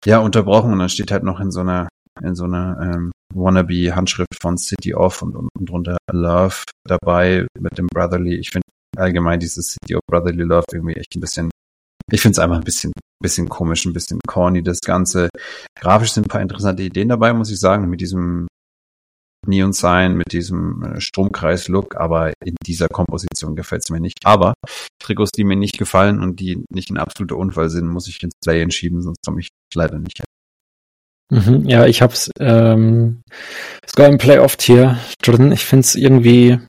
[0.05, 1.87] ja, unterbrochen und dann steht halt noch in so einer,
[2.21, 7.77] in so einer ähm, Wannabe-Handschrift von City of und, und, und drunter Love dabei mit
[7.77, 8.35] dem Brotherly.
[8.35, 8.67] Ich finde
[8.97, 11.49] allgemein dieses City of Brotherly Love irgendwie echt ein bisschen,
[12.11, 15.29] ich finde es einfach ein bisschen, bisschen komisch, ein bisschen corny, das Ganze.
[15.79, 18.47] Grafisch sind ein paar interessante Ideen dabei, muss ich sagen, mit diesem
[19.47, 24.19] Neon Sign mit diesem äh, Stromkreis-Look, aber in dieser Komposition gefällt es mir nicht.
[24.23, 24.53] Aber
[24.99, 28.33] Trikots, die mir nicht gefallen und die nicht ein absoluter Unfall sind, muss ich ins
[28.43, 30.23] Play entschieden, sonst komme ich leider nicht.
[31.31, 33.21] Mhm, ja, ich hab's ähm,
[33.85, 35.51] sogar im Playoff-Tier drin.
[35.51, 36.59] Ich find's irgendwie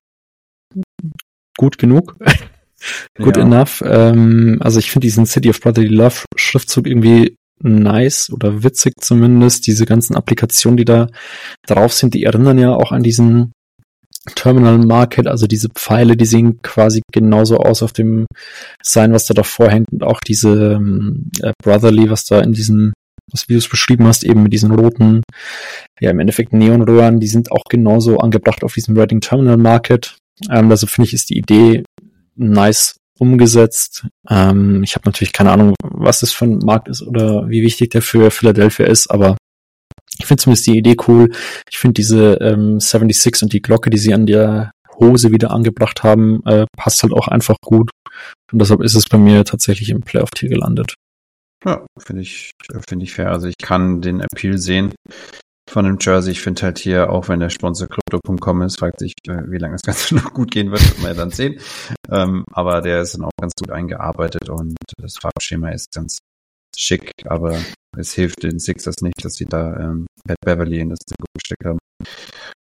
[1.58, 2.16] gut genug.
[3.18, 3.42] Good ja.
[3.42, 3.82] enough.
[3.84, 9.66] Ähm, also ich finde diesen City of Brotherly Love Schriftzug irgendwie nice oder witzig zumindest.
[9.66, 11.09] Diese ganzen Applikationen, die da
[11.66, 13.52] drauf sind, die erinnern ja auch an diesen
[14.34, 18.26] Terminal Market, also diese Pfeile, die sehen quasi genauso aus auf dem
[18.82, 22.92] Sign, was da davor hängt und auch diese ähm, äh, Brotherly, was da in diesen,
[23.30, 25.22] was wie du es beschrieben hast, eben mit diesen roten,
[26.00, 30.16] ja im Endeffekt Neonröhren, die sind auch genauso angebracht auf diesem Reading Terminal Market.
[30.50, 31.84] Ähm, also finde ich, ist die Idee
[32.34, 34.06] nice umgesetzt.
[34.28, 37.90] Ähm, ich habe natürlich keine Ahnung, was das für ein Markt ist oder wie wichtig
[37.90, 39.36] der für Philadelphia ist, aber
[40.18, 41.30] ich finde zumindest die Idee cool.
[41.70, 46.02] Ich finde diese ähm, 76 und die Glocke, die sie an der Hose wieder angebracht
[46.02, 47.90] haben, äh, passt halt auch einfach gut.
[48.50, 50.94] Und deshalb ist es bei mir tatsächlich im Playoff-Tier gelandet.
[51.64, 52.52] Ja, finde ich,
[52.88, 53.30] finde ich fair.
[53.30, 54.94] Also ich kann den Appeal sehen
[55.68, 56.32] von dem Jersey.
[56.32, 59.74] Ich finde halt hier, auch wenn der Sponsor Crypto.com ist, fragt sich, äh, wie lange
[59.74, 61.60] das Ganze noch gut gehen wird, wird man ja dann sehen.
[62.10, 66.18] Ähm, aber der ist dann auch ganz gut eingearbeitet und das Farbschema ist ganz
[66.76, 67.58] schick, aber
[67.96, 71.64] es hilft den Sixers nicht, dass sie da ähm, Pat Beverly in das Trikot gesteckt
[71.64, 71.78] haben.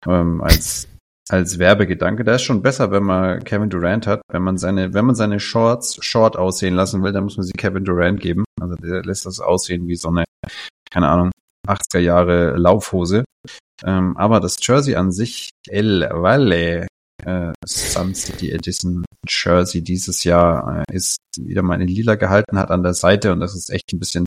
[0.07, 0.89] Ähm, als
[1.29, 4.21] als Werbegedanke, da ist schon besser, wenn man Kevin Durant hat.
[4.29, 7.53] Wenn man seine, wenn man seine Shorts short aussehen lassen will, dann muss man sie
[7.53, 8.45] Kevin Durant geben.
[8.61, 10.25] Also der lässt das aussehen wie so eine,
[10.91, 11.31] keine Ahnung,
[11.69, 13.25] 80er Jahre Laufhose.
[13.85, 16.87] Ähm, aber das Jersey an sich, El Valle
[17.25, 22.71] äh, Sun City Edition Jersey dieses Jahr äh, ist wieder mal in lila gehalten hat
[22.71, 24.27] an der Seite und das ist echt ein bisschen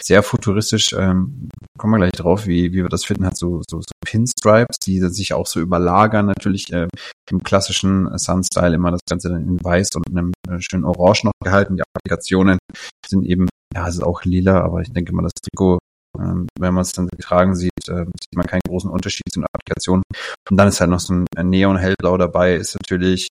[0.00, 0.92] sehr futuristisch.
[0.92, 4.78] Ähm, kommen wir gleich drauf, wie, wie wir das finden, hat so, so, so Pinstripes,
[4.84, 6.88] die sich auch so überlagern, natürlich äh,
[7.30, 11.32] im klassischen Sun-Style immer das Ganze dann in weiß und einem äh, schönen Orange noch
[11.42, 11.76] gehalten.
[11.76, 12.58] Die Applikationen
[13.06, 15.78] sind eben, ja, es ist auch lila, aber ich denke mal, das Trikot
[16.18, 19.46] ähm, wenn man es dann getragen sieht, äh, sieht man keinen großen Unterschied zu den
[19.52, 20.02] Applikationen.
[20.50, 23.28] Und dann ist halt noch so ein Neon-Hellblau dabei, ist natürlich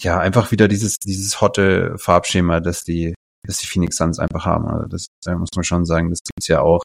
[0.00, 3.14] ja einfach wieder dieses, dieses hotte Farbschema, das die,
[3.46, 4.66] das die Phoenix Suns einfach haben.
[4.66, 6.82] Also das da muss man schon sagen, das gibt's ja auch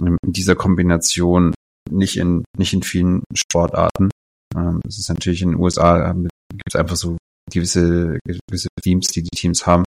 [0.00, 1.54] in dieser Kombination
[1.90, 4.10] nicht in, nicht in vielen Sportarten.
[4.56, 7.16] Ähm, ist natürlich in den USA, ähm, gibt es einfach so
[7.50, 9.84] gewisse, gewisse Themes, die die Teams haben.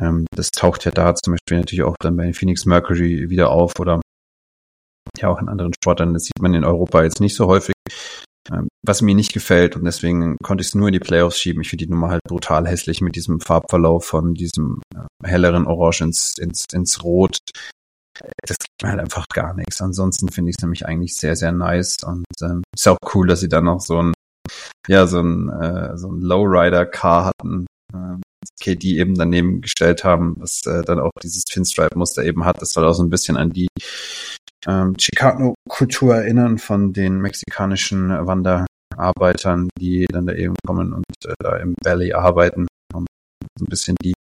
[0.00, 3.78] Ähm, das taucht ja da zum Beispiel natürlich auch dann bei Phoenix Mercury wieder auf
[3.78, 4.00] oder
[5.18, 6.14] ja auch in anderen Sportarten.
[6.14, 7.74] Das sieht man in Europa jetzt nicht so häufig.
[8.50, 11.62] Ähm, was mir nicht gefällt und deswegen konnte ich es nur in die Playoffs schieben.
[11.62, 16.02] Ich finde die Nummer halt brutal hässlich mit diesem Farbverlauf von diesem äh, helleren Orange
[16.02, 17.38] ins, ins, ins Rot.
[18.42, 19.80] Das gibt mir halt einfach gar nichts.
[19.80, 23.40] Ansonsten finde ich es nämlich eigentlich sehr, sehr nice und ähm, ist auch cool, dass
[23.40, 24.12] sie dann noch so ein
[24.88, 28.22] ja, so ein, äh, so ein Lowrider-Car hatten, ähm,
[28.60, 32.60] KD eben daneben gestellt haben, was äh, dann auch dieses Pinstripe-Muster eben hat.
[32.60, 33.68] Das soll auch so ein bisschen an die
[34.66, 41.56] ähm, Chicano-Kultur erinnern von den mexikanischen Wanderarbeitern, die dann da eben kommen und äh, da
[41.56, 42.66] im Valley arbeiten.
[42.92, 43.06] Und
[43.58, 44.14] so ein bisschen die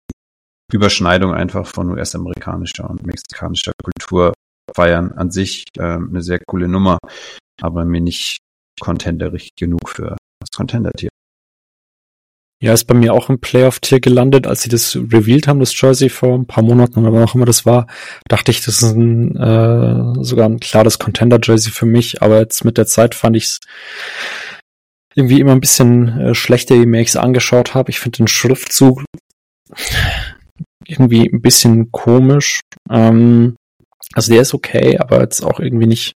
[0.71, 4.33] Überschneidung einfach von US-amerikanischer und mexikanischer Kultur
[4.75, 5.11] feiern.
[5.13, 6.97] An sich äh, eine sehr coole Nummer,
[7.61, 8.39] aber mir nicht
[8.79, 11.09] contenderig genug für das Contender-Tier.
[12.59, 16.09] Ja, ist bei mir auch im Playoff-Tier gelandet, als sie das revealed haben, das Jersey
[16.09, 17.85] vor ein paar Monaten oder wann auch immer das war,
[18.27, 22.79] dachte ich, das ist ein, äh, sogar ein klares Contender-Jersey für mich, aber jetzt mit
[22.79, 23.59] der Zeit fand ich es
[25.13, 27.91] irgendwie immer ein bisschen äh, schlechter, je mehr ich es angeschaut habe.
[27.91, 29.03] Ich finde den Schriftzug
[30.85, 32.61] irgendwie ein bisschen komisch.
[32.89, 33.55] Ähm,
[34.13, 36.13] also der ist okay, aber jetzt auch irgendwie nicht,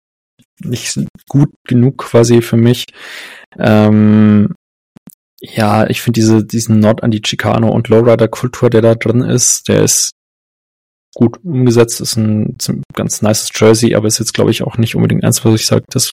[0.64, 2.86] nicht gut genug quasi für mich.
[3.58, 4.54] Ähm,
[5.42, 9.68] ja, ich finde diese, diesen Nod an die Chicano und Lowrider-Kultur, der da drin ist,
[9.68, 10.12] der ist
[11.16, 12.58] gut umgesetzt, ist ein
[12.94, 15.84] ganz nices Jersey, aber ist jetzt, glaube ich, auch nicht unbedingt eins, was ich sage,
[15.90, 16.12] das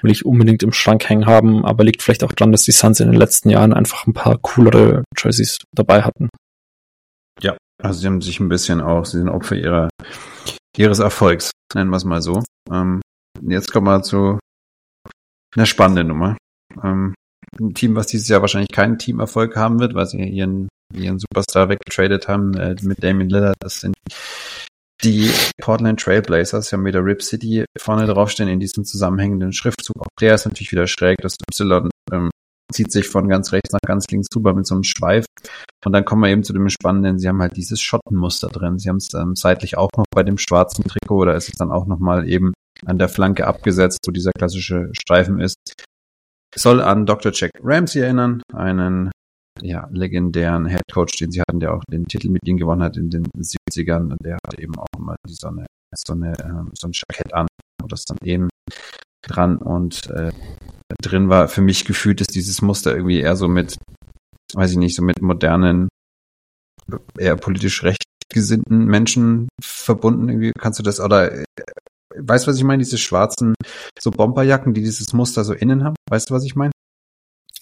[0.00, 3.00] will ich unbedingt im Schrank hängen haben, aber liegt vielleicht auch daran, dass die Suns
[3.00, 6.28] in den letzten Jahren einfach ein paar coolere Jerseys dabei hatten.
[7.40, 9.88] Ja, also sie haben sich ein bisschen auch, sie sind Opfer ihrer,
[10.76, 12.42] ihres Erfolgs, nennen wir es mal so.
[12.70, 13.02] Ähm,
[13.42, 14.38] jetzt kommen wir zu
[15.54, 16.36] einer spannenden Nummer.
[16.82, 17.14] Ähm,
[17.60, 21.68] ein Team, was dieses Jahr wahrscheinlich keinen Teamerfolg haben wird, weil sie ihren, ihren Superstar
[21.68, 23.56] weggetradet haben äh, mit Damien Lillard.
[23.60, 23.94] Das sind
[25.02, 25.30] die
[25.60, 26.68] Portland Trailblazers.
[26.68, 29.96] Sie haben wieder Rip City vorne draufstehen in diesem zusammenhängenden Schriftzug.
[29.98, 31.18] Auch der ist natürlich wieder schräg.
[31.22, 32.30] Das Y ähm,
[32.72, 35.26] zieht sich von ganz rechts nach ganz links rüber mit so einem Schweif.
[35.84, 38.78] Und dann kommen wir eben zu dem Spannenden, sie haben halt dieses Schottenmuster drin.
[38.78, 41.72] Sie haben es ähm, seitlich auch noch bei dem schwarzen Trikot, da ist es dann
[41.72, 42.52] auch nochmal eben
[42.86, 45.56] an der Flanke abgesetzt, wo dieser klassische Streifen ist.
[46.54, 47.32] Soll an Dr.
[47.32, 49.10] Jack Ramsey erinnern, einen
[49.60, 52.96] ja, legendären Head Coach, den sie hatten, der auch den Titel mit ihnen gewonnen hat
[52.96, 54.10] in den 70ern.
[54.10, 57.46] Und der hatte eben auch immer die Sonne, so eine, ähm, so ein Jackett an,
[57.80, 58.48] wo das dann eben
[59.22, 60.32] dran und äh,
[61.00, 61.48] drin war.
[61.48, 63.78] Für mich gefühlt ist dieses Muster irgendwie eher so mit,
[64.54, 65.88] weiß ich nicht, so mit modernen,
[67.18, 70.28] eher politisch recht gesinnten Menschen verbunden.
[70.28, 71.44] Irgendwie kannst du das oder äh,
[72.18, 72.82] weißt du, was ich meine?
[72.82, 73.54] Diese schwarzen
[73.98, 75.94] so Bomberjacken, die dieses Muster so innen haben.
[76.10, 76.72] Weißt du, was ich meine?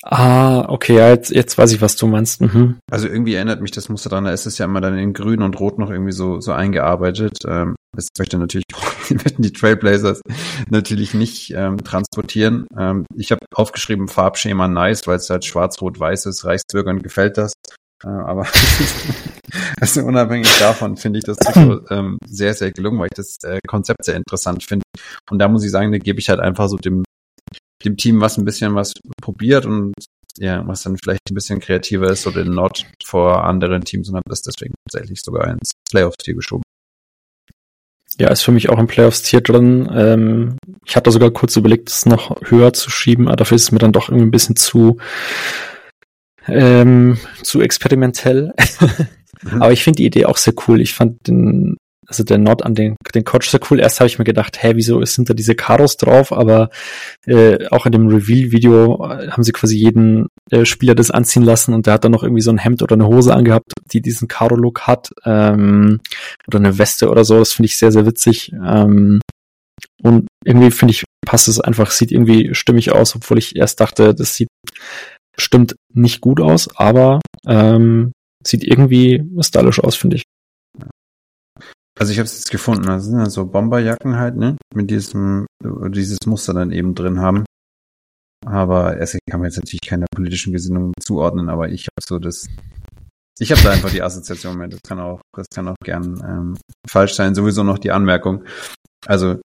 [0.03, 2.41] Ah, okay, ja, jetzt, jetzt weiß ich, was du meinst.
[2.41, 2.79] Mhm.
[2.91, 5.43] Also irgendwie erinnert mich das Muster daran, da ist es ja immer dann in grün
[5.43, 7.39] und rot noch irgendwie so, so eingearbeitet.
[7.47, 8.65] Ähm, das möchte natürlich
[9.39, 10.23] die Trailblazers
[10.71, 12.67] natürlich nicht ähm, transportieren.
[12.79, 16.47] Ähm, ich habe aufgeschrieben Farbschema nice, weil es halt schwarz-rot-weiß ist.
[16.47, 17.53] Reichsbürgern gefällt das.
[18.05, 18.47] Äh, aber
[19.81, 23.59] also unabhängig davon finde ich das Trikot ähm, sehr, sehr gelungen, weil ich das äh,
[23.67, 24.85] Konzept sehr interessant finde.
[25.31, 27.05] Und da muss ich sagen, da gebe ich halt einfach so dem,
[27.85, 29.95] dem Team, was ein bisschen was probiert und
[30.39, 34.17] ja, was dann vielleicht ein bisschen kreativer ist, so den Nod vor anderen Teams und
[34.17, 36.63] habe das deswegen tatsächlich sogar ins Playoff-Tier geschoben.
[38.19, 39.89] Ja, ist für mich auch im Playoffs-Tier drin.
[39.93, 43.73] Ähm, ich hatte sogar kurz überlegt, es noch höher zu schieben, aber dafür ist es
[43.73, 44.99] mir dann doch irgendwie ein bisschen zu
[46.47, 48.53] ähm, zu experimentell.
[49.43, 49.63] mhm.
[49.63, 50.81] Aber ich finde die Idee auch sehr cool.
[50.81, 51.77] Ich fand den,
[52.07, 53.81] also der Nod an den, den Coach sehr cool.
[53.81, 56.33] Erst habe ich mir gedacht, hä, wieso sind da diese Karos drauf?
[56.33, 56.71] Aber
[57.27, 58.99] äh, auch in dem Reveal-Video
[59.31, 62.43] haben sie quasi jeden äh, Spieler das anziehen lassen und der hat dann noch irgendwie
[62.43, 65.11] so ein Hemd oder eine Hose angehabt, die diesen Karo-Look hat.
[65.25, 66.01] Ähm,
[66.47, 67.39] oder eine Weste oder so.
[67.39, 68.53] Das finde ich sehr, sehr witzig.
[68.53, 69.21] Ähm,
[70.03, 74.15] und irgendwie finde ich, passt es einfach, sieht irgendwie stimmig aus, obwohl ich erst dachte,
[74.15, 74.49] das sieht
[75.41, 78.13] stimmt nicht gut aus, aber ähm,
[78.47, 80.23] sieht irgendwie stylisch aus, finde ich.
[81.99, 84.57] Also ich habe es jetzt gefunden, das sind ja so Bomberjacken halt, ne?
[84.75, 87.45] Mit diesem, dieses Muster dann eben drin haben.
[88.47, 92.47] Aber es kann man jetzt natürlich keiner politischen Gesinnung zuordnen, aber ich habe so das,
[93.39, 94.73] ich habe da einfach die Assoziation mit.
[94.73, 96.57] Das kann auch, das kann auch gern ähm,
[96.89, 97.35] falsch sein.
[97.35, 98.45] Sowieso noch die Anmerkung.
[99.07, 99.41] Also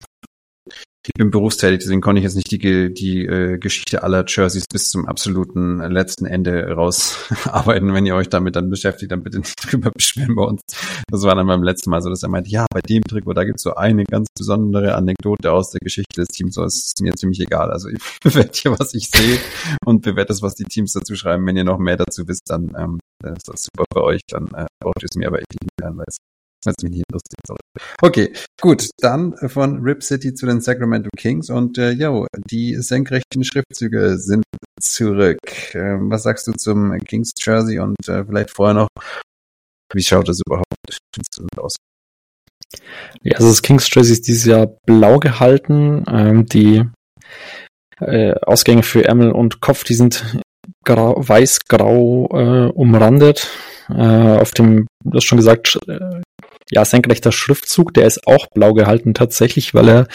[1.05, 4.91] ich bin berufstätig, deswegen konnte ich jetzt nicht die, die äh, Geschichte aller Jerseys bis
[4.91, 7.93] zum absoluten letzten Ende rausarbeiten.
[7.95, 10.63] Wenn ihr euch damit dann beschäftigt, dann bitte nicht drüber beschweren bei uns.
[11.11, 13.43] Das war dann beim letzten Mal so, dass er meinte, ja, bei dem Trikot, da
[13.43, 16.55] gibt's so eine ganz besondere Anekdote aus der Geschichte des Teams.
[16.55, 17.73] So ist mir ziemlich egal.
[17.73, 19.39] Also ich bewerte hier, was ich sehe
[19.85, 21.45] und bewerte das, was die Teams dazu schreiben.
[21.47, 24.21] Wenn ihr noch mehr dazu wisst, dann ähm, ist das super für euch.
[24.29, 26.07] Dann äh, braucht ihr es mir aber echt nicht mehr, weil
[26.65, 27.61] das ist nicht lustig, sorry.
[28.01, 33.45] Okay, gut, dann von Rip City zu den Sacramento Kings und äh, jo, die senkrechten
[33.45, 34.45] Schriftzüge sind
[34.81, 35.39] zurück.
[35.75, 38.89] Ähm, was sagst du zum Kings Jersey und äh, vielleicht vorher noch,
[39.93, 40.67] wie schaut das überhaupt
[41.59, 41.77] aus?
[43.23, 46.05] Ja, also das Kings Jersey ist dieses Jahr blau gehalten.
[46.09, 46.85] Ähm, die
[48.01, 50.41] äh, Ausgänge für Ärmel und Kopf, die sind
[50.85, 53.51] grau, weiß-grau äh, umrandet.
[53.89, 56.23] Äh, auf dem, du hast schon gesagt, äh,
[56.73, 60.09] ja, senkrechter Schriftzug, der ist auch blau gehalten tatsächlich, weil er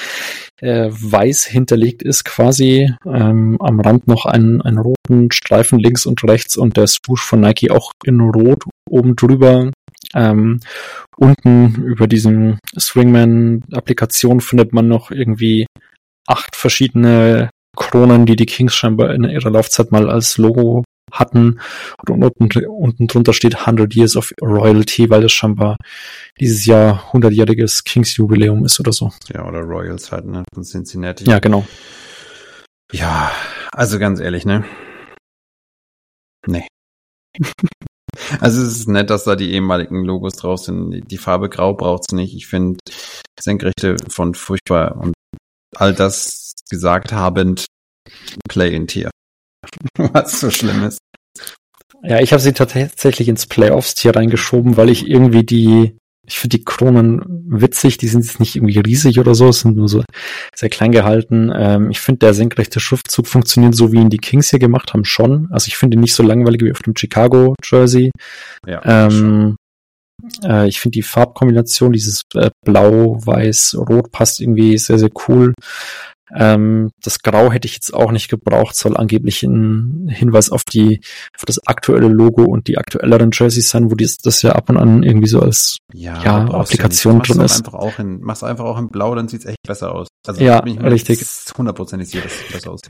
[0.59, 2.91] äh, weiß hinterlegt ist quasi.
[3.05, 7.41] Ähm, am Rand noch einen, einen roten Streifen links und rechts und der Swoosh von
[7.41, 9.71] Nike auch in rot oben drüber.
[10.15, 10.59] Ähm,
[11.15, 15.67] unten über diesen Swingman-Applikation findet man noch irgendwie
[16.25, 21.59] acht verschiedene Kronen, die die Kings scheinbar in ihrer Laufzeit mal als Logo hatten.
[22.07, 25.77] Und unten, unten drunter steht 100 Years of Royalty, weil das scheinbar
[26.39, 29.11] dieses Jahr 100-jähriges Kings-Jubiläum ist oder so.
[29.33, 31.25] Ja, oder Royals halt, ne, von Cincinnati.
[31.25, 31.65] Ja, genau.
[32.91, 33.31] Ja,
[33.71, 34.63] also ganz ehrlich, ne?
[36.45, 36.67] Nee.
[38.39, 41.03] also es ist nett, dass da die ehemaligen Logos drauf sind.
[41.11, 42.35] Die Farbe Grau braucht's nicht.
[42.35, 42.77] Ich finde
[43.39, 45.13] Senkrechte von furchtbar und
[45.75, 47.65] all das gesagt habend
[48.47, 49.11] Play in Tier.
[49.97, 50.99] Was so schlimm ist.
[52.03, 56.65] Ja, ich habe sie tatsächlich ins Playoffs-Tier reingeschoben, weil ich irgendwie die Ich finde die
[56.65, 60.03] Kronen witzig, die sind jetzt nicht irgendwie riesig oder so, es sind nur so
[60.53, 61.51] sehr klein gehalten.
[61.55, 65.05] Ähm, ich finde, der senkrechte Schriftzug funktioniert so, wie ihn die Kings hier gemacht haben,
[65.05, 65.47] schon.
[65.51, 68.11] Also ich finde ihn nicht so langweilig wie auf dem Chicago Jersey.
[68.65, 69.55] Ja, Ähm,
[70.43, 75.53] äh, ich finde die Farbkombination, dieses äh, Blau, Weiß, Rot passt irgendwie sehr, sehr cool.
[76.35, 81.01] Ähm, das Grau hätte ich jetzt auch nicht gebraucht, soll angeblich ein Hinweis auf die,
[81.35, 84.77] auf das aktuelle Logo und die aktuelleren Jerseys sein, wo dies, das ja ab und
[84.77, 87.17] an irgendwie so als ja, ja, Applikation.
[87.17, 87.57] Mach's drin ist.
[87.57, 90.07] Einfach auch in, mach's einfach auch in Blau, dann sieht's echt besser aus.
[90.27, 91.25] Also Ja, bin ich mir richtig.
[91.57, 92.89] hundertprozentig sicher, dass es besser aussieht.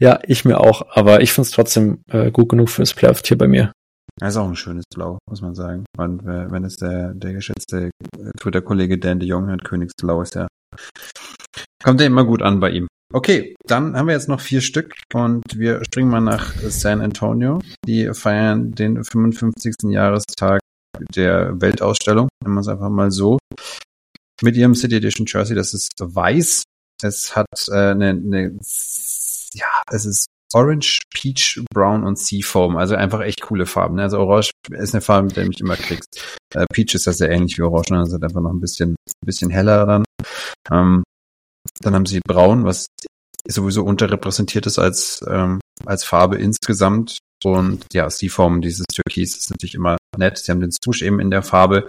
[0.00, 3.48] Ja, ich mir auch, aber ich finde es trotzdem äh, gut genug fürs Playoff-Tier bei
[3.48, 3.72] mir.
[4.18, 5.84] Das ist auch ein schönes Blau, muss man sagen.
[5.96, 10.34] Und äh, wenn es der, der geschätzte äh, Twitter-Kollege Dan de Jong hört, Königsblau ist
[10.34, 10.46] ja,
[11.82, 12.88] kommt ja immer gut an bei ihm.
[13.12, 17.60] Okay, dann haben wir jetzt noch vier Stück und wir springen mal nach San Antonio.
[17.84, 19.74] Die feiern den 55.
[19.90, 20.60] Jahrestag
[21.16, 23.38] der Weltausstellung, nennen wir es einfach mal so.
[24.42, 26.62] Mit ihrem City Edition Jersey, das ist weiß.
[27.02, 28.58] Es hat äh, eine, eine,
[29.54, 32.76] ja, es ist Orange, Peach, Brown und Seafoam.
[32.76, 33.96] Also einfach echt coole Farben.
[33.96, 34.02] Ne?
[34.02, 36.22] Also Orange ist eine Farbe, mit der du mich immer kriegst.
[36.54, 37.98] Äh, Peach ist ja sehr ähnlich wie Orange, ne?
[38.00, 40.04] also hat einfach noch ein bisschen, ein bisschen heller dann.
[40.70, 41.02] Ähm,
[41.80, 42.86] dann haben sie Braun, was
[43.46, 47.18] sowieso unterrepräsentiert ist als, ähm, als Farbe insgesamt.
[47.42, 50.38] Und ja, Seafoam, dieses Türkis, ist natürlich immer nett.
[50.38, 51.86] Sie haben den Swoosh eben in der Farbe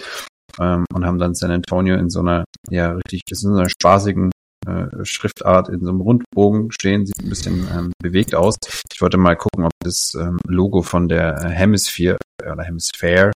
[0.59, 4.31] ähm, und haben dann San Antonio in so einer, ja, richtig, in so einer spaßigen
[4.67, 8.55] äh, Schriftart in so einem Rundbogen stehen, sieht ein bisschen ähm, bewegt aus.
[8.93, 13.31] Ich wollte mal gucken, ob das ähm, Logo von der äh, Hemisphere oder Hemisphere,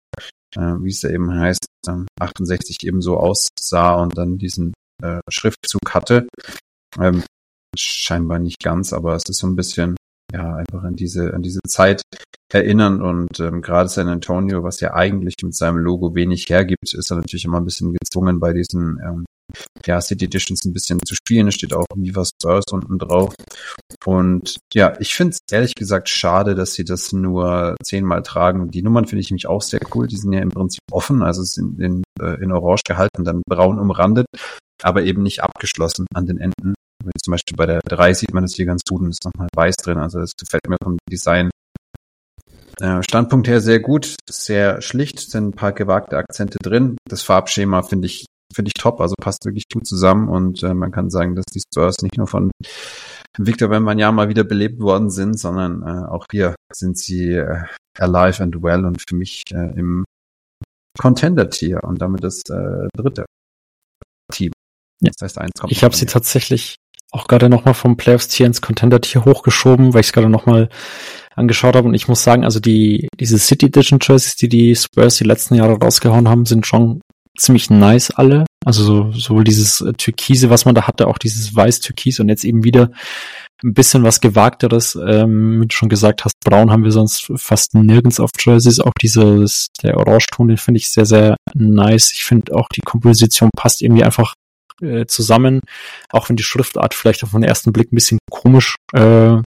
[0.56, 5.20] äh, wie es da eben heißt, ähm, 68 eben so aussah und dann diesen äh,
[5.30, 6.28] Schriftzug hatte.
[7.00, 7.24] Ähm,
[7.78, 9.96] scheinbar nicht ganz, aber es ist so ein bisschen
[10.32, 12.02] ja einfach an diese an diese Zeit
[12.52, 17.12] erinnern und ähm, gerade San Antonio, was ja eigentlich mit seinem Logo wenig hergibt, ist
[17.12, 19.26] er natürlich immer ein bisschen gezwungen bei diesen ähm,
[19.86, 21.48] ja, City Editions ein bisschen zu spielen.
[21.48, 23.36] Es steht auch Viva Spurs unten drauf.
[24.06, 28.72] Und ja, ich finde es ehrlich gesagt schade, dass sie das nur zehnmal tragen.
[28.72, 30.08] Die Nummern finde ich nämlich auch sehr cool.
[30.08, 33.80] Die sind ja im Prinzip offen, also sind in, in, in Orange gehalten, dann braun
[33.80, 34.28] umrandet,
[34.82, 36.74] aber eben nicht abgeschlossen an den Enden.
[37.22, 39.76] Zum Beispiel bei der 3 sieht man das hier ganz gut und ist nochmal weiß
[39.78, 39.98] drin.
[39.98, 41.50] Also das gefällt mir vom Design
[42.80, 46.98] äh, Standpunkt her sehr gut, sehr schlicht, sind ein paar gewagte Akzente drin.
[47.08, 50.92] Das Farbschema finde ich finde ich top, also passt wirklich gut zusammen und äh, man
[50.92, 52.52] kann sagen, dass die Spurs nicht nur von
[53.38, 57.64] Victor Wembanyama mal wieder belebt worden sind, sondern äh, auch hier sind sie äh,
[57.98, 60.06] alive and well und für mich äh, im
[61.00, 63.26] Contender-Tier und damit das äh, dritte
[64.32, 64.52] Team.
[65.04, 65.12] Ja.
[65.18, 66.78] Das heißt, eins kommt Ich habe sie tatsächlich
[67.12, 70.70] auch gerade nochmal vom Playoffs-Tier ins Contender-Tier hochgeschoben, weil ich es gerade nochmal
[71.36, 75.18] angeschaut habe und ich muss sagen, also die diese City Edition Jerseys, die die Spurs
[75.18, 77.02] die letzten Jahre rausgehauen haben, sind schon
[77.38, 78.46] ziemlich nice alle.
[78.66, 82.46] Also so, sowohl dieses äh, Türkise, was man da hatte, auch dieses Weiß-Türkis und jetzt
[82.46, 82.92] eben wieder
[83.64, 84.96] ein bisschen was Gewagteres.
[84.96, 88.80] Ähm, wie du schon gesagt hast, Braun haben wir sonst fast nirgends auf Jerseys.
[88.80, 92.12] Auch dieses, der Orangeton, den finde ich sehr, sehr nice.
[92.14, 94.36] Ich finde auch die Komposition passt irgendwie einfach
[94.82, 95.62] äh, zusammen.
[96.10, 99.38] Auch wenn die Schriftart vielleicht auf den ersten Blick ein bisschen komisch äh,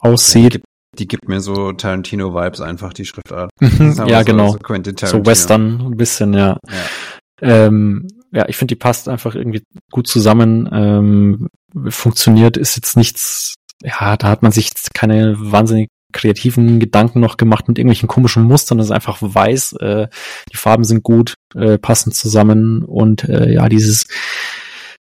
[0.00, 0.54] aussieht.
[0.54, 0.60] Ja,
[0.98, 3.50] die gibt mir so Tarantino-Vibes einfach, die Schriftart.
[3.60, 4.52] ja, so, genau.
[4.52, 4.58] So,
[5.06, 5.26] So.
[5.26, 6.58] Western ein bisschen, ja.
[6.68, 7.66] Ja.
[7.66, 10.68] Ähm, ja, ich finde, die passt einfach irgendwie gut zusammen.
[10.72, 11.48] Ähm,
[11.88, 17.68] funktioniert, ist jetzt nichts, ja, da hat man sich keine wahnsinnig kreativen Gedanken noch gemacht
[17.68, 18.78] mit irgendwelchen komischen Mustern.
[18.78, 19.72] Das ist einfach weiß.
[19.80, 20.08] Äh,
[20.52, 24.06] die Farben sind gut, äh, passen zusammen und äh, ja, dieses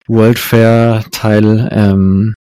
[0.07, 2.33] World Fair Teil, ähm,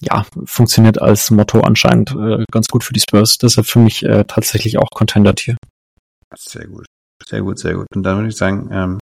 [0.00, 3.38] ja, funktioniert als Motto anscheinend äh, ganz gut für die Spurs.
[3.38, 5.56] Deshalb für mich äh, tatsächlich auch Contender-Tier.
[6.36, 6.86] Sehr gut.
[7.26, 7.86] Sehr gut, sehr gut.
[7.94, 8.98] Und dann würde ich sagen, ähm,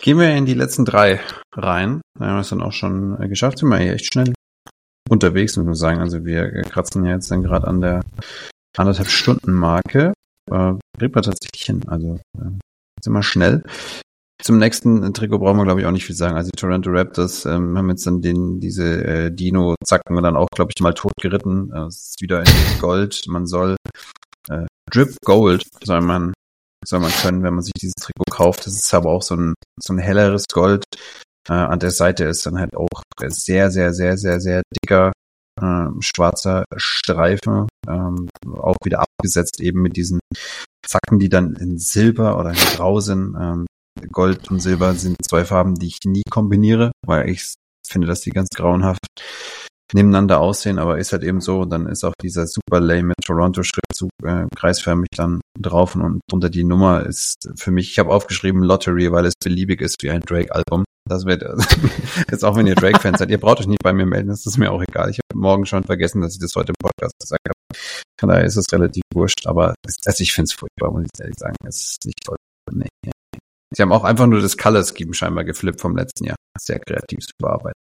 [0.00, 1.20] gehen wir in die letzten drei
[1.54, 2.02] rein.
[2.18, 3.58] Da haben wir es dann auch schon äh, geschafft.
[3.58, 4.34] Sind wir hier echt schnell
[5.08, 6.00] unterwegs, muss man sagen.
[6.00, 8.02] Also wir äh, kratzen ja jetzt dann gerade an der
[8.76, 10.12] anderthalb Stunden Marke.
[10.50, 11.82] Äh, kriegt man tatsächlich hin.
[11.86, 12.50] Also äh,
[13.00, 13.64] sind wir schnell.
[14.44, 16.36] Zum nächsten Trikot brauchen wir, glaube ich, auch nicht viel sagen.
[16.36, 20.70] Also die Toronto Raptors ähm, haben jetzt dann den, diese äh, Dino-Zacken dann auch, glaube
[20.76, 21.72] ich, mal tot geritten.
[21.72, 23.22] Äh, Es ist wieder in Gold.
[23.26, 23.76] Man soll
[24.50, 26.34] äh, Drip Gold soll man
[26.86, 28.66] soll man können, wenn man sich dieses Trikot kauft.
[28.66, 30.84] Das ist aber auch so ein so ein helleres Gold.
[31.48, 35.12] Äh, an der Seite ist dann halt auch sehr sehr sehr sehr sehr dicker
[35.58, 40.20] äh, schwarzer Streifen, ähm, auch wieder abgesetzt eben mit diesen
[40.86, 43.34] Zacken, die dann in Silber oder in Grau sind.
[43.40, 43.66] Ähm,
[44.12, 47.54] Gold und Silber sind zwei Farben, die ich nie kombiniere, weil ich
[47.86, 49.06] finde, dass die ganz grauenhaft
[49.92, 51.60] nebeneinander aussehen, aber ist halt eben so.
[51.60, 56.64] Und dann ist auch dieser super lame Toronto-Schriftzug äh, kreisförmig dann drauf und drunter die
[56.64, 60.84] Nummer ist für mich, ich habe aufgeschrieben Lottery, weil es beliebig ist wie ein Drake-Album.
[61.08, 61.42] Das wird
[62.30, 64.58] jetzt auch, wenn ihr Drake-Fans seid, ihr braucht euch nicht bei mir melden, das ist
[64.58, 65.10] mir auch egal.
[65.10, 67.78] Ich habe morgen schon vergessen, dass ich das heute im Podcast gesagt habe.
[68.18, 71.38] Von daher ist es relativ wurscht, aber also ich finde es furchtbar, muss ich ehrlich
[71.38, 71.56] sagen.
[71.66, 72.36] Es ist nicht toll.
[73.74, 76.36] Sie haben auch einfach nur das Color Scheme scheinbar geflippt vom letzten Jahr.
[76.58, 77.78] Sehr kreativ zu bearbeiten.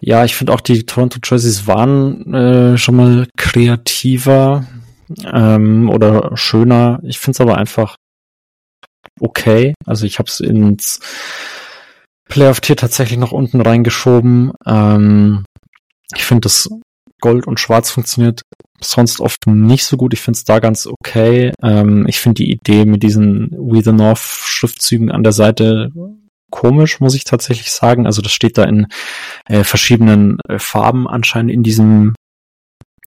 [0.00, 4.66] Ja, ich finde auch die Toronto Jerseys waren äh, schon mal kreativer
[5.24, 7.00] ähm, oder schöner.
[7.04, 7.96] Ich finde es aber einfach
[9.20, 9.74] okay.
[9.86, 11.00] Also ich habe es ins
[12.28, 14.52] Playoff-Tier tatsächlich noch unten reingeschoben.
[14.66, 15.44] Ähm,
[16.14, 16.68] ich finde, das
[17.20, 18.42] Gold und Schwarz funktioniert
[18.84, 20.12] sonst oft nicht so gut.
[20.14, 21.52] Ich finde es da ganz okay.
[21.62, 25.90] Ähm, ich finde die Idee mit diesen We the North Schriftzügen an der Seite
[26.50, 28.06] komisch, muss ich tatsächlich sagen.
[28.06, 28.86] Also das steht da in
[29.46, 32.14] äh, verschiedenen äh, Farben anscheinend in diesem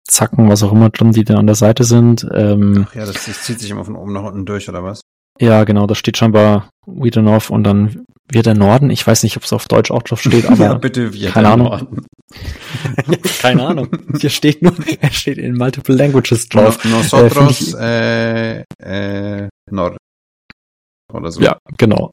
[0.07, 2.27] Zacken, was auch immer drin, die da an der Seite sind.
[2.33, 5.01] Ähm, Ach ja, das, das zieht sich immer von oben nach unten durch, oder was?
[5.39, 8.89] Ja, genau, da steht scheinbar North und dann wir der Norden.
[8.89, 11.49] Ich weiß nicht, ob es auf Deutsch auch drauf steht, aber ja, bitte wir keine
[11.49, 11.67] Ahnung.
[11.67, 12.05] Norden.
[13.41, 13.89] keine Ahnung.
[14.19, 16.83] Hier steht nur, er steht in multiple languages drauf.
[16.83, 19.97] No, nosotros äh, äh, äh, Nord
[21.13, 21.41] oder so.
[21.41, 22.11] Ja, genau.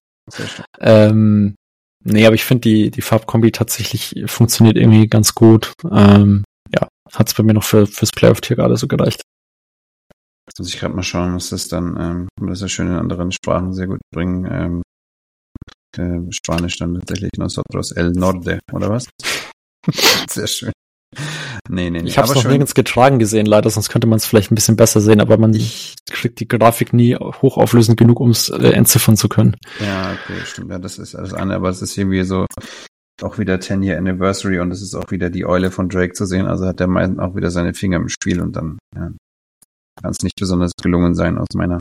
[0.80, 1.56] Ähm,
[2.05, 5.72] nee, aber ich finde die die Farbkombi tatsächlich funktioniert irgendwie ganz gut.
[5.90, 6.44] Ähm,
[6.74, 9.22] ja, hat es bei mir noch für fürs Playoff-Tier gerade so gereicht.
[10.47, 13.33] Jetzt muss ich gerade mal schauen, was das dann, ähm, das ja schön in anderen
[13.33, 14.47] Sprachen sehr gut bringen.
[14.51, 14.83] Ähm,
[15.97, 19.09] äh, Spanisch dann tatsächlich Nosotros El Norte, oder was?
[20.29, 20.73] sehr schön.
[21.69, 22.09] Nee, nee, nee.
[22.09, 24.77] Ich habe es noch nirgends getragen gesehen, leider, sonst könnte man es vielleicht ein bisschen
[24.77, 29.16] besser sehen, aber man ich kriegt die Grafik nie hochauflösend genug, um es äh, entziffern
[29.16, 29.57] zu können.
[29.81, 30.71] Ja, okay, stimmt.
[30.71, 32.47] Ja, das ist alles eine, aber es ist irgendwie so
[33.23, 36.27] auch wieder 10 Year Anniversary und es ist auch wieder die Eule von Drake zu
[36.27, 36.47] sehen.
[36.47, 39.11] Also hat der meisten auch wieder seine Finger im Spiel und dann ja,
[40.01, 41.79] kann es nicht besonders gelungen sein aus meiner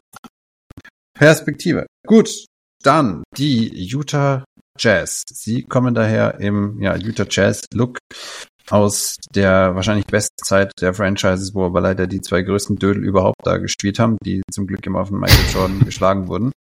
[1.13, 1.85] Perspektive.
[2.05, 2.45] Gut,
[2.83, 4.43] dann die Utah
[4.79, 5.23] Jazz.
[5.31, 7.99] Sie kommen daher im ja, Utah Jazz Look
[8.69, 13.39] aus der wahrscheinlich besten Zeit der Franchises, wo aber leider die zwei größten Dödel überhaupt
[13.43, 16.51] da gespielt haben, die zum Glück immer von Michael Jordan geschlagen wurden.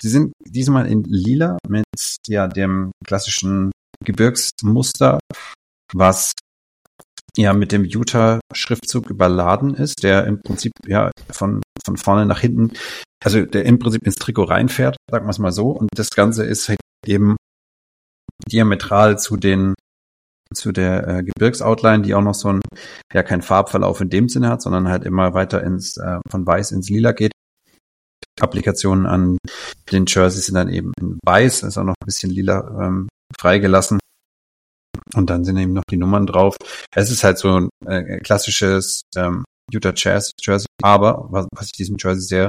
[0.00, 1.84] Sie sind diesmal in lila mit
[2.26, 3.72] ja dem klassischen
[4.04, 5.18] Gebirgsmuster,
[5.92, 6.32] was
[7.36, 12.72] ja mit dem Utah-Schriftzug überladen ist, der im Prinzip ja von, von vorne nach hinten,
[13.24, 15.70] also der im Prinzip ins Trikot reinfährt, sagen wir es mal so.
[15.70, 17.36] Und das Ganze ist halt eben
[18.50, 19.74] diametral zu den
[20.54, 22.60] zu der äh, Gebirgsoutline, die auch noch so ein,
[23.12, 26.72] ja, kein Farbverlauf in dem Sinne hat, sondern halt immer weiter ins, äh, von weiß
[26.72, 27.32] ins lila geht.
[28.40, 29.36] Applikationen an
[29.92, 33.98] den Jerseys sind dann eben in weiß, ist auch noch ein bisschen lila ähm, freigelassen.
[35.14, 36.56] Und dann sind eben noch die Nummern drauf.
[36.94, 40.66] Es ist halt so ein äh, klassisches ähm, Utah Jazz Jersey.
[40.82, 42.48] Aber was, was ich diesem Jersey sehr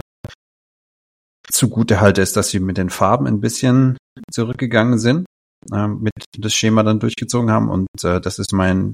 [1.50, 3.98] zugute halte, ist, dass sie mit den Farben ein bisschen
[4.32, 5.26] zurückgegangen sind,
[5.72, 7.70] äh, mit das Schema dann durchgezogen haben.
[7.70, 8.94] Und äh, das ist mein,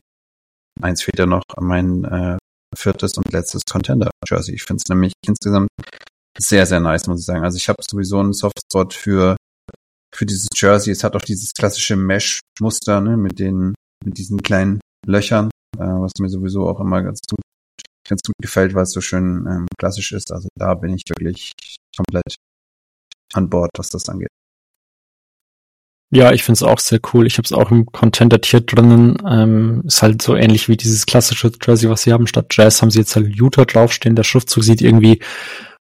[0.82, 2.38] eins fehlt ja noch, mein äh,
[2.76, 4.56] viertes und letztes Contender Jersey.
[4.56, 5.70] Ich finde es nämlich insgesamt
[6.38, 7.44] sehr, sehr nice, muss ich sagen.
[7.44, 9.38] Also ich habe sowieso einen Softspot für
[10.16, 10.92] für dieses Jersey.
[10.92, 16.14] Es hat auch dieses klassische Mesh-Muster, ne, mit den, mit diesen kleinen Löchern, äh, was
[16.20, 17.42] mir sowieso auch immer ganz gut,
[18.08, 20.32] ganz gut gefällt, weil es so schön ähm, klassisch ist.
[20.32, 21.52] Also da bin ich wirklich
[21.96, 22.36] komplett
[23.34, 24.30] an Bord, was das angeht.
[26.12, 27.28] Ja, ich finde es auch sehr cool.
[27.28, 29.18] Ich habe es auch im Contender-Tier drinnen.
[29.28, 32.28] Ähm, ist halt so ähnlich wie dieses klassische Jersey, was sie haben.
[32.28, 34.16] Statt Jazz haben sie jetzt halt Utah draufstehen.
[34.16, 35.20] Der Schriftzug sieht irgendwie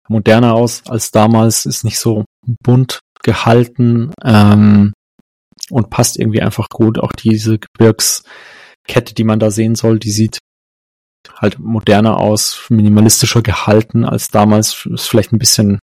[0.08, 1.66] moderner aus als damals.
[1.66, 2.24] Ist nicht so
[2.62, 4.92] bunt gehalten ähm,
[5.70, 7.00] und passt irgendwie einfach gut.
[7.00, 10.38] Auch diese Gebirgskette, die man da sehen soll, die sieht
[11.36, 14.86] halt moderner aus, minimalistischer gehalten als damals.
[14.86, 15.80] Ist vielleicht ein bisschen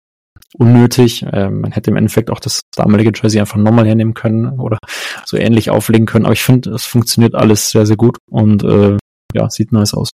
[0.53, 1.26] unnötig.
[1.32, 4.78] Ähm, man hätte im Endeffekt auch das damalige Jersey einfach nochmal hernehmen können oder
[5.26, 6.26] so ähnlich auflegen können.
[6.26, 8.98] Aber ich finde, es funktioniert alles sehr, sehr gut und äh,
[9.34, 10.10] ja, sieht nice aus.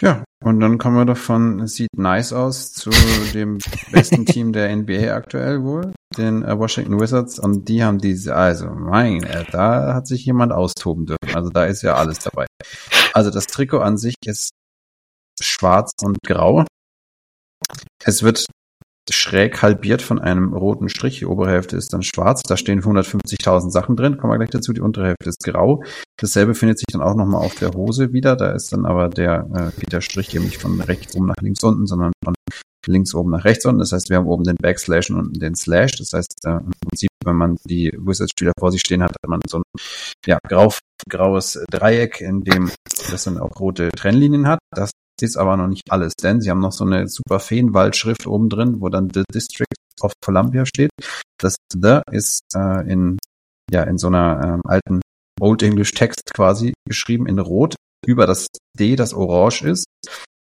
[0.00, 2.90] Ja, und dann kommen wir doch von sieht nice aus zu
[3.34, 3.58] dem
[3.92, 7.38] besten Team der NBA aktuell wohl, den äh, Washington Wizards.
[7.38, 11.34] Und die haben diese, also mein, äh, da hat sich jemand austoben dürfen.
[11.34, 12.46] Also da ist ja alles dabei.
[13.12, 14.50] Also das Trikot an sich ist
[15.40, 16.64] schwarz und grau.
[18.04, 18.46] Es wird
[19.10, 21.18] schräg halbiert von einem roten Strich.
[21.18, 22.42] Die obere Hälfte ist dann schwarz.
[22.42, 24.16] Da stehen 150.000 Sachen drin.
[24.16, 24.72] Kommen wir gleich dazu.
[24.72, 25.82] Die untere Hälfte ist grau.
[26.18, 28.36] Dasselbe findet sich dann auch nochmal auf der Hose wieder.
[28.36, 31.36] Da ist dann aber der, äh, geht der Strich eben nicht von rechts oben nach
[31.40, 32.34] links unten, sondern von
[32.86, 33.80] links oben nach rechts unten.
[33.80, 35.92] Das heißt, wir haben oben den Backslash und unten den Slash.
[35.98, 39.40] Das heißt, äh, im Prinzip wenn man die Wizards-Spieler vor sich stehen hat, hat man
[39.48, 39.62] so ein
[40.26, 40.72] ja, grau,
[41.08, 42.70] graues Dreieck, in dem
[43.10, 44.58] das dann auch rote Trennlinien hat.
[44.74, 44.90] Das
[45.20, 48.80] ist aber noch nicht alles, denn sie haben noch so eine super Feenwaldschrift oben drin,
[48.80, 49.66] wo dann The District
[50.00, 50.90] of Columbia steht.
[51.38, 53.18] Das The ist äh, in
[53.70, 55.00] ja in so einer ähm, alten
[55.40, 57.74] Old English Text quasi geschrieben in Rot
[58.06, 58.46] über das
[58.78, 59.86] D, das orange ist.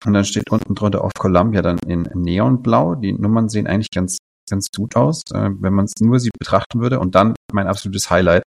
[0.05, 2.95] Und dann steht unten drunter auf Columbia dann in Neonblau.
[2.95, 4.17] Die Nummern sehen eigentlich ganz
[4.49, 6.99] ganz gut aus, äh, wenn man es nur sie betrachten würde.
[6.99, 8.43] Und dann mein absolutes Highlight.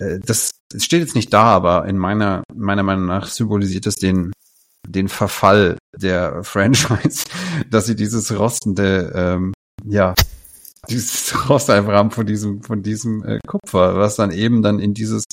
[0.00, 4.32] Äh, das steht jetzt nicht da, aber in meiner meiner Meinung nach symbolisiert es den
[4.86, 7.24] den Verfall der Franchise,
[7.70, 9.52] dass sie dieses rostende, ähm,
[9.84, 10.14] ja,
[10.88, 14.94] dieses Rost einfach haben von diesem, von diesem äh, Kupfer, was dann eben dann in
[14.94, 15.24] dieses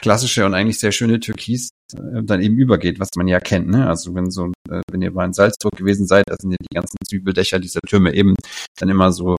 [0.00, 3.88] klassische und eigentlich sehr schöne Türkis äh, dann eben übergeht, was man ja kennt, ne?
[3.88, 6.74] Also wenn so, äh, wenn ihr mal in Salzburg gewesen seid, da sind ja die
[6.74, 8.34] ganzen Zwiebeldächer dieser Türme eben
[8.78, 9.36] dann immer so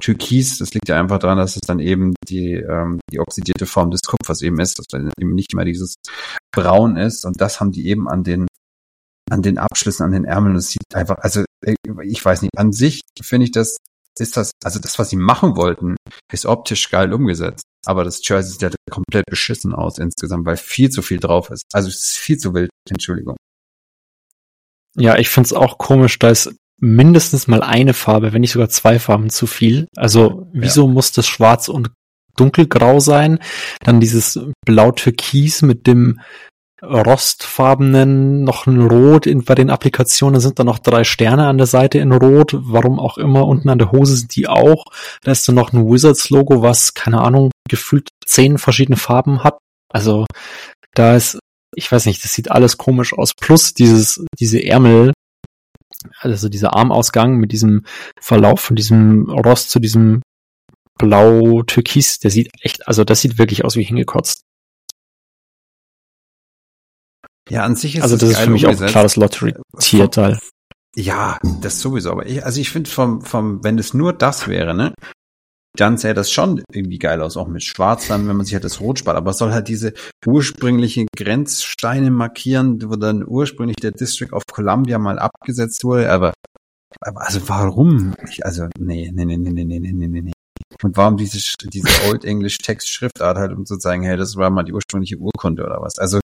[0.00, 3.90] Türkis, das liegt ja einfach daran, dass es dann eben die, ähm, die oxidierte Form
[3.90, 5.94] des Kupfers eben ist, dass dann eben nicht mehr dieses
[6.52, 8.46] Braun ist und das haben die eben an den
[9.30, 10.54] an den Abschlüssen, an den Ärmeln.
[10.54, 13.76] Das sieht einfach, also äh, ich weiß nicht, an sich finde ich das,
[14.18, 15.96] ist das, also das, was sie machen wollten,
[16.32, 17.64] ist optisch geil umgesetzt.
[17.86, 21.64] Aber das Jersey sieht halt komplett beschissen aus insgesamt, weil viel zu viel drauf ist.
[21.72, 23.36] Also es ist viel zu wild, Entschuldigung.
[24.96, 28.68] Ja, ich finde es auch komisch, da ist mindestens mal eine Farbe, wenn nicht sogar
[28.68, 29.88] zwei Farben zu viel.
[29.96, 30.92] Also wieso ja.
[30.92, 31.90] muss das schwarz und
[32.36, 33.38] dunkelgrau sein?
[33.80, 36.20] Dann dieses blau-türkis mit dem
[36.84, 41.66] rostfarbenen, noch ein Rot in, bei den Applikationen sind da noch drei Sterne an der
[41.66, 44.84] Seite in Rot, warum auch immer, unten an der Hose sind die auch.
[45.22, 49.58] Da ist dann noch ein Wizards-Logo, was, keine Ahnung, gefühlt zehn verschiedene Farben hat.
[49.92, 50.26] Also
[50.94, 51.38] da ist,
[51.74, 53.32] ich weiß nicht, das sieht alles komisch aus.
[53.34, 55.12] Plus dieses, diese Ärmel,
[56.20, 57.84] also dieser Armausgang mit diesem
[58.20, 60.22] Verlauf von diesem Rost zu diesem
[60.98, 64.42] Blau-Türkis, der sieht echt, also das sieht wirklich aus wie hingekotzt.
[67.50, 70.38] Ja, an sich ist Also das ist für mich auch klar das Lottery-Tierteil.
[70.96, 72.12] Ja, das sowieso.
[72.12, 74.94] Aber ich, also ich finde vom, vom, wenn es nur das wäre, ne,
[75.76, 78.64] dann sähe das schon irgendwie geil aus, auch mit Schwarz dann, wenn man sich halt
[78.64, 79.16] das Rot spart.
[79.16, 79.92] Aber es soll halt diese
[80.24, 86.10] ursprüngliche Grenzsteine markieren, wo dann ursprünglich der District of Columbia mal abgesetzt wurde.
[86.10, 86.32] Aber,
[87.00, 88.14] aber also warum?
[88.30, 90.32] Ich, also, nee, nee, nee, nee, nee, nee, nee, nee, nee.
[90.82, 94.50] Und warum diese, diese Old English Text Schriftart halt, um zu sagen, hey, das war
[94.50, 95.98] mal die ursprüngliche Urkunde oder was?
[95.98, 96.20] Also,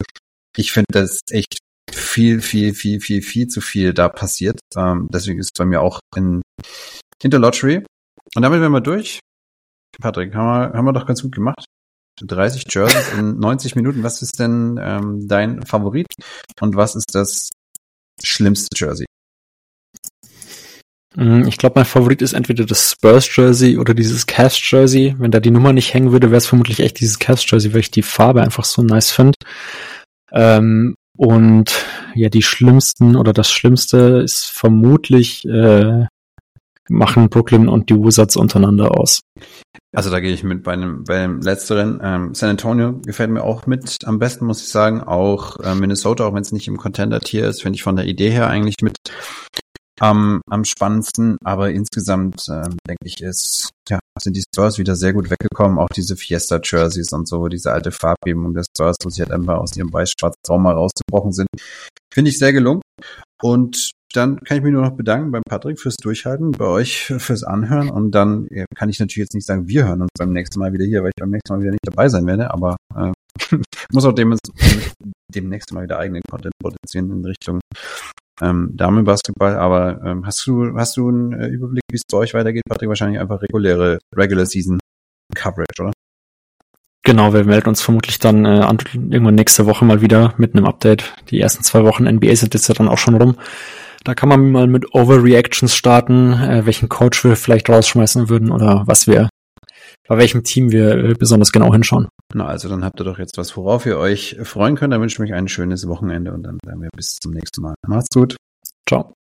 [0.57, 1.59] ich finde, das echt
[1.91, 4.59] viel, viel, viel, viel, viel zu viel da passiert.
[4.77, 6.43] Ähm, deswegen ist es bei mir auch in,
[7.23, 7.85] in der Lottery.
[8.35, 9.21] Und damit wären wir durch.
[10.01, 11.65] Patrick, haben wir, haben wir doch ganz gut gemacht.
[12.21, 14.03] 30 Jerseys in 90 Minuten.
[14.03, 16.07] Was ist denn ähm, dein Favorit?
[16.61, 17.51] Und was ist das
[18.23, 19.07] schlimmste Jersey?
[21.17, 25.15] Mm, ich glaube, mein Favorit ist entweder das Spurs Jersey oder dieses Cast Jersey.
[25.19, 27.81] Wenn da die Nummer nicht hängen würde, wäre es vermutlich echt dieses Cast Jersey, weil
[27.81, 29.35] ich die Farbe einfach so nice finde.
[30.35, 36.07] Ähm, und ja, die schlimmsten oder das Schlimmste ist vermutlich äh,
[36.89, 39.21] machen Brooklyn und die Wizards untereinander aus.
[39.95, 42.01] Also da gehe ich mit bei einem, bei dem letzteren.
[42.03, 45.01] Ähm, San Antonio gefällt mir auch mit am besten, muss ich sagen.
[45.01, 48.31] Auch äh, Minnesota, auch wenn es nicht im Contender-Tier ist, finde ich von der Idee
[48.31, 48.97] her eigentlich mit
[50.01, 51.39] am, am spannendsten.
[51.45, 55.79] Aber insgesamt äh, denke ich, ist ja sind die Stores wieder sehr gut weggekommen.
[55.79, 59.59] Auch diese Fiesta Jerseys und so, diese alte Farbgebung der Stores, wo sie halt einfach
[59.59, 61.49] aus ihrem weiß-schwarzen Traum mal rausgebrochen sind,
[62.13, 62.83] finde ich sehr gelungen.
[63.43, 67.43] Und dann kann ich mich nur noch bedanken beim Patrick fürs Durchhalten, bei euch fürs
[67.43, 68.47] Anhören und dann
[68.77, 71.11] kann ich natürlich jetzt nicht sagen, wir hören uns beim nächsten Mal wieder hier, weil
[71.11, 73.11] ich beim nächsten Mal wieder nicht dabei sein werde, aber äh,
[73.93, 74.39] muss auch dem,
[75.35, 77.61] demnächst mal wieder eigenen Content produzieren in Richtung
[78.41, 82.35] ähm, Damenbasketball, aber ähm, hast du hast du einen äh, Überblick, wie es bei euch
[82.35, 82.89] weitergeht, Patrick?
[82.89, 84.79] Wahrscheinlich einfach reguläre Regular Season
[85.35, 85.93] Coverage, oder?
[87.07, 88.61] Genau, wir melden uns vermutlich dann äh,
[88.95, 91.15] irgendwann nächste Woche mal wieder mit einem Update.
[91.29, 93.37] Die ersten zwei Wochen NBA sind jetzt ja dann auch schon rum.
[94.05, 98.85] Da kann man mal mit Overreactions starten, äh, welchen Coach wir vielleicht rausschmeißen würden oder
[98.87, 99.29] was wir,
[100.09, 102.09] bei welchem Team wir äh, besonders genau hinschauen.
[102.35, 104.93] Na, also dann habt ihr doch jetzt was, worauf ihr euch freuen könnt.
[104.93, 107.75] Dann wünsche ich euch ein schönes Wochenende und dann sagen wir bis zum nächsten Mal.
[107.87, 108.37] Macht's gut.
[108.89, 109.13] Ciao.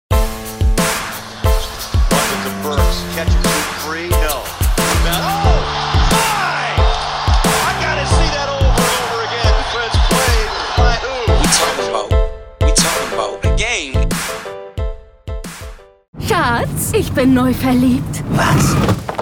[16.26, 18.24] Schatz, ich bin neu verliebt.
[18.30, 19.21] Was?